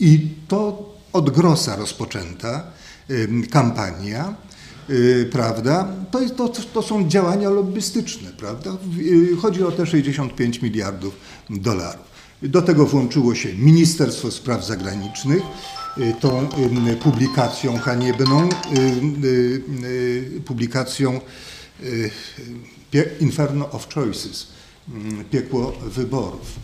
[0.00, 2.64] I to od Grossa rozpoczęta
[3.10, 4.34] ym, kampania,
[4.90, 8.70] y, prawda, to, to, to są działania lobbystyczne, prawda.
[8.98, 11.14] Y, Chodzi o te 65 miliardów
[11.50, 12.11] dolarów.
[12.42, 15.42] Do tego włączyło się Ministerstwo Spraw Zagranicznych,
[15.98, 18.78] y, tą ym, publikacją haniebną, y,
[19.26, 19.62] y,
[20.36, 21.20] y, publikacją
[21.82, 22.10] y,
[23.20, 24.46] Inferno of Choices,
[24.88, 26.58] mm, piekło wyborów.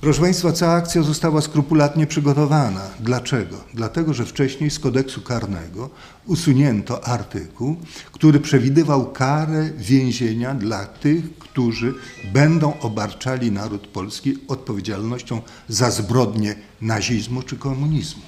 [0.00, 2.80] Proszę Państwa, cała akcja została skrupulatnie przygotowana.
[3.00, 3.56] Dlaczego?
[3.74, 5.90] Dlatego, że wcześniej z kodeksu karnego
[6.26, 7.76] usunięto artykuł,
[8.12, 11.94] który przewidywał karę więzienia dla tych, którzy
[12.32, 18.22] będą obarczali naród polski odpowiedzialnością za zbrodnie nazizmu czy komunizmu.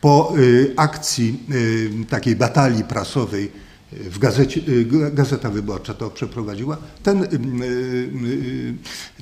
[0.00, 3.52] Po y, akcji y, takiej batalii prasowej
[3.92, 4.60] w gazecie,
[5.12, 6.76] Gazeta Wyborcza to przeprowadziła.
[7.02, 7.26] Ten,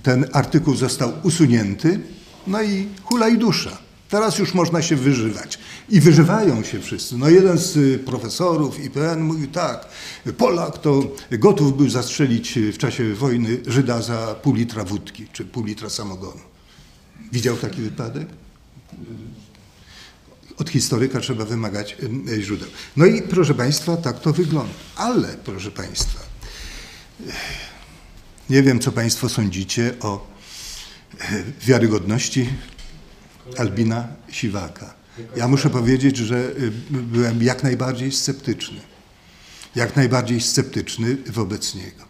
[0.03, 2.01] ten artykuł został usunięty,
[2.47, 3.88] no i hula i dusza.
[4.09, 5.59] Teraz już można się wyżywać.
[5.89, 7.17] I wyżywają się wszyscy.
[7.19, 9.89] No jeden z profesorów IPN mówił tak,
[10.39, 15.65] Polak to gotów był zastrzelić w czasie wojny Żyda za pół litra wódki, czy pół
[15.65, 16.41] litra samogonu.
[17.33, 18.29] Widział taki wypadek?
[20.59, 21.97] Od historyka trzeba wymagać
[22.41, 22.69] źródeł.
[22.97, 24.73] No i proszę Państwa, tak to wygląda.
[24.97, 26.21] Ale proszę Państwa,
[28.51, 30.27] nie wiem, co Państwo sądzicie o
[31.61, 32.49] wiarygodności
[33.57, 34.95] Albina Siwaka.
[35.37, 36.53] Ja muszę powiedzieć, że
[36.91, 38.81] byłem jak najbardziej sceptyczny.
[39.75, 42.09] Jak najbardziej sceptyczny wobec niego.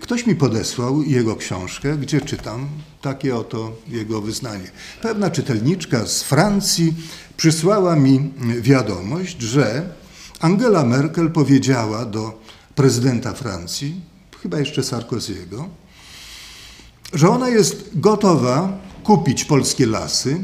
[0.00, 2.68] Ktoś mi podesłał jego książkę, gdzie czytam
[3.02, 4.70] takie oto jego wyznanie.
[5.02, 6.94] Pewna czytelniczka z Francji
[7.36, 9.88] przysłała mi wiadomość, że
[10.40, 12.42] Angela Merkel powiedziała do
[12.74, 14.00] prezydenta Francji,
[14.42, 15.68] chyba jeszcze Sarkoziego,
[17.12, 20.38] że ona jest gotowa kupić polskie lasy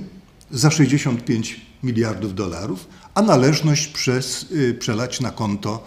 [0.50, 4.46] za 65 miliardów dolarów, a należność przez,
[4.78, 5.84] przelać na konto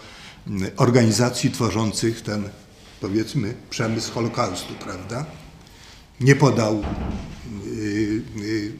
[0.76, 2.48] organizacji tworzących ten,
[3.00, 5.26] powiedzmy, przemysł Holokaustu, prawda?
[6.20, 6.82] Nie podał
[7.66, 8.72] y, y,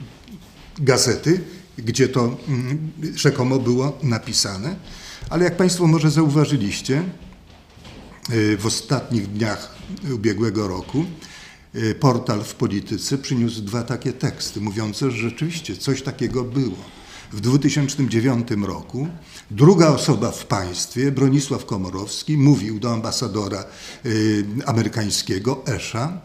[0.78, 1.40] gazety,
[1.78, 2.36] gdzie to
[3.05, 4.76] y, rzekomo było napisane,
[5.30, 7.03] ale jak Państwo może zauważyliście,
[8.59, 9.74] w ostatnich dniach
[10.14, 11.05] ubiegłego roku
[12.00, 16.76] portal w polityce przyniósł dwa takie teksty mówiące, że rzeczywiście coś takiego było.
[17.32, 19.08] W 2009 roku
[19.50, 23.64] druga osoba w państwie, Bronisław Komorowski, mówił do ambasadora
[24.06, 26.20] y, amerykańskiego Esza,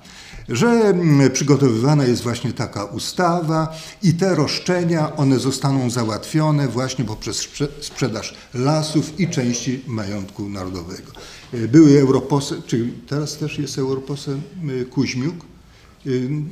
[0.49, 0.93] że
[1.33, 7.47] przygotowywana jest właśnie taka ustawa i te roszczenia, one zostaną załatwione właśnie poprzez
[7.81, 11.11] sprzedaż lasów i części majątku narodowego.
[11.53, 14.41] Były europoseł, czy teraz też jest europoseł
[14.89, 15.35] Kuźmiuk,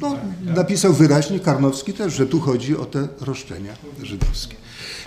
[0.02, 0.16] no,
[0.56, 3.74] napisał wyraźnie, Karnowski też, że tu chodzi o te roszczenia
[4.04, 4.56] żydowskie.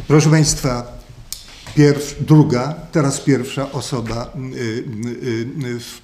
[0.08, 0.98] Proszę Państwa,
[1.74, 4.32] pierw, druga, teraz pierwsza osoba
[5.62, 5.98] w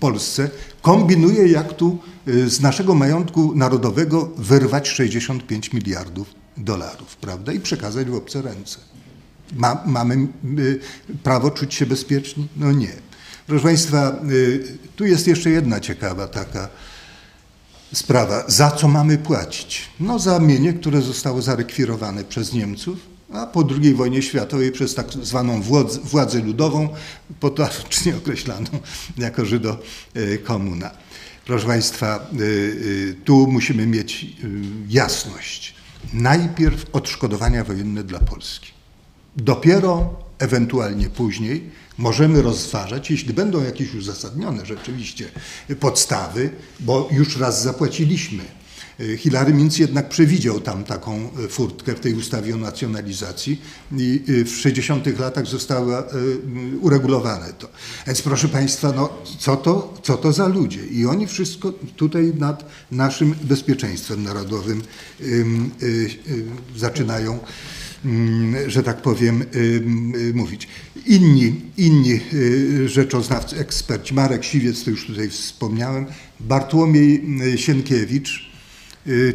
[0.00, 0.50] Polsce
[0.82, 8.14] kombinuje, jak tu z naszego majątku narodowego wyrwać 65 miliardów dolarów, prawda, i przekazać w
[8.14, 8.78] obce ręce.
[9.56, 10.28] Ma, mamy
[11.22, 12.48] prawo czuć się bezpieczni?
[12.56, 12.92] No nie.
[13.46, 14.16] Proszę Państwa,
[14.96, 16.68] tu jest jeszcze jedna ciekawa taka
[17.92, 18.44] sprawa.
[18.48, 19.88] Za co mamy płacić?
[20.00, 22.98] No za mienie, które zostało zarekwirowane przez Niemców,
[23.32, 25.62] a po II wojnie światowej przez tak zwaną
[26.04, 26.88] władzę ludową,
[27.40, 28.68] potocznie określaną
[29.18, 30.90] jako Żydo-komuna.
[31.44, 32.30] Proszę Państwa,
[33.24, 34.26] tu musimy mieć
[34.88, 35.74] jasność.
[36.12, 38.72] Najpierw odszkodowania wojenne dla Polski.
[39.36, 45.28] Dopiero ewentualnie później możemy rozważać, jeśli będą jakieś uzasadnione rzeczywiście
[45.80, 48.42] podstawy, bo już raz zapłaciliśmy.
[49.18, 53.62] Hilary Minc jednak przewidział tam taką furtkę w tej ustawie o nacjonalizacji
[53.96, 56.02] i w 60 latach zostało
[56.80, 57.68] uregulowane to.
[58.06, 59.08] Więc proszę Państwa, no,
[59.38, 60.86] co, to, co to za ludzie?
[60.86, 64.82] I oni wszystko tutaj nad naszym bezpieczeństwem narodowym
[66.76, 67.38] zaczynają
[68.66, 69.44] że tak powiem,
[70.34, 70.68] mówić.
[71.06, 72.20] Inni, inni
[72.86, 76.06] rzeczoznawcy, eksperci, Marek Siwiec, to już tutaj wspomniałem,
[76.40, 77.24] Bartłomiej
[77.56, 78.50] Sienkiewicz,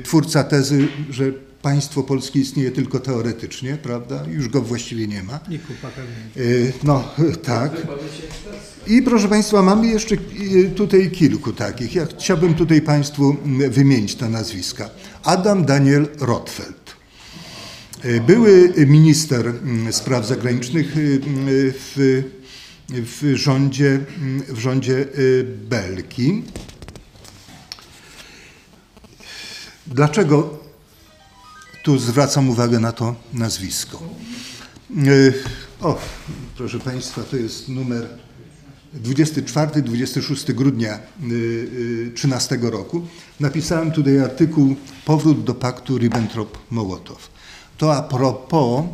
[0.03, 4.23] twórca tezy, że państwo polskie istnieje tylko teoretycznie, prawda?
[4.31, 5.39] Już go właściwie nie ma.
[5.49, 5.91] Nie kupa
[6.83, 7.13] No,
[7.43, 7.71] tak.
[8.87, 10.15] I proszę Państwa, mamy jeszcze
[10.75, 11.95] tutaj kilku takich.
[11.95, 13.35] Ja chciałbym tutaj Państwu
[13.69, 14.89] wymienić te nazwiska.
[15.23, 16.76] Adam Daniel Rotfeld.
[18.27, 19.53] Były minister
[19.91, 22.23] spraw zagranicznych w,
[22.89, 23.99] w, rządzie,
[24.47, 25.05] w rządzie
[25.69, 26.43] Belki.
[29.87, 30.59] Dlaczego
[31.83, 34.03] tu zwracam uwagę na to nazwisko?
[35.81, 35.99] O,
[36.57, 38.07] proszę Państwa, to jest numer
[39.03, 43.07] 24-26 grudnia 2013 roku.
[43.39, 44.75] Napisałem tutaj artykuł
[45.05, 47.36] Powrót do paktu Ribbentrop-Mołotow.
[47.77, 48.85] To a propos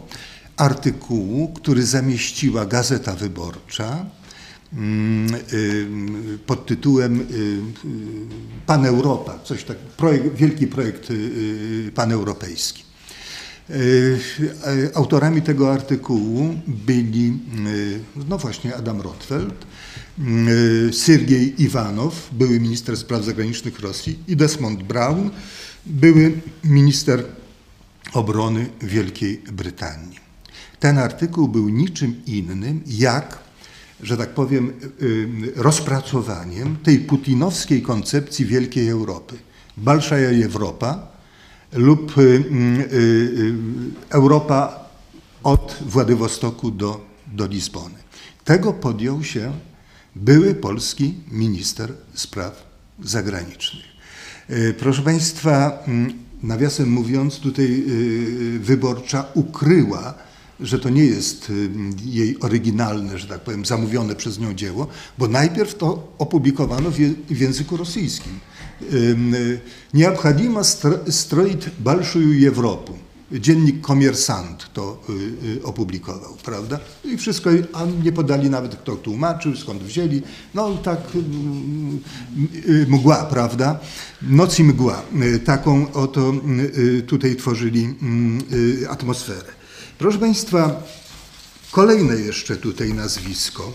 [0.57, 4.05] artykułu, który zamieściła Gazeta Wyborcza
[6.45, 7.27] pod tytułem
[8.65, 11.07] Pan Europa, coś tak, projekt, wielki projekt
[11.95, 12.83] paneuropejski.
[14.93, 17.39] Autorami tego artykułu byli,
[18.29, 19.65] no właśnie, Adam Rotfeld,
[20.91, 25.29] Syrgiej Iwanow, były minister spraw zagranicznych Rosji i Desmond Brown,
[25.85, 26.31] były
[26.63, 27.23] minister
[28.13, 30.19] obrony Wielkiej Brytanii.
[30.79, 33.39] ten artykuł był niczym innym jak,
[34.01, 34.73] że tak powiem,
[35.55, 39.35] rozpracowaniem tej putinowskiej koncepcji Wielkiej Europy.
[39.77, 41.07] Balszaja Europa
[41.73, 42.13] lub
[44.09, 44.89] Europa
[45.43, 47.95] od Władywostoku do, do Lizbony.
[48.43, 49.53] Tego podjął się
[50.15, 52.65] były polski minister spraw
[53.03, 53.85] zagranicznych.
[54.77, 55.83] Proszę Państwa,
[56.42, 57.84] nawiasem mówiąc, tutaj
[58.60, 60.14] wyborcza ukryła,
[60.60, 61.52] że to nie jest
[62.04, 64.86] jej oryginalne, że tak powiem, zamówione przez nią dzieło,
[65.18, 66.90] bo najpierw to opublikowano
[67.30, 68.32] w języku rosyjskim.
[69.94, 70.64] Необходимо
[71.08, 72.92] строить большую Европу.
[73.31, 75.01] Dziennik Komersant to
[75.63, 76.79] opublikował, prawda?
[77.05, 80.21] I wszystko, a nie podali nawet kto tłumaczył, skąd wzięli.
[80.53, 80.99] No tak
[82.87, 83.79] mgła, prawda?
[84.21, 85.01] Noc i mgła.
[85.45, 86.33] Taką oto
[87.07, 87.95] tutaj tworzyli
[88.89, 89.51] atmosferę.
[89.97, 90.83] Proszę Państwa,
[91.71, 93.73] kolejne jeszcze tutaj nazwisko.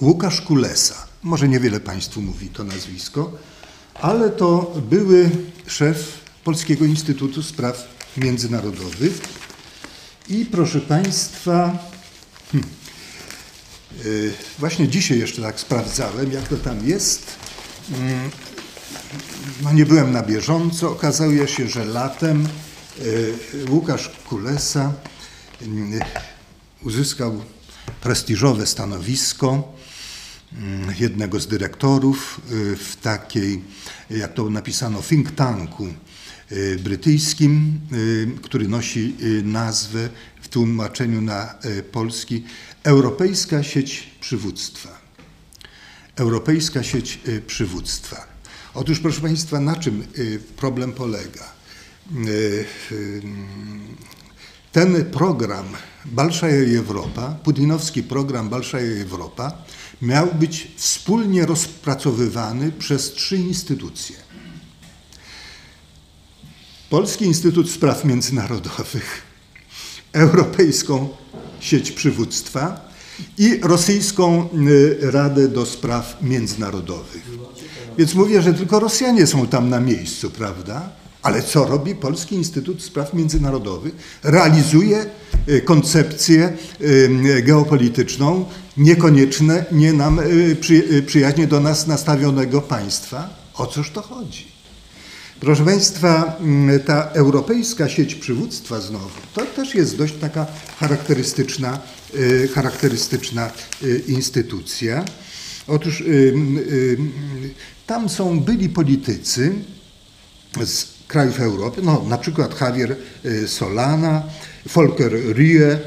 [0.00, 1.06] Łukasz Kulesa.
[1.22, 3.32] Może niewiele Państwu mówi to nazwisko,
[3.94, 5.30] ale to były
[5.66, 9.20] szef Polskiego Instytutu Spraw Międzynarodowych.
[10.28, 11.78] I proszę Państwa,
[12.52, 12.70] hmm,
[14.04, 17.26] yy, właśnie dzisiaj jeszcze tak sprawdzałem, jak to tam jest.
[17.90, 17.96] Yy,
[19.62, 20.90] no nie byłem na bieżąco.
[20.90, 22.48] Okazało się, że latem
[22.98, 23.34] yy,
[23.70, 24.92] Łukasz Kulesa
[26.82, 27.44] uzyskał
[28.00, 29.72] prestiżowe stanowisko
[30.98, 32.40] jednego z dyrektorów
[32.78, 33.62] w takiej,
[34.10, 35.88] jak to napisano, think tanku
[36.78, 37.80] brytyjskim,
[38.42, 40.08] który nosi nazwę
[40.42, 41.54] w tłumaczeniu na
[41.92, 42.44] polski
[42.82, 45.00] Europejska Sieć Przywództwa.
[46.16, 48.26] Europejska Sieć Przywództwa.
[48.74, 50.04] Otóż, proszę Państwa, na czym
[50.56, 51.52] problem polega?
[54.72, 55.66] Ten program
[56.04, 59.64] Balszaja Europa, putinowski program Balszaja Europa,
[60.02, 64.16] miał być wspólnie rozpracowywany przez trzy instytucje.
[66.92, 69.22] Polski Instytut Spraw Międzynarodowych,
[70.12, 71.08] Europejską
[71.60, 72.90] Sieć Przywództwa
[73.38, 74.48] i Rosyjską
[75.00, 77.22] Radę do Spraw Międzynarodowych.
[77.98, 80.88] Więc mówię, że tylko Rosjanie są tam na miejscu, prawda?
[81.22, 83.94] Ale co robi Polski Instytut Spraw Międzynarodowych?
[84.22, 85.06] Realizuje
[85.64, 86.56] koncepcję
[87.42, 88.44] geopolityczną
[88.76, 90.20] niekonieczne, nie nam
[91.06, 93.28] przyjaźnie do nas nastawionego państwa.
[93.54, 94.51] O cóż to chodzi?
[95.42, 96.40] Proszę Państwa,
[96.86, 100.46] ta europejska sieć przywództwa znowu, to też jest dość taka
[100.80, 101.78] charakterystyczna,
[102.54, 103.50] charakterystyczna
[104.08, 105.04] instytucja.
[105.66, 106.04] Otóż
[107.86, 109.52] tam są byli politycy
[110.64, 112.96] z krajów Europy, no, na przykład Javier
[113.46, 114.22] Solana,
[114.74, 115.78] Volker Rie,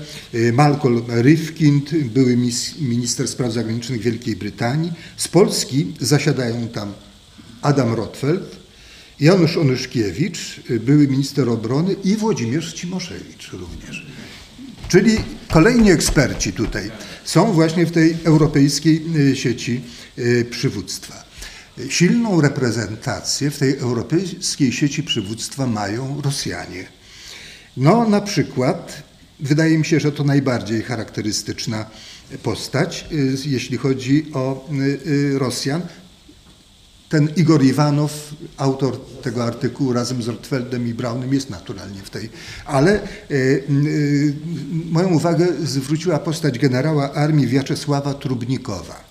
[0.54, 2.38] Malcolm Rifkind, były
[2.80, 4.92] minister spraw zagranicznych Wielkiej Brytanii.
[5.18, 6.94] Z Polski zasiadają tam
[7.62, 8.65] Adam Rotfeld,
[9.20, 14.06] Janusz Onyszkiewicz, były minister obrony i Włodzimierz Cimoszewicz również.
[14.88, 15.18] Czyli
[15.52, 16.92] kolejni eksperci tutaj
[17.24, 19.82] są właśnie w tej europejskiej sieci
[20.50, 21.26] przywództwa.
[21.90, 26.86] Silną reprezentację w tej europejskiej sieci przywództwa mają Rosjanie.
[27.78, 29.04] No na przykład,
[29.40, 31.86] wydaje mi się, że to najbardziej charakterystyczna
[32.44, 33.06] postać,
[33.46, 34.70] jeśli chodzi o
[35.34, 35.82] Rosjan,
[37.10, 42.30] ten Igor Iwanow, autor tego artykułu razem z Rotfeldem i Braunem jest naturalnie w tej,
[42.66, 43.00] ale
[43.32, 44.34] y, y,
[44.92, 49.06] moją uwagę zwróciła postać generała armii Wiaczesława Trubnikowa.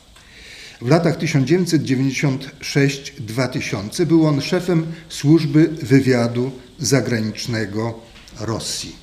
[0.82, 8.00] W latach 1996-2000 był on szefem służby wywiadu zagranicznego
[8.40, 8.96] Rosji.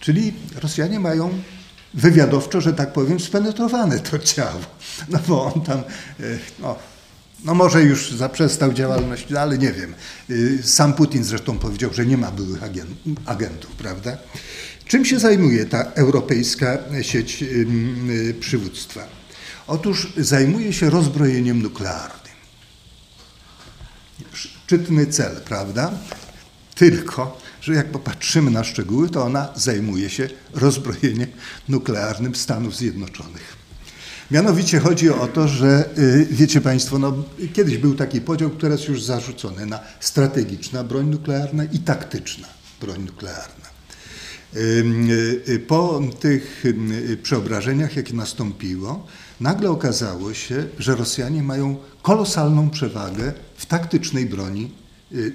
[0.00, 0.32] Czyli
[0.62, 1.30] Rosjanie mają
[1.94, 4.60] wywiadowczo, że tak powiem, spenetrowane to ciało.
[5.08, 5.82] No bo on tam,
[6.58, 6.76] no,
[7.44, 9.94] no może już zaprzestał działalności, ale nie wiem.
[10.62, 12.60] Sam Putin zresztą powiedział, że nie ma byłych
[13.26, 14.16] agentów, prawda?
[14.86, 17.44] Czym się zajmuje ta europejska sieć
[18.40, 19.08] przywództwa?
[19.66, 22.36] Otóż zajmuje się rozbrojeniem nuklearnym.
[24.32, 25.92] Szczytny cel, prawda?
[26.74, 31.28] Tylko, że jak popatrzymy na szczegóły, to ona zajmuje się rozbrojeniem
[31.68, 33.65] nuklearnym Stanów Zjednoczonych.
[34.30, 35.88] Mianowicie chodzi o to, że
[36.30, 41.64] wiecie Państwo, no, kiedyś był taki podział, który jest już zarzucony na strategiczna broń nuklearna
[41.64, 42.48] i taktyczna
[42.80, 43.66] broń nuklearna.
[45.66, 46.64] Po tych
[47.22, 49.06] przeobrażeniach, jakie nastąpiło,
[49.40, 54.72] nagle okazało się, że Rosjanie mają kolosalną przewagę w taktycznej broni,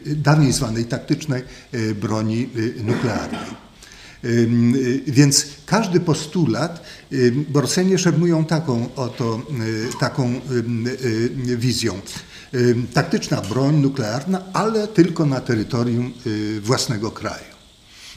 [0.05, 1.43] dawniej zwanej taktycznej
[2.01, 2.49] broni
[2.83, 3.70] nuklearnej.
[4.25, 6.83] Y, Więc każdy postulat,
[7.13, 9.41] ym, bo Rosjanie szermują taką oto
[9.91, 12.01] y, taką y, wizją.
[12.93, 16.13] Taktyczna broń nuklearna, ale tylko na terytorium
[16.61, 17.55] własnego kraju.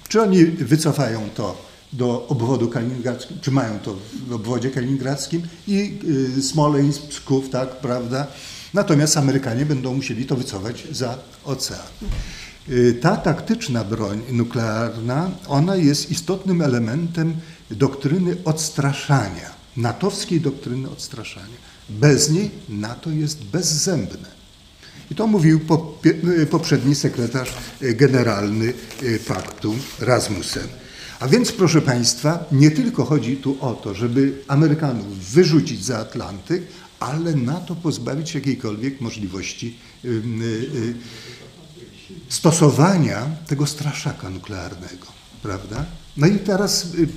[0.08, 3.96] Czy oni wycofają to do obwodu kaliningradzkiego, czy mają to
[4.28, 5.98] w obwodzie kaliningradzkim i
[6.42, 8.26] Smoleńsk, Psków, tak, prawda?
[8.74, 11.86] Natomiast Amerykanie będą musieli to wycofać za ocean.
[12.68, 17.34] Y, Ta taktyczna broń nuklearna, ona jest istotnym elementem
[17.70, 21.56] doktryny odstraszania, natowskiej doktryny odstraszania.
[21.88, 24.34] Bez niej NATO jest bezzębne.
[25.10, 28.72] I to mówił popie- poprzedni sekretarz y, generalny
[29.02, 30.68] y, paktu Rasmussen.
[31.20, 36.62] A więc, proszę Państwa, nie tylko chodzi tu o to, żeby Amerykanów wyrzucić za Atlantyk,
[37.00, 40.12] ale NATO pozbawić jakiejkolwiek możliwości y, y,
[40.74, 40.94] y,
[42.28, 45.06] stosowania tego straszaka nuklearnego,
[45.42, 45.84] prawda?
[46.16, 47.08] No i teraz y,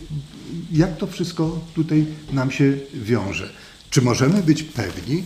[0.71, 3.53] jak to wszystko tutaj nam się wiąże?
[3.89, 5.23] Czy możemy być pewni,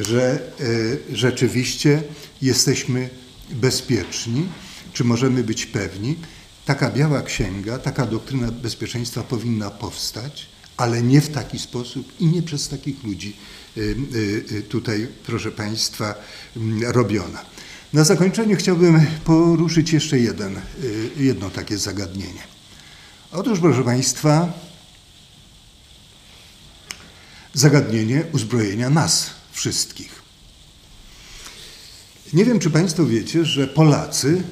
[0.00, 2.02] że y, rzeczywiście
[2.42, 3.10] jesteśmy
[3.50, 4.46] bezpieczni?
[4.92, 6.16] Czy możemy być pewni?
[6.64, 12.42] Taka biała księga, taka doktryna bezpieczeństwa powinna powstać, ale nie w taki sposób i nie
[12.42, 13.36] przez takich ludzi
[13.76, 16.14] y, tutaj, proszę Państwa,
[16.56, 17.55] mm, robiona.
[17.96, 22.42] Na zakończenie chciałbym poruszyć jeszcze jeden, y, jedno takie zagadnienie.
[23.32, 24.52] Otóż, proszę Państwa,
[27.54, 30.22] zagadnienie uzbrojenia nas wszystkich.
[32.32, 34.42] Nie wiem, czy Państwo wiecie, że Polacy,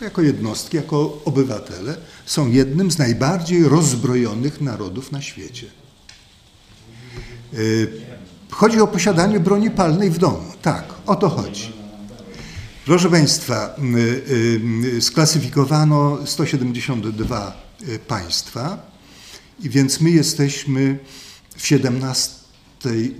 [0.00, 1.96] jako jednostki, jako obywatele,
[2.26, 5.66] są jednym z najbardziej rozbrojonych narodów na świecie.
[7.54, 8.14] Y,
[8.54, 10.52] Chodzi o posiadanie broni palnej w domu.
[10.62, 11.83] Tak, o to chodzi.
[12.84, 17.56] Proszę Państwa, y, y, sklasyfikowano 172
[17.88, 18.90] y, państwa,
[19.60, 20.98] i więc my jesteśmy
[21.56, 22.34] w 17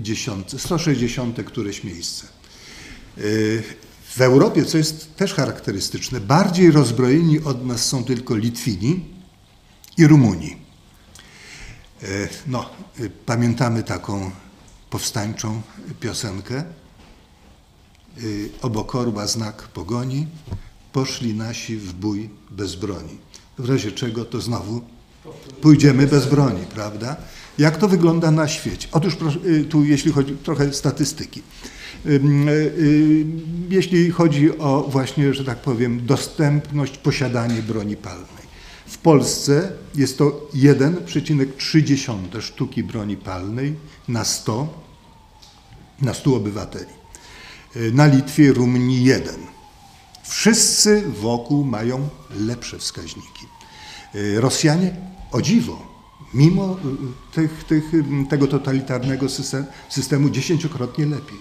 [0.01, 2.27] dziesiątce, 160 któreś miejsce.
[4.15, 9.05] W Europie, co jest też charakterystyczne, bardziej rozbrojeni od nas są tylko Litwini
[9.97, 10.57] i Rumuni.
[12.47, 12.71] No,
[13.27, 14.31] pamiętamy taką
[14.91, 15.63] powstańczą
[16.01, 16.65] piosenkę.
[18.23, 20.27] Y, Obok orła znak pogoni,
[20.93, 23.19] poszli nasi w bój bez broni.
[23.59, 24.81] W razie czego to znowu
[25.61, 27.17] pójdziemy bez broni, prawda?
[27.59, 28.89] Jak to wygląda na świecie?
[28.93, 29.17] Otóż
[29.47, 31.43] y, tu jeśli chodzi trochę statystyki.
[32.07, 32.21] Y,
[33.71, 38.45] Jeśli chodzi o właśnie, że tak powiem, dostępność, posiadanie broni palnej.
[38.87, 43.75] W Polsce jest to 1,3 sztuki broni palnej
[44.09, 44.85] na 100,
[46.03, 47.04] na 100 obywateli.
[47.77, 49.35] Y, Na Litwie Rumunii 1.
[50.25, 53.47] Wszyscy wokół mają lepsze wskaźniki.
[54.15, 54.97] Y, Rosjanie,
[55.33, 55.83] o dziwo,
[56.35, 56.77] mimo y,
[57.35, 57.85] tych, tych,
[58.31, 61.39] tego totalitarnego system- systemu, dziesięciokrotnie lepiej.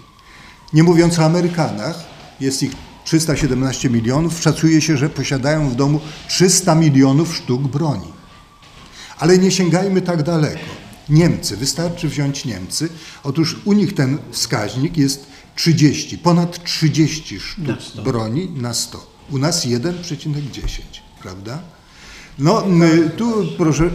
[0.73, 2.03] Nie mówiąc o Amerykanach,
[2.39, 2.71] jest ich
[3.05, 8.13] 317 milionów, szacuje się, że posiadają w domu 300 milionów sztuk broni.
[9.19, 10.59] Ale nie sięgajmy tak daleko.
[11.09, 12.89] Niemcy, wystarczy wziąć Niemcy.
[13.23, 18.03] Otóż u nich ten wskaźnik jest 30, ponad 30 sztuk Na 100.
[18.03, 19.13] broni na 100.
[19.31, 20.81] U nas 1,10,
[21.21, 21.59] prawda?
[22.39, 23.89] No, y, tu proszę,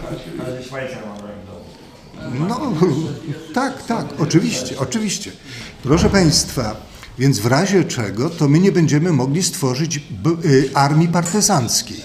[2.49, 2.73] no,
[3.55, 5.33] tak, tak, oczywiście, oczywiście.
[5.83, 6.77] Proszę Państwa,
[7.19, 10.01] więc w razie czego, to my nie będziemy mogli stworzyć
[10.45, 12.03] y, armii partyzanckiej.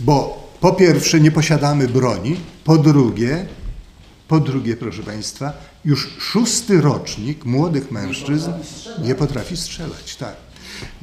[0.00, 3.46] Bo po pierwsze nie posiadamy broni, po drugie,
[4.32, 5.52] po drugie, proszę Państwa,
[5.84, 8.50] już szósty rocznik młodych mężczyzn
[9.04, 10.16] nie potrafi strzelać.
[10.16, 10.36] Tak.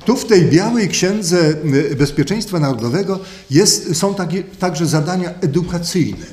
[0.05, 1.53] Tu w tej białej księdze
[1.91, 3.19] y, bezpieczeństwa narodowego
[3.49, 6.25] jest, są takie, także zadania edukacyjne,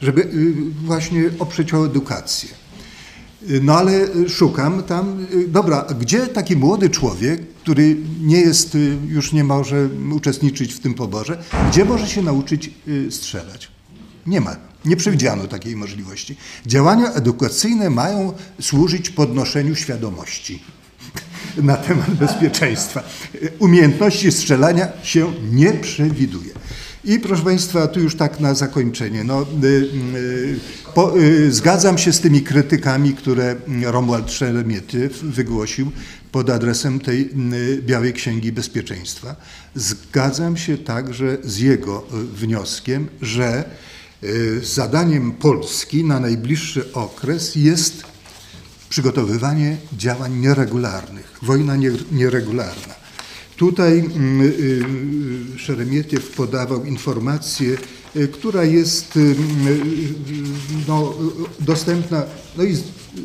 [0.00, 0.54] żeby y,
[0.84, 2.48] właśnie oprzeć o edukację.
[3.50, 8.76] Y, No ale szukam tam, dobra, gdzie taki młody człowiek, który nie jest,
[9.08, 12.70] już nie może uczestniczyć w tym poborze, gdzie może się nauczyć
[13.10, 13.68] strzelać?
[14.26, 16.36] Nie ma, nie przewidziano takiej możliwości.
[16.66, 20.62] Działania edukacyjne mają służyć podnoszeniu świadomości
[21.62, 23.02] na temat bezpieczeństwa.
[23.58, 26.54] Umiejętności strzelania się nie przewiduje.
[27.04, 29.24] I proszę Państwa, tu już tak na zakończenie.
[29.24, 30.58] No, y, y,
[30.94, 35.92] po, y, zgadzam się z tymi krytykami, które Romuald Szeremietyw wygłosił
[36.32, 39.36] pod adresem tej y, Białej Księgi Bezpieczeństwa.
[39.74, 43.64] Zgadzam się także z jego y, wnioskiem, że
[44.62, 48.04] zadaniem Polski na najbliższy okres jest
[48.88, 52.94] przygotowywanie działań nieregularnych, wojna nie- nieregularna.
[53.56, 54.44] Tutaj mm, y,
[55.56, 57.76] y, Szeremietiew podawał informację,
[58.16, 59.34] y, która jest y, y,
[60.88, 61.14] no,
[61.60, 62.22] y, dostępna,
[62.56, 62.82] no i z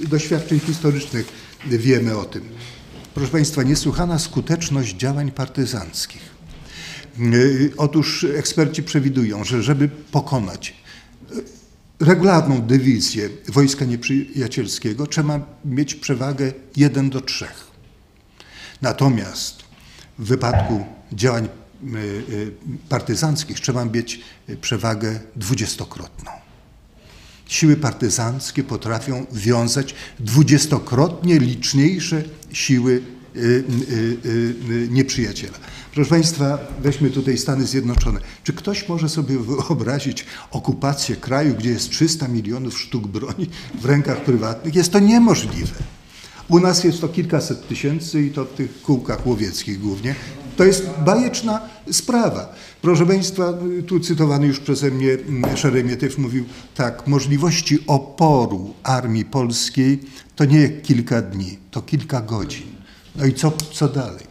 [0.10, 1.26] doświadczeń historycznych
[1.68, 2.44] wiemy o tym.
[3.14, 6.22] Proszę Państwa, niesłychana skuteczność działań partyzanckich.
[7.20, 10.78] Y, Otóż eksperci przewidują, że żeby pokonać y,
[11.99, 17.47] regularną dywizję wojska nieprzyjacielskiego, trzeba mieć przewagę 1 do 3.
[18.81, 19.64] Natomiast
[20.19, 22.51] w wypadku działań y, y,
[22.89, 24.19] partyzanckich trzeba mieć
[24.61, 26.31] przewagę dwudziestokrotną.
[27.45, 33.01] Siły partyzanckie potrafią wiązać dwudziestokrotnie liczniejsze siły
[33.35, 33.64] y,
[34.89, 35.57] nieprzyjaciela.
[36.00, 38.20] Proszę Państwa, weźmy tutaj Stany Zjednoczone.
[38.44, 43.50] Czy ktoś może sobie wyobrazić okupację kraju, gdzie jest 300 milionów sztuk broni
[43.82, 44.76] w rękach prywatnych?
[44.76, 45.76] Jest to niemożliwe.
[46.50, 50.16] U nas jest to kilkaset tysięcy i to w tych kółkach łowieckich głównie.
[50.58, 51.62] To jest bajeczna
[51.92, 52.56] sprawa.
[52.82, 53.54] Proszę Państwa,
[53.88, 55.18] tu cytowany już przeze mnie
[55.56, 56.46] Szeremietyw mówił
[56.76, 60.00] tak, możliwości oporu armii polskiej
[60.36, 62.68] to nie kilka dni, to kilka godzin.
[63.16, 64.28] No i co, co dalej?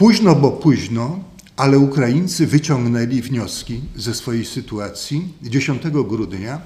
[0.00, 1.18] Późno, bo późno,
[1.56, 5.28] ale Ukraińcy wyciągnęli wnioski ze swojej sytuacji.
[5.42, 6.60] 10 grudnia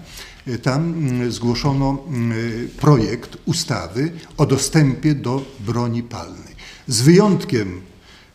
[0.49, 6.55] y, tam mm, zgłoszono mm, projekt ustawy o dostępie do broni palnej.
[6.87, 7.81] Z wyjątkiem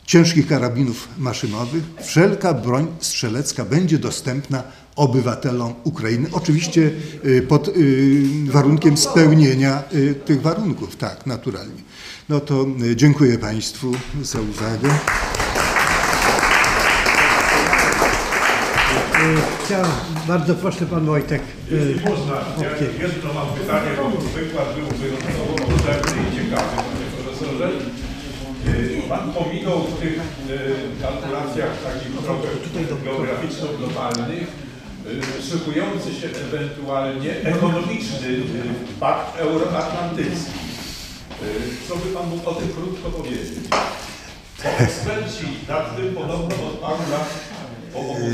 [0.05, 4.63] ciężkich karabinów maszynowych, wszelka broń strzelecka będzie dostępna
[4.95, 6.29] obywatelom Ukrainy.
[6.31, 6.91] Oczywiście
[7.25, 7.71] y, pod y,
[8.51, 11.81] warunkiem spełnienia y, tych warunków, tak, naturalnie.
[12.29, 13.91] No to y, dziękuję Państwu
[14.21, 14.89] za uwagę.
[19.65, 19.91] Chciałem,
[20.27, 21.41] bardzo proszę pan Wojtek.
[21.71, 22.87] Jeśli y, można, ja Okej.
[22.99, 27.69] jedno mam pytanie, bo wykład był wyjątkowo obszerny i ciekawy, panie profesorze.
[29.09, 30.19] Pan pominął w tych
[31.01, 32.47] kalkulacjach takich trochę
[33.05, 34.47] geograficzno-globalnych
[35.49, 38.29] szykujący się ewentualnie ekonomiczny
[38.99, 40.78] pakt euroatlantycki.
[41.43, 43.59] Y, Co by Pan mógł o tym krótko powiedzieć?
[44.79, 47.29] Eksperci nad tym podobno od paru lat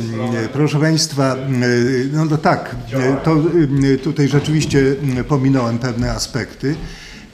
[0.08, 3.36] stronach Proszę Państwa, y, no to tak, y, to
[3.84, 4.80] y, tutaj rzeczywiście
[5.20, 6.76] y, pominąłem pewne aspekty.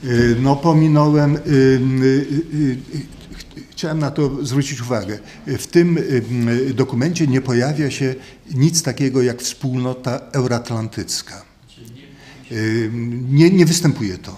[0.04, 5.18] Y, No pominąłem, y, y, y, y, chciałem na to zwrócić uwagę.
[5.46, 6.22] W tym y,
[6.70, 8.14] y, dokumencie nie pojawia się
[8.54, 11.42] nic takiego jak wspólnota euroatlantycka.
[12.52, 12.90] Y,
[13.30, 14.36] Nie, nie występuje to.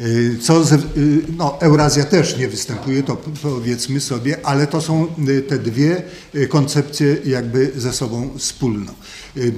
[0.00, 5.42] Y, Co y, no, Eurazja też nie występuje, to powiedzmy sobie, ale to są y,
[5.42, 6.02] te dwie
[6.48, 8.92] koncepcje jakby ze sobą wspólną.
[9.36, 9.52] Y,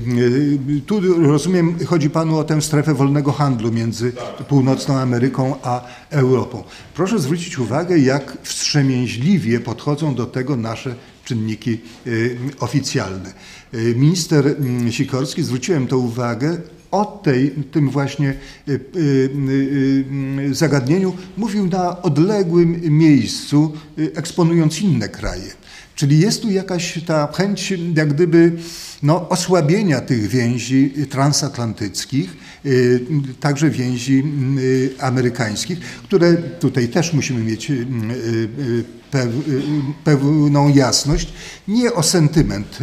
[0.87, 4.13] Tu rozumiem, chodzi Panu o tę strefę wolnego handlu między
[4.49, 6.65] północną Ameryką a Europą.
[6.95, 10.95] Proszę zwrócić uwagę, jak wstrzemięźliwie podchodzą do tego nasze
[11.25, 11.81] czynniki
[12.61, 13.33] oficjalne.
[13.97, 16.59] Minister mm, Sikorski, zwróciłem to uwagę,
[16.91, 18.35] o tej, tym właśnie
[18.69, 19.31] y, y,
[20.41, 23.73] y, zagadnieniu mówił na odległym miejscu,
[24.15, 25.53] eksponując inne kraje.
[25.95, 28.53] Czyli jest tu jakaś ta chęć jak gdyby
[29.03, 32.37] no, osłabienia tych więzi transatlantyckich,
[33.41, 34.25] także więzi
[35.01, 37.73] amerykańskich, które tutaj też musimy mieć
[39.11, 39.43] pew-
[40.05, 41.33] pewną jasność,
[41.69, 42.79] nie o sentyment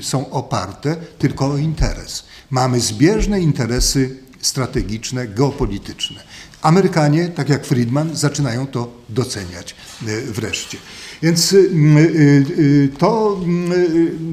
[0.00, 2.24] są oparte, tylko o interes.
[2.50, 6.20] Mamy zbieżne interesy strategiczne, geopolityczne.
[6.62, 9.74] Amerykanie, tak jak Friedman, zaczynają to doceniać
[10.08, 10.78] y, wreszcie.
[11.22, 13.40] Więc y, y, to,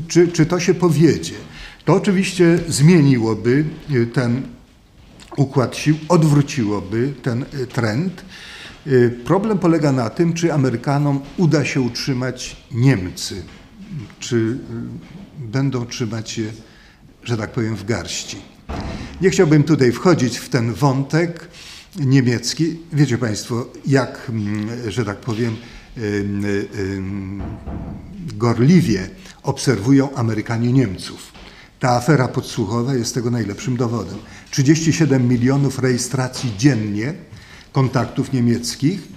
[0.08, 1.36] czy, czy to się powiedzie,
[1.86, 3.66] to oczywiście zmieniłoby
[4.14, 4.42] ten
[5.38, 8.26] układ sił, odwróciłoby ten trend.
[9.26, 13.44] Problem polega na tym, czy Amerykanom uda się utrzymać Niemcy,
[14.20, 14.58] czy
[15.40, 16.52] będą trzymać je,
[17.24, 18.38] że tak powiem, w garści.
[19.22, 21.48] Nie chciałbym tutaj wchodzić w ten wątek
[21.96, 22.80] niemiecki.
[22.94, 25.56] Wiecie Państwo, jak, mm, że tak powiem,
[28.38, 29.10] gorliwie
[29.44, 31.32] obserwują Amerykanie Niemców.
[31.80, 34.18] Ta afera podsłuchowa jest tego najlepszym dowodem.
[34.52, 37.14] 37 milionów rejestracji dziennie
[37.72, 39.08] kontaktów niemieckich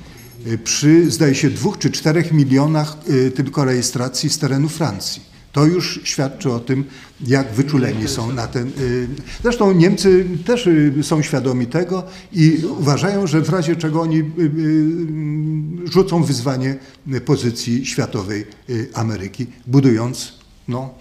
[0.47, 5.34] y, przy, zdaje się, dwóch czy czterech milionach y, tylko rejestracji z terenu Francji.
[5.55, 6.85] To już świadczy o tym,
[7.26, 8.68] jak wyczuleni są na ten.
[8.68, 9.09] y,
[9.43, 12.02] Zresztą Niemcy też y, są świadomi tego
[12.32, 16.76] i uważają, że w razie czego oni y, rzucą wyzwanie
[17.24, 18.47] pozycji światowej
[18.94, 20.32] Ameryki, budując
[20.68, 20.94] no,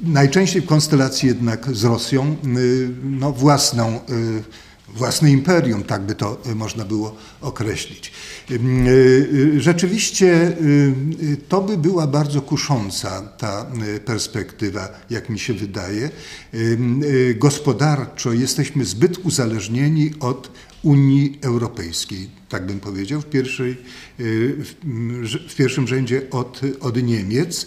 [0.00, 2.36] najczęściej w konstelacji jednak z Rosją,
[3.04, 4.00] no, własną
[4.96, 8.12] własne imperium, tak by to y, można było określić.
[8.50, 10.56] Y, y, Rzeczywiście
[11.48, 13.66] to by była bardzo kusząca ta
[14.04, 16.10] perspektywa, jak mi się wydaje.
[17.34, 20.50] Gospodarczo jesteśmy zbyt uzależnieni od
[20.82, 23.76] Unii Europejskiej, tak bym powiedział, w, pierwszej,
[25.48, 27.66] w, pierwszym rzędzie od, od Niemiec.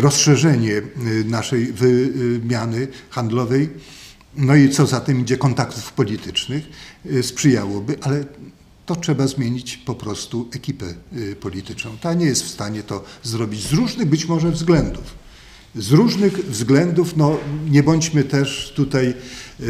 [0.00, 0.82] Rozszerzenie
[1.24, 3.68] naszej wymiany handlowej
[4.38, 6.70] no i co za tym idzie kontaktów politycznych
[7.06, 8.24] y, sprzyjałoby, ale
[8.86, 10.86] to trzeba zmienić po prostu ekipę
[11.16, 11.98] y, polityczną.
[12.00, 15.14] Ta nie jest w stanie to zrobić z różnych być może względów.
[15.74, 17.38] Z różnych względów, no
[17.70, 19.06] nie bądźmy też tutaj,
[19.60, 19.64] y,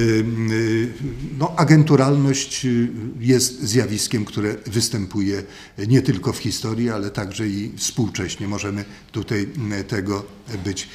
[0.53, 0.93] y,
[1.39, 2.89] no agenturalność y,
[3.21, 5.43] jest zjawiskiem, które występuje
[5.89, 8.49] nie tylko w historii, ale także i współcześnie.
[8.49, 9.49] Możemy tutaj
[9.89, 10.25] tego
[10.65, 10.89] być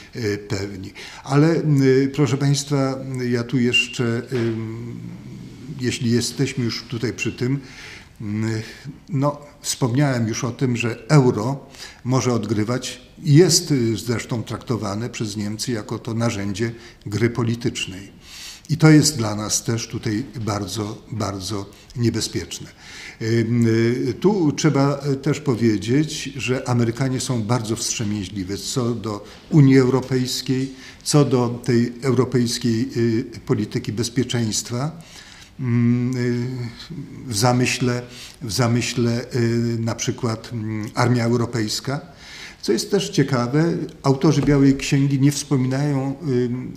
[0.47, 0.93] pewni.
[1.23, 1.61] Ale
[2.13, 2.99] proszę Państwa,
[3.29, 4.21] ja tu jeszcze,
[5.81, 7.59] jeśli jesteśmy już tutaj przy tym,
[9.09, 11.65] no, wspomniałem już o tym, że euro
[12.03, 16.71] może odgrywać, jest y, zresztą traktowane przez Niemcy jako to narzędzie
[17.05, 18.11] gry politycznej.
[18.69, 22.67] I to jest dla nas też tutaj bardzo, bardzo niebezpieczne.
[23.21, 29.77] Ym, y, Tu trzeba y, też powiedzieć, że Amerykanie są bardzo wstrzemięźliwi co do Unii
[29.77, 30.73] Europejskiej,
[31.03, 35.01] co do tej europejskiej y, polityki bezpieczeństwa
[35.59, 36.47] mm, y,
[37.27, 38.01] w zamyśle,
[38.41, 42.01] w zamyśle y, na przykład mm, Armia Europejska.
[42.63, 43.73] Co jest też ciekawe,
[44.03, 46.15] autorzy Białej Księgi nie wspominają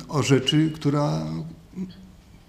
[0.09, 1.27] o rzeczy, która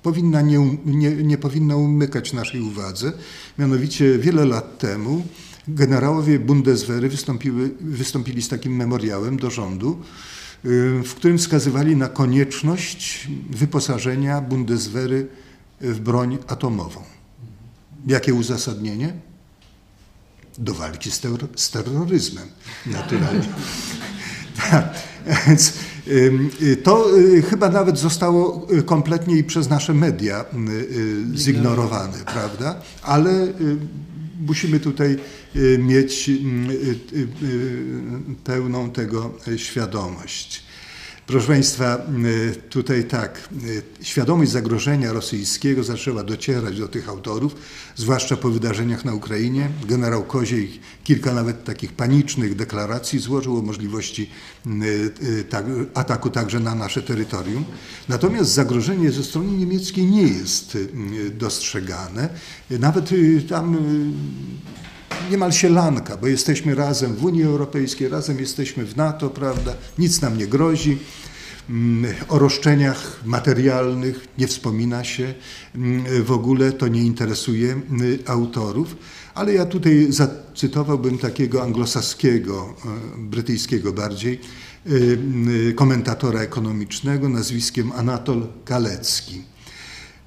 [0.03, 3.13] powinna nie, um- nie, nie powinna umykać naszej uwadze.
[3.59, 5.23] Mianowicie wiele lat temu
[5.67, 7.09] generałowie Bundeswehry
[7.81, 9.97] wystąpili z takim memoriałem do rządu,
[11.03, 15.27] w którym wskazywali na konieczność wyposażenia Bundeswehry
[15.81, 17.01] w broń atomową.
[18.07, 19.26] Jakie uzasadnienie?
[20.57, 22.47] Do walki z, terror- z terroryzmem,
[22.85, 23.47] naturalnie.
[24.71, 24.93] Tak,
[25.47, 25.73] więc
[26.61, 30.45] y, to y, chyba nawet zostało y, kompletnie i przez nasze media
[31.35, 32.81] zignorowane, prawda?
[33.01, 33.47] Ale
[34.47, 35.17] musimy tutaj
[35.79, 37.27] mieć y,
[38.43, 40.66] pełną tego świadomość.
[41.27, 47.55] Proszę Państwa, y, tutaj tak, y, świadomość zagrożenia rosyjskiego zaczęła docierać do tych autorów,
[47.95, 49.69] zwłaszcza po wydarzeniach na Ukrainie.
[49.87, 54.29] Generał Koziej kilka nawet takich panicznych deklaracji złożył o możliwości
[54.67, 57.65] y, tak, ataku także na nasze terytorium.
[58.09, 60.77] Natomiast zagrożenie ze strony niemieckiej nie jest
[61.31, 62.29] dostrzegane.
[62.69, 63.09] Nawet
[63.49, 63.77] tam
[65.31, 69.73] niemal sielanka, bo jesteśmy razem w Unii Europejskiej, razem jesteśmy w NATO, prawda?
[69.97, 70.97] Nic nam nie grozi.
[71.69, 75.33] Mm, O roszczeniach materialnych nie wspomina się
[75.75, 78.95] mm, w ogóle, to nie interesuje mm, autorów,
[79.35, 84.39] ale ja tutaj zacytowałbym takiego anglosaskiego, e, brytyjskiego bardziej,
[84.85, 89.41] e, komentatora ekonomicznego nazwiskiem Anatol Kalecki.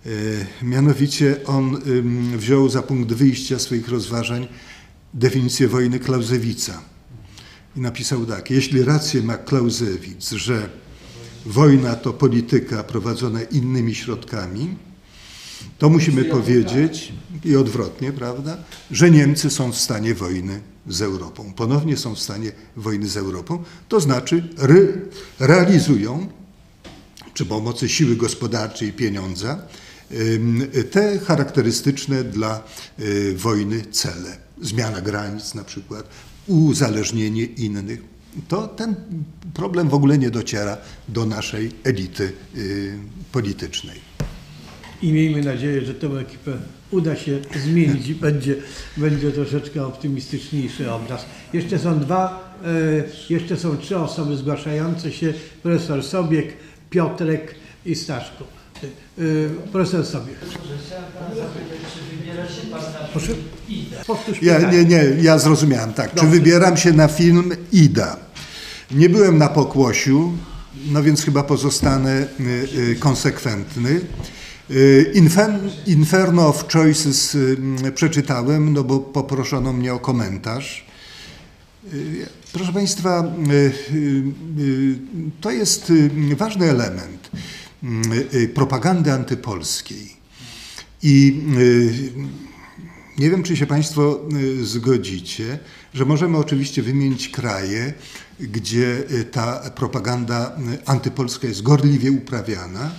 [0.07, 0.11] E,
[0.62, 1.81] Mianowicie on
[2.37, 4.49] wziął za punkt wyjścia swoich rozważań
[5.15, 6.81] definicję wojny Clausewitza
[7.77, 10.69] i napisał tak: Jeśli rację ma Clausewitz, że
[11.47, 14.77] wojna to polityka prowadzona innymi środkami,
[15.78, 17.12] to musimy powiedzieć,
[17.45, 18.57] i odwrotnie, prawda,
[18.91, 21.53] że Niemcy są w stanie wojny z Europą.
[21.57, 24.74] Ponownie są w stanie wojny z Europą, to znaczy re,
[25.39, 26.28] realizują
[27.35, 29.59] przy pomocy siły gospodarczej i pieniądza
[30.91, 32.62] te charakterystyczne dla
[33.01, 34.49] y, wojny cele.
[34.61, 36.09] Zmiana granic na przykład,
[36.47, 38.01] uzależnienie innych.
[38.49, 38.95] To ten
[39.55, 40.77] problem w ogóle nie dociera
[41.09, 42.99] do naszej elity y,
[43.32, 44.01] politycznej.
[45.03, 46.57] I miejmy nadzieję, że tę ekipę
[46.91, 48.57] uda się zmienić i będzie,
[48.97, 51.27] będzie troszeczkę optymistyczniejszy obraz.
[51.53, 55.35] Jeszcze są dwa, e, jeszcze są trzy osoby zgłaszające się.
[55.62, 56.53] Profesor Sobiek,
[56.91, 57.55] Piotrek
[57.87, 58.60] i Staszko.
[59.20, 60.20] E, profesor na
[63.12, 63.32] Proszę?
[64.42, 66.14] Ja, nie, nie, ja zrozumiałem tak.
[66.14, 68.16] Czy wybieram się na film Ida?
[68.90, 70.32] Nie byłem na pokłosiu,
[70.90, 74.01] no więc chyba pozostanę y, y, konsekwentny.
[74.70, 75.51] Y, Infer,
[75.86, 77.56] Inferno of Choices y,
[77.94, 80.86] przeczytałem, no bo poproszono mnie o komentarz.
[81.94, 84.22] Y, Proszę Państwa, y, y,
[84.59, 84.98] y,
[85.40, 87.60] to jest y, ważny element y, y,
[88.55, 90.16] propagandy antypolskiej.
[91.02, 92.12] I y,
[93.19, 94.20] nie wiem, czy się Państwo
[94.61, 95.59] y, zgodzicie,
[95.94, 97.93] że możemy oczywiście wymienić kraje,
[98.40, 102.90] gdzie y, ta propaganda y, antypolska jest gorliwie uprawiana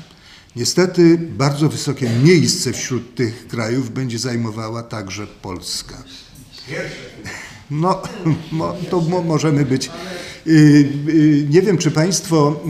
[0.56, 6.04] Niestety bardzo wysokie miejsce wśród tych krajów będzie zajmowała także Polska.
[7.72, 8.02] No,
[8.90, 9.92] to mo, możemy być.
[10.48, 10.52] Y,
[11.10, 12.62] y, Nie wiem, czy Państwo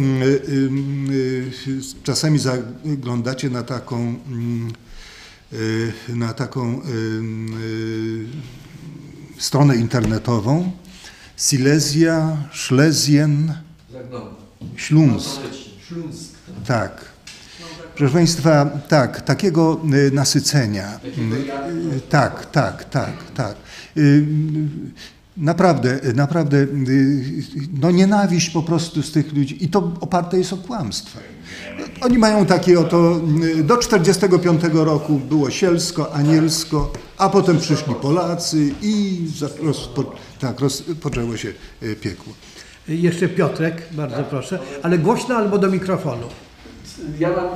[1.11, 1.51] y,
[2.03, 4.15] czasami zaglądacie na taką,
[6.09, 6.81] na taką
[9.37, 10.71] stronę internetową
[11.37, 12.37] Silesia
[13.91, 14.35] Zaglądam.
[14.75, 15.41] Śląsk.
[16.67, 17.05] Tak.
[17.95, 20.99] Proszę Państwa, tak, takiego nasycenia.
[22.09, 23.55] Tak, tak, tak, tak.
[23.97, 24.26] Y,
[25.38, 26.68] Naprawdę, naprawdę, y,
[27.81, 31.19] no nienawiść po prostu z tych ludzi i to oparte jest o kłamstwo.
[32.01, 33.22] Oni mają takie oto,
[33.59, 39.26] y, do 45 roku było sielsko, anielsko, a potem przyszli Polacy i
[39.63, 41.53] rozpo, tak, rozpoczęło się
[42.01, 42.34] piekło.
[42.88, 46.27] Jeszcze Piotrek, bardzo proszę, ale głośno albo do mikrofonu.
[47.19, 47.49] Ja mam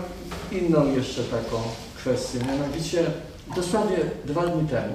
[0.62, 1.58] inną jeszcze taką
[1.98, 3.04] kwestię, mianowicie
[3.56, 4.94] dosłownie dwa dni temu,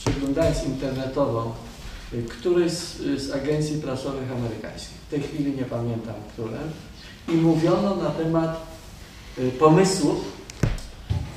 [0.00, 1.54] przeglądając internetowo
[2.12, 6.58] y, któryś z, z agencji prasowych amerykańskich, w tej chwili nie pamiętam które,
[7.28, 8.66] i mówiono na temat
[9.38, 10.40] y, pomysłów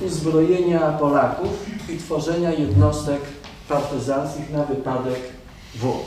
[0.00, 1.50] uzbrojenia Polaków
[1.90, 3.20] i tworzenia jednostek
[3.68, 5.20] partyzanckich na wypadek
[5.74, 5.98] W.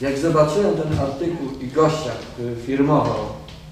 [0.00, 3.26] Jak zobaczyłem ten artykuł i gościa, który firmował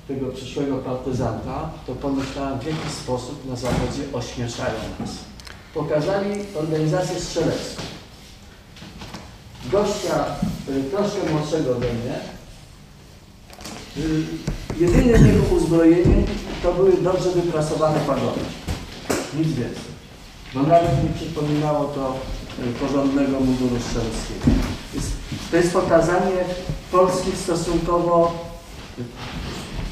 [0.09, 5.11] tego przyszłego partyzanta, to pomyślałem, w jaki sposób na Zachodzie ośmieszają nas.
[5.75, 7.83] Pokazali organizację strzelecką.
[9.73, 10.25] Gościa
[10.69, 12.15] y, troszkę młodszego ode mnie.
[13.97, 14.25] Y,
[14.79, 16.25] Jedynym jego uzbrojeniem
[16.63, 18.41] to były dobrze wyprasowane pagody.
[19.39, 19.99] Nic więcej.
[20.55, 22.17] Bo nawet nie przypominało to
[22.65, 24.59] y, porządnego munduru strzeleckiego.
[25.51, 26.45] To jest pokazanie
[26.93, 28.33] Polski stosunkowo,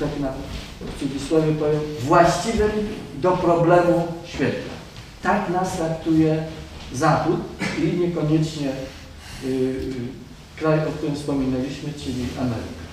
[0.00, 0.32] tak na
[0.80, 2.70] w cudzysłowie powiem, właściwym
[3.14, 4.75] do problemu świetle.
[5.22, 6.44] Tak nas traktuje
[6.92, 7.40] Zachód
[7.78, 8.68] i niekoniecznie
[9.44, 9.94] y, y,
[10.56, 12.86] kraj, o którym wspominaliśmy, czyli Ameryka.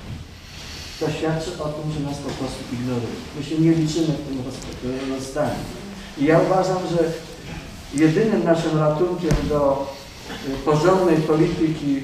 [0.99, 3.07] To świadczy o tym, że nas po prostu ignoruje.
[3.37, 5.63] My się nie liczymy w tym roz- rozdaniu.
[6.17, 7.11] I ja uważam, że
[8.01, 9.87] jedynym naszym ratunkiem do
[10.47, 11.99] y, porządnej polityki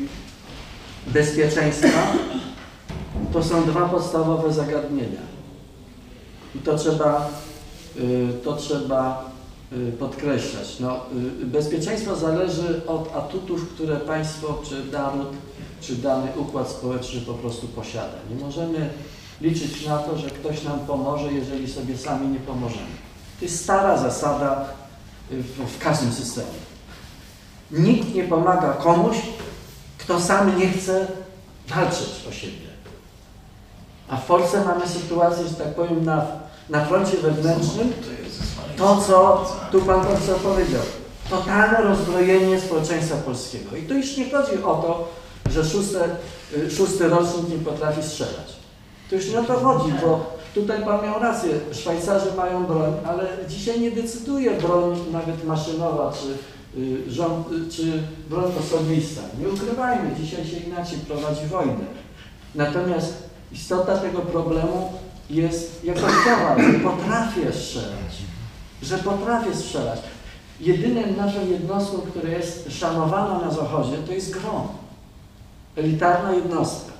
[1.07, 2.13] bezpieczeństwa
[3.33, 5.21] to są dwa podstawowe zagadnienia.
[6.55, 7.29] I to trzeba,
[8.43, 9.29] to trzeba
[9.99, 10.79] podkreślać.
[10.79, 11.05] No,
[11.41, 15.27] y, bezpieczeństwo zależy od atutów, które państwo, czy naród,
[15.81, 18.15] czy dany układ społeczny po prostu posiada.
[18.29, 18.89] Nie możemy
[19.41, 22.99] liczyć na to, że ktoś nam pomoże, jeżeli sobie sami nie pomożemy.
[23.39, 24.65] To jest stara zasada
[25.31, 26.59] y, w, w każdym systemie.
[27.71, 29.17] Nikt nie pomaga komuś,
[29.97, 31.07] kto sam nie chce
[31.67, 32.69] walczyć o siebie.
[34.07, 36.25] A w Polsce mamy sytuację, że tak powiem, na,
[36.69, 37.93] na froncie wewnętrznym,
[38.80, 40.81] to co tu Pan Profesor powiedział,
[41.30, 43.76] totalne rozbrojenie społeczeństwa polskiego.
[43.76, 45.07] I tu już nie chodzi o to,
[45.51, 46.10] że szóste,
[46.57, 48.60] y, szósty rocznik nie potrafi strzelać.
[49.10, 53.27] To już nie o to chodzi, bo tutaj Pan miał rację, Szwajcarzy mają broń, ale
[53.47, 56.27] dzisiaj nie decyduje broń nawet maszynowa, czy,
[56.81, 59.22] y, rząd, y, czy broń osobista.
[59.39, 61.85] Nie ukrywajmy, dzisiaj się inaczej prowadzi wojnę.
[62.56, 64.93] Natomiast istota tego problemu
[65.30, 68.28] jest jakościowa, że potrafię strzelać,
[68.81, 69.99] że potrafię strzelać.
[70.60, 74.68] Jedynym naszą jednostką, która jest szanowana na Zachodzie, to jest grom.
[75.76, 76.91] Elitarna jednostka.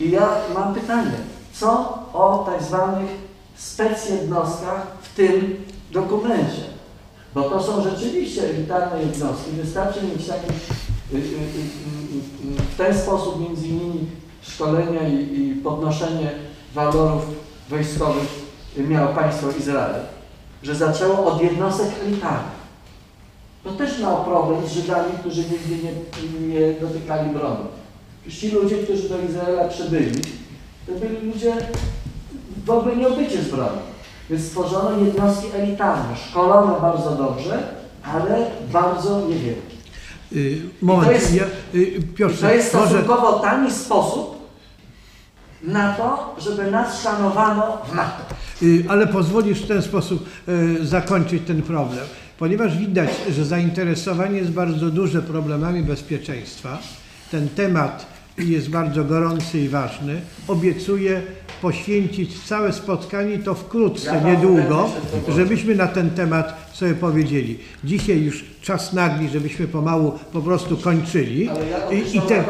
[0.00, 1.16] I ja mam pytanie,
[1.52, 3.10] co o tak zwanych
[3.56, 6.62] specjednostkach w tym dokumencie?
[7.34, 9.50] Bo to są rzeczywiście elitarne jednostki.
[9.50, 10.46] Wystarczy mieć taki,
[11.14, 14.06] y, y, y, w ten sposób między innymi
[14.42, 16.32] szkolenia i, i podnoszenie
[16.74, 17.22] walorów
[17.68, 18.46] wojskowych
[18.76, 19.94] miało państwo Izrael,
[20.62, 22.56] że zaczęło od jednostek elitarnych.
[23.64, 27.64] To też miał problem z Żydami, którzy nigdy nie, nie dotykali broni.
[28.30, 30.22] Ci ludzie, którzy do Izraela przybyli,
[30.86, 31.54] to byli ludzie
[32.64, 33.78] w ogóle nie obycie z bronią.
[34.30, 37.62] Więc stworzono jednostki elitarne, szkolone bardzo dobrze,
[38.14, 39.76] ale bardzo niewielkie.
[40.32, 42.86] Y, moment, I to jest- ja, y, I to Piotrze, jest może...
[42.86, 44.36] stosunkowo tani sposób
[45.62, 48.24] na to, żeby nas szanowano w NATO.
[48.62, 52.04] Y, Ale pozwolisz w ten sposób y, zakończyć ten problem,
[52.38, 56.78] ponieważ widać, że zainteresowanie jest bardzo duże problemami bezpieczeństwa.
[57.30, 58.06] Ten temat
[58.38, 60.20] jest bardzo gorący i ważny.
[60.48, 61.22] Obiecuję
[61.62, 64.90] poświęcić całe spotkanie, to wkrótce, niedługo,
[65.28, 67.58] żebyśmy na ten temat sobie powiedzieli.
[67.84, 71.50] Dzisiaj już czas nagli, żebyśmy pomału po prostu kończyli.
[71.92, 72.44] I, i, ten,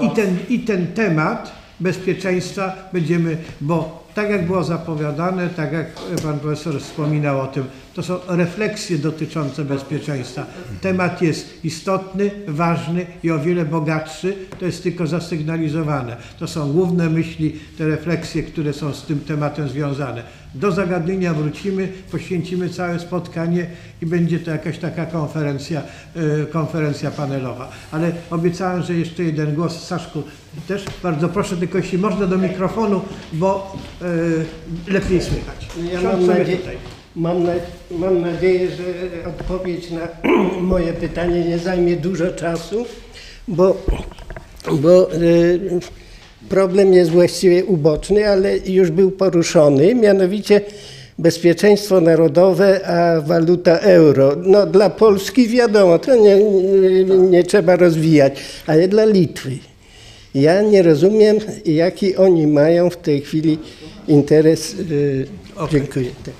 [0.00, 5.86] i, ten, I ten temat bezpieczeństwa będziemy, bo tak jak było zapowiadane, tak jak
[6.22, 7.64] pan profesor wspominał o tym,
[7.94, 10.46] to są refleksje dotyczące bezpieczeństwa.
[10.80, 16.16] Temat jest istotny, ważny i o wiele bogatszy, to jest tylko zasygnalizowane.
[16.38, 20.22] To są główne myśli, te refleksje, które są z tym tematem związane.
[20.54, 23.66] Do zagadnienia wrócimy, poświęcimy całe spotkanie
[24.02, 25.82] i będzie to jakaś taka konferencja,
[26.42, 27.70] e, konferencja panelowa.
[27.92, 29.82] Ale obiecałem, że jeszcze jeden głos.
[29.86, 30.22] Saszku,
[30.68, 33.00] też bardzo proszę, tylko jeśli można do mikrofonu,
[33.32, 33.76] bo
[34.88, 35.68] e, lepiej słychać.
[35.92, 36.58] Ja Siądź mam, nadzie-
[37.16, 37.52] mam, na,
[37.90, 38.84] mam nadzieję, że
[39.30, 40.08] odpowiedź na
[40.60, 42.86] moje pytanie nie zajmie dużo czasu,
[43.48, 43.82] bo,
[44.72, 45.80] bo y,
[46.52, 50.60] problem jest właściwie uboczny, ale już był poruszony, mianowicie
[51.18, 54.36] bezpieczeństwo narodowe, a waluta euro.
[54.44, 56.36] No dla Polski wiadomo, to nie,
[57.30, 58.32] nie, trzeba rozwijać,
[58.66, 59.58] ale dla Litwy.
[60.34, 63.58] Ja nie rozumiem, jaki oni mają w tej chwili
[64.08, 64.74] interes.
[64.90, 65.26] y,
[65.70, 66.10] Dziękuję.
[66.24, 66.34] Tak.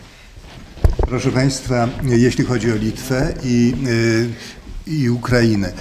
[1.08, 3.74] Proszę Państwa, jeśli chodzi o Litwę i,
[4.86, 5.72] y, i Ukrainę,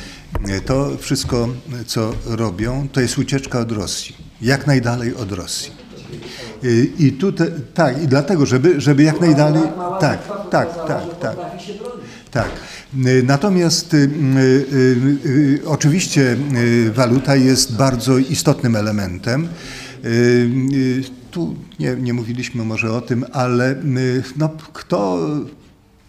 [0.66, 1.50] to wszystko,
[1.86, 4.16] co robią, to jest ucieczka od Rosji.
[4.42, 5.72] Jak najdalej od Rosji.
[6.64, 9.64] Y, I tutaj, tak, i dlatego, żeby, żeby jak najdalej,
[10.00, 10.20] tak,
[10.52, 11.36] tak, tak, tak.
[12.32, 12.50] Tak.
[13.06, 14.70] Y, Natomiast y, y,
[15.26, 16.38] y, oczywiście
[16.94, 19.48] waluta jest bardzo istotnym elementem.
[21.32, 23.76] Tu nie, nie mówiliśmy może o tym, ale
[24.38, 25.30] no, kto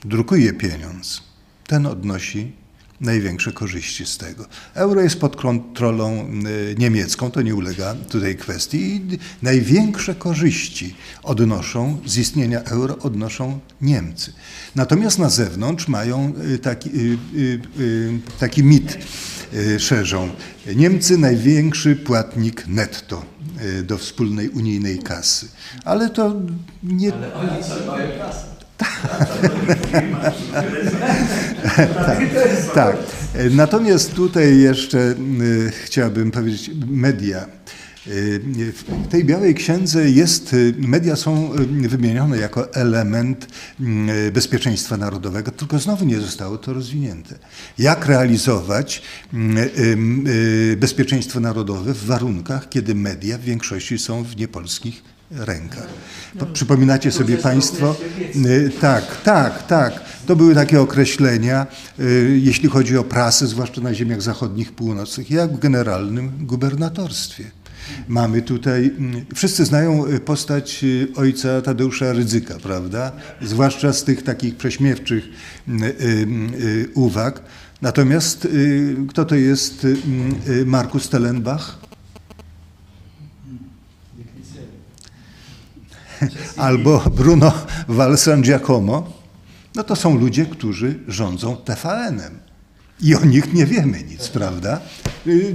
[0.05, 1.23] drukuje pieniądz,
[1.67, 2.53] ten odnosi
[3.03, 4.47] największe korzyści z tego.
[4.75, 6.27] Euro jest pod kontrolą
[6.71, 8.95] y, niemiecką, to nie ulega tutaj kwestii.
[8.95, 14.33] I największe korzyści odnoszą z istnienia euro odnoszą Niemcy.
[14.75, 16.91] Natomiast na zewnątrz mają y, taki,
[17.37, 18.99] y, taki mit
[19.79, 20.29] szerzą.
[20.77, 23.25] Niemcy największy płatnik netto
[23.85, 25.49] do wspólnej unijnej kasy.
[25.85, 26.35] Ale to
[26.83, 28.09] nie, Oni trzymają
[31.93, 32.75] kasę.
[32.75, 32.97] Tak.
[33.51, 37.47] Natomiast tutaj jeszcze y, chciałbym powiedzieć media.
[38.07, 38.41] Y,
[38.77, 41.51] W tej białej księdze jest, y, media są
[41.89, 43.47] wymienione jako element
[44.33, 47.35] bezpieczeństwa narodowego, tylko znowu nie zostało to rozwinięte.
[47.79, 49.03] Jak realizować
[50.77, 55.03] bezpieczeństwo narodowe w warunkach, kiedy media w większości są w niepolskich
[55.33, 55.87] rękach.
[56.39, 57.97] Po- Przypominacie sobie Państwo?
[58.47, 60.01] Y, Tak, tak, tak.
[60.27, 61.67] To były takie określenia,
[62.01, 67.45] y, jeśli chodzi o prasę, zwłaszcza na ziemiach zachodnich, północnych, jak w generalnym gubernatorstwie.
[68.09, 70.85] Mamy tutaj, mm, wszyscy znają y, postać
[71.17, 73.13] ojca Tadeusza Rydzyka, prawda?
[73.43, 75.25] Zwłaszcza z tych takich prześmiewczych
[75.69, 77.43] y, uwag.
[77.83, 78.49] Natomiast
[79.09, 79.97] kto to jest y,
[80.67, 81.79] Markus Tellenbach?
[86.57, 87.53] albo Bruno
[87.89, 89.13] Valsan Giacomo,
[89.75, 92.39] no to są ludzie, którzy rządzą TVN-em.
[93.03, 94.81] I o nich nie wiemy nic, prawda?
[95.27, 95.55] Y,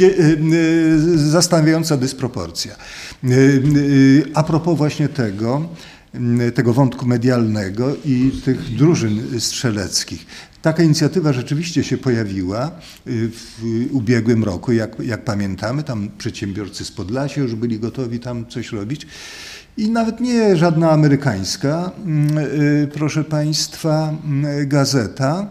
[0.00, 2.76] y, y, Zastanawiająca dysproporcja.
[4.34, 5.68] A propos właśnie tego,
[6.54, 10.26] tego wątku medialnego i tych drużyn strzeleckich.
[10.62, 12.70] Taka inicjatywa rzeczywiście się pojawiła
[13.06, 15.82] w ubiegłym roku, jak, jak pamiętamy.
[15.82, 19.06] Tam przedsiębiorcy z Podlasia już byli gotowi tam coś robić.
[19.76, 25.46] I nawet nie żadna amerykańska, mm, y, proszę Państwa, mm, gazeta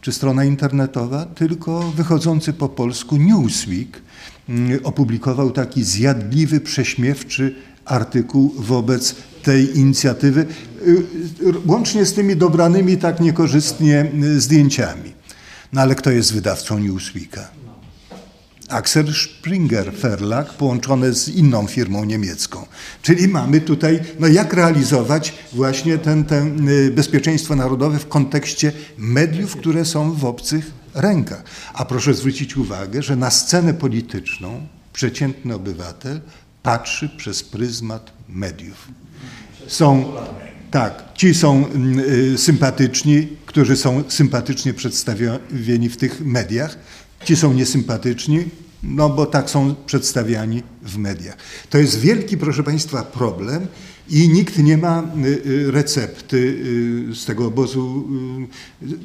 [0.00, 4.02] czy strona internetowa, tylko wychodzący po polsku Newsweek
[4.48, 7.54] mm, opublikował taki zjadliwy, prześmiewczy
[7.84, 10.46] artykuł wobec tej inicjatywy,
[10.86, 11.04] y,
[11.66, 15.12] łącznie z tymi dobranymi tak niekorzystnie y, zdjęciami.
[15.72, 17.61] No ale kto jest wydawcą Newsweeka?
[18.72, 22.66] Axel Springer Verlag połączone z inną firmą niemiecką.
[23.02, 29.56] Czyli mamy tutaj, no jak realizować właśnie ten, ten y, bezpieczeństwo narodowe w kontekście mediów,
[29.56, 31.44] które są w obcych rękach.
[31.74, 36.20] A proszę zwrócić uwagę, że na scenę polityczną przeciętny obywatel
[36.62, 38.88] patrzy przez pryzmat mediów.
[39.66, 40.12] Są,
[40.70, 41.98] tak, ci są mm,
[42.34, 46.78] y, sympatyczni, którzy są sympatycznie przedstawieni w tych mediach,
[47.24, 48.44] ci są niesympatyczni,
[48.82, 51.36] no bo tak są przedstawiani w mediach.
[51.70, 53.66] To jest wielki, proszę Państwa, problem
[54.08, 56.36] i nikt nie ma y, y, recepty
[57.10, 58.08] y, z tego obozu,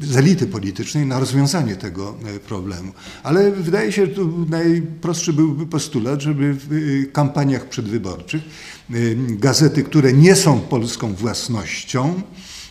[0.02, 2.18] z elity politycznej na rozwiązanie tego
[2.48, 2.92] problemu.
[3.24, 6.70] Ale wydaje się, że tu najprostszy byłby postulat, żeby w
[7.12, 8.42] kampaniach przedwyborczych
[9.20, 12.22] gazety, które nie są polską własnością,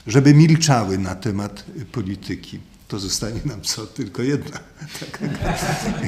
[0.07, 2.59] żeby milczały na temat polityki
[2.89, 3.87] to zostanie nam co?
[3.87, 4.59] Tylko jedna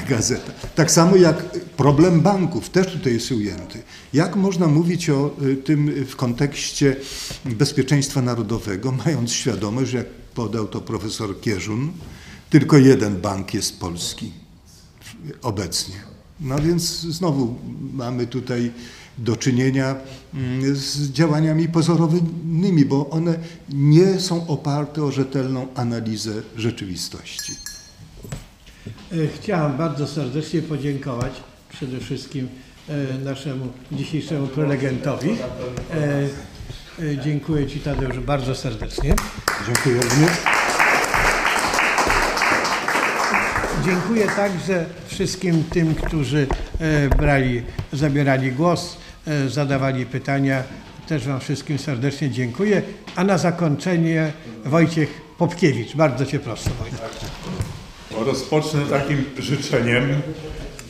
[0.09, 0.51] gazeta.
[0.75, 3.81] Tak samo jak problem banków też tutaj jest ujęty.
[4.13, 6.95] Jak można mówić o y, tym w kontekście
[7.45, 11.91] bezpieczeństwa narodowego, mając świadomość, jak podał to profesor Kierzun,
[12.49, 14.31] tylko jeden bank jest polski
[15.41, 15.95] obecnie.
[16.39, 17.55] No więc znowu
[17.93, 18.71] mamy tutaj
[19.19, 19.95] do czynienia
[20.33, 23.35] mm, z działaniami pozorowymi, bo one
[23.69, 27.53] nie są oparte o rzetelną analizę rzeczywistości.
[29.11, 31.33] E, Chciałem bardzo serdecznie podziękować
[31.69, 32.49] przede wszystkim
[32.89, 35.29] e, naszemu dzisiejszemu prelegentowi.
[35.93, 36.29] E,
[37.23, 39.15] Dziękuję Ci Tadeuszu bardzo serdecznie.
[39.67, 40.31] Dziękuję również.
[43.85, 46.47] Dziękuję także wszystkim tym, którzy
[47.17, 47.63] brali,
[47.93, 48.97] zabierali głos,
[49.47, 50.63] zadawali pytania.
[51.07, 52.81] Też Wam wszystkim serdecznie dziękuję.
[53.15, 54.31] A na zakończenie
[54.65, 55.95] Wojciech Popkiewicz.
[55.95, 56.99] Bardzo Cię proszę Wojciech.
[58.25, 60.21] Rozpocznę takim życzeniem,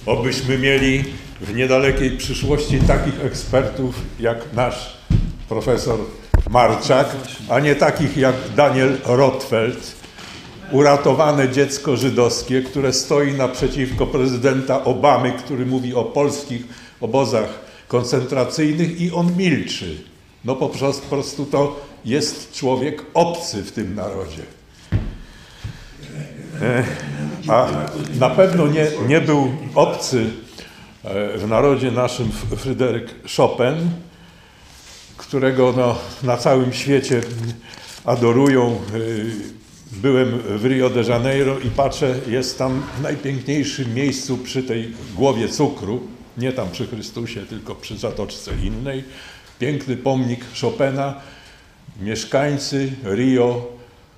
[0.06, 1.04] obyśmy mieli
[1.42, 4.98] w niedalekiej przyszłości takich ekspertów jak nasz
[5.50, 6.00] profesor
[6.50, 7.16] Marczak,
[7.50, 9.96] a nie takich jak Daniel Rotfeld,
[10.72, 16.64] uratowane dziecko żydowskie, które stoi naprzeciwko prezydenta Obamy, który mówi o polskich
[17.02, 20.04] obozach koncentracyjnych i on milczy.
[20.46, 20.70] No po
[21.10, 24.44] prostu, to jest człowiek obcy w tym narodzie.
[26.62, 26.84] E,
[27.48, 27.68] A
[28.20, 30.30] na pewno nie, nie był obcy
[31.04, 33.90] e, w narodzie naszym Fryderyk Chopin,
[35.18, 37.22] którego no, na całym świecie
[38.06, 38.68] adorują.
[38.72, 39.60] E,
[39.92, 45.50] Byłem w Rio de Janeiro i patrzę, jest tam w najpiękniejszym miejscu przy tej głowie
[45.50, 46.02] cukru,
[46.40, 49.04] nie tam przy Chrystusie, tylko przy zatoczce innej.
[49.60, 51.16] Piękny pomnik Chopina.
[52.02, 53.68] Mieszkańcy Rio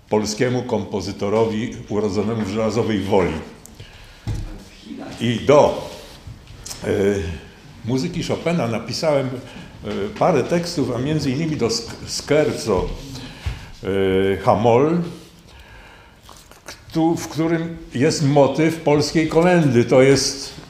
[0.09, 3.33] polskiemu kompozytorowi urodzonemu w żelazowej woli.
[5.21, 5.89] I do
[6.83, 6.87] e,
[7.85, 9.89] muzyki Chopina napisałem e,
[10.19, 11.69] parę tekstów, a między innymi do
[12.07, 12.89] Scherzo
[13.83, 15.01] e, Hamol,
[17.17, 19.85] w którym jest motyw polskiej kolendy.
[19.85, 20.60] To jest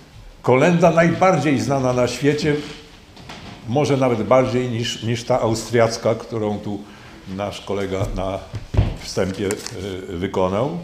[0.42, 2.56] kolenda najbardziej znana na świecie,
[3.68, 6.80] może nawet bardziej niż, niż ta austriacka, którą tu
[7.36, 8.40] nasz kolega na
[9.00, 9.50] wstępie
[10.10, 10.78] y, wykonał.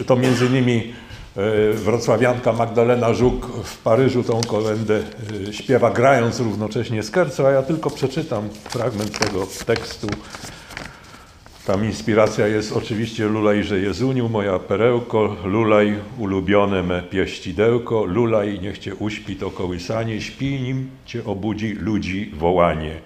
[0.00, 0.92] Y, To między innymi
[1.36, 5.02] y, wrocławianka Magdalena Żuk w Paryżu tą kolendę
[5.50, 10.08] śpiewa grając równocześnie skerco, a ja tylko przeczytam fragment tego tekstu.
[11.68, 18.94] Tam inspiracja jest oczywiście Lulajże Jezuniu, moja perełko, lulaj ulubione me pieścidełko, lulaj niech cię
[18.94, 23.00] uśpi to kołysanie, śpi nim cię obudzi ludzi wołanie.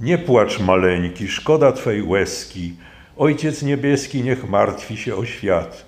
[0.00, 2.74] Nie płacz maleńki, szkoda twej łezki,
[3.16, 5.86] Ojciec niebieski niech martwi się o świat.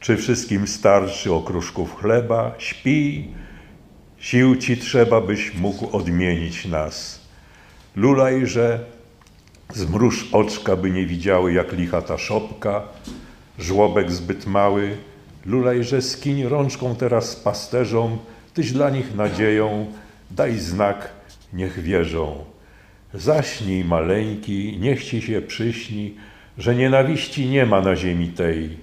[0.00, 2.54] Czy wszystkim starczy okruszków chleba?
[2.58, 3.28] Śpi,
[4.18, 7.20] sił ci trzeba, byś mógł odmienić nas.
[7.96, 8.80] Lulaj, że
[9.74, 12.82] Zmruż oczka, by nie widziały, jak licha ta szopka,
[13.58, 14.96] żłobek zbyt mały.
[15.46, 18.18] Lulajże skiń rączką teraz pasterzom,
[18.54, 19.86] tyś dla nich nadzieją,
[20.30, 21.10] daj znak,
[21.52, 22.44] niech wierzą.
[23.14, 26.14] Zaśnij maleńki, niech ci się przyśni,
[26.58, 28.76] że nienawiści nie ma na ziemi tej.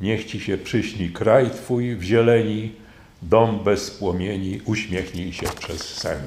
[0.00, 2.72] Niech ci się przyśni kraj twój w zieleni,
[3.22, 6.18] dom bez płomieni, uśmiechnij się przez sen.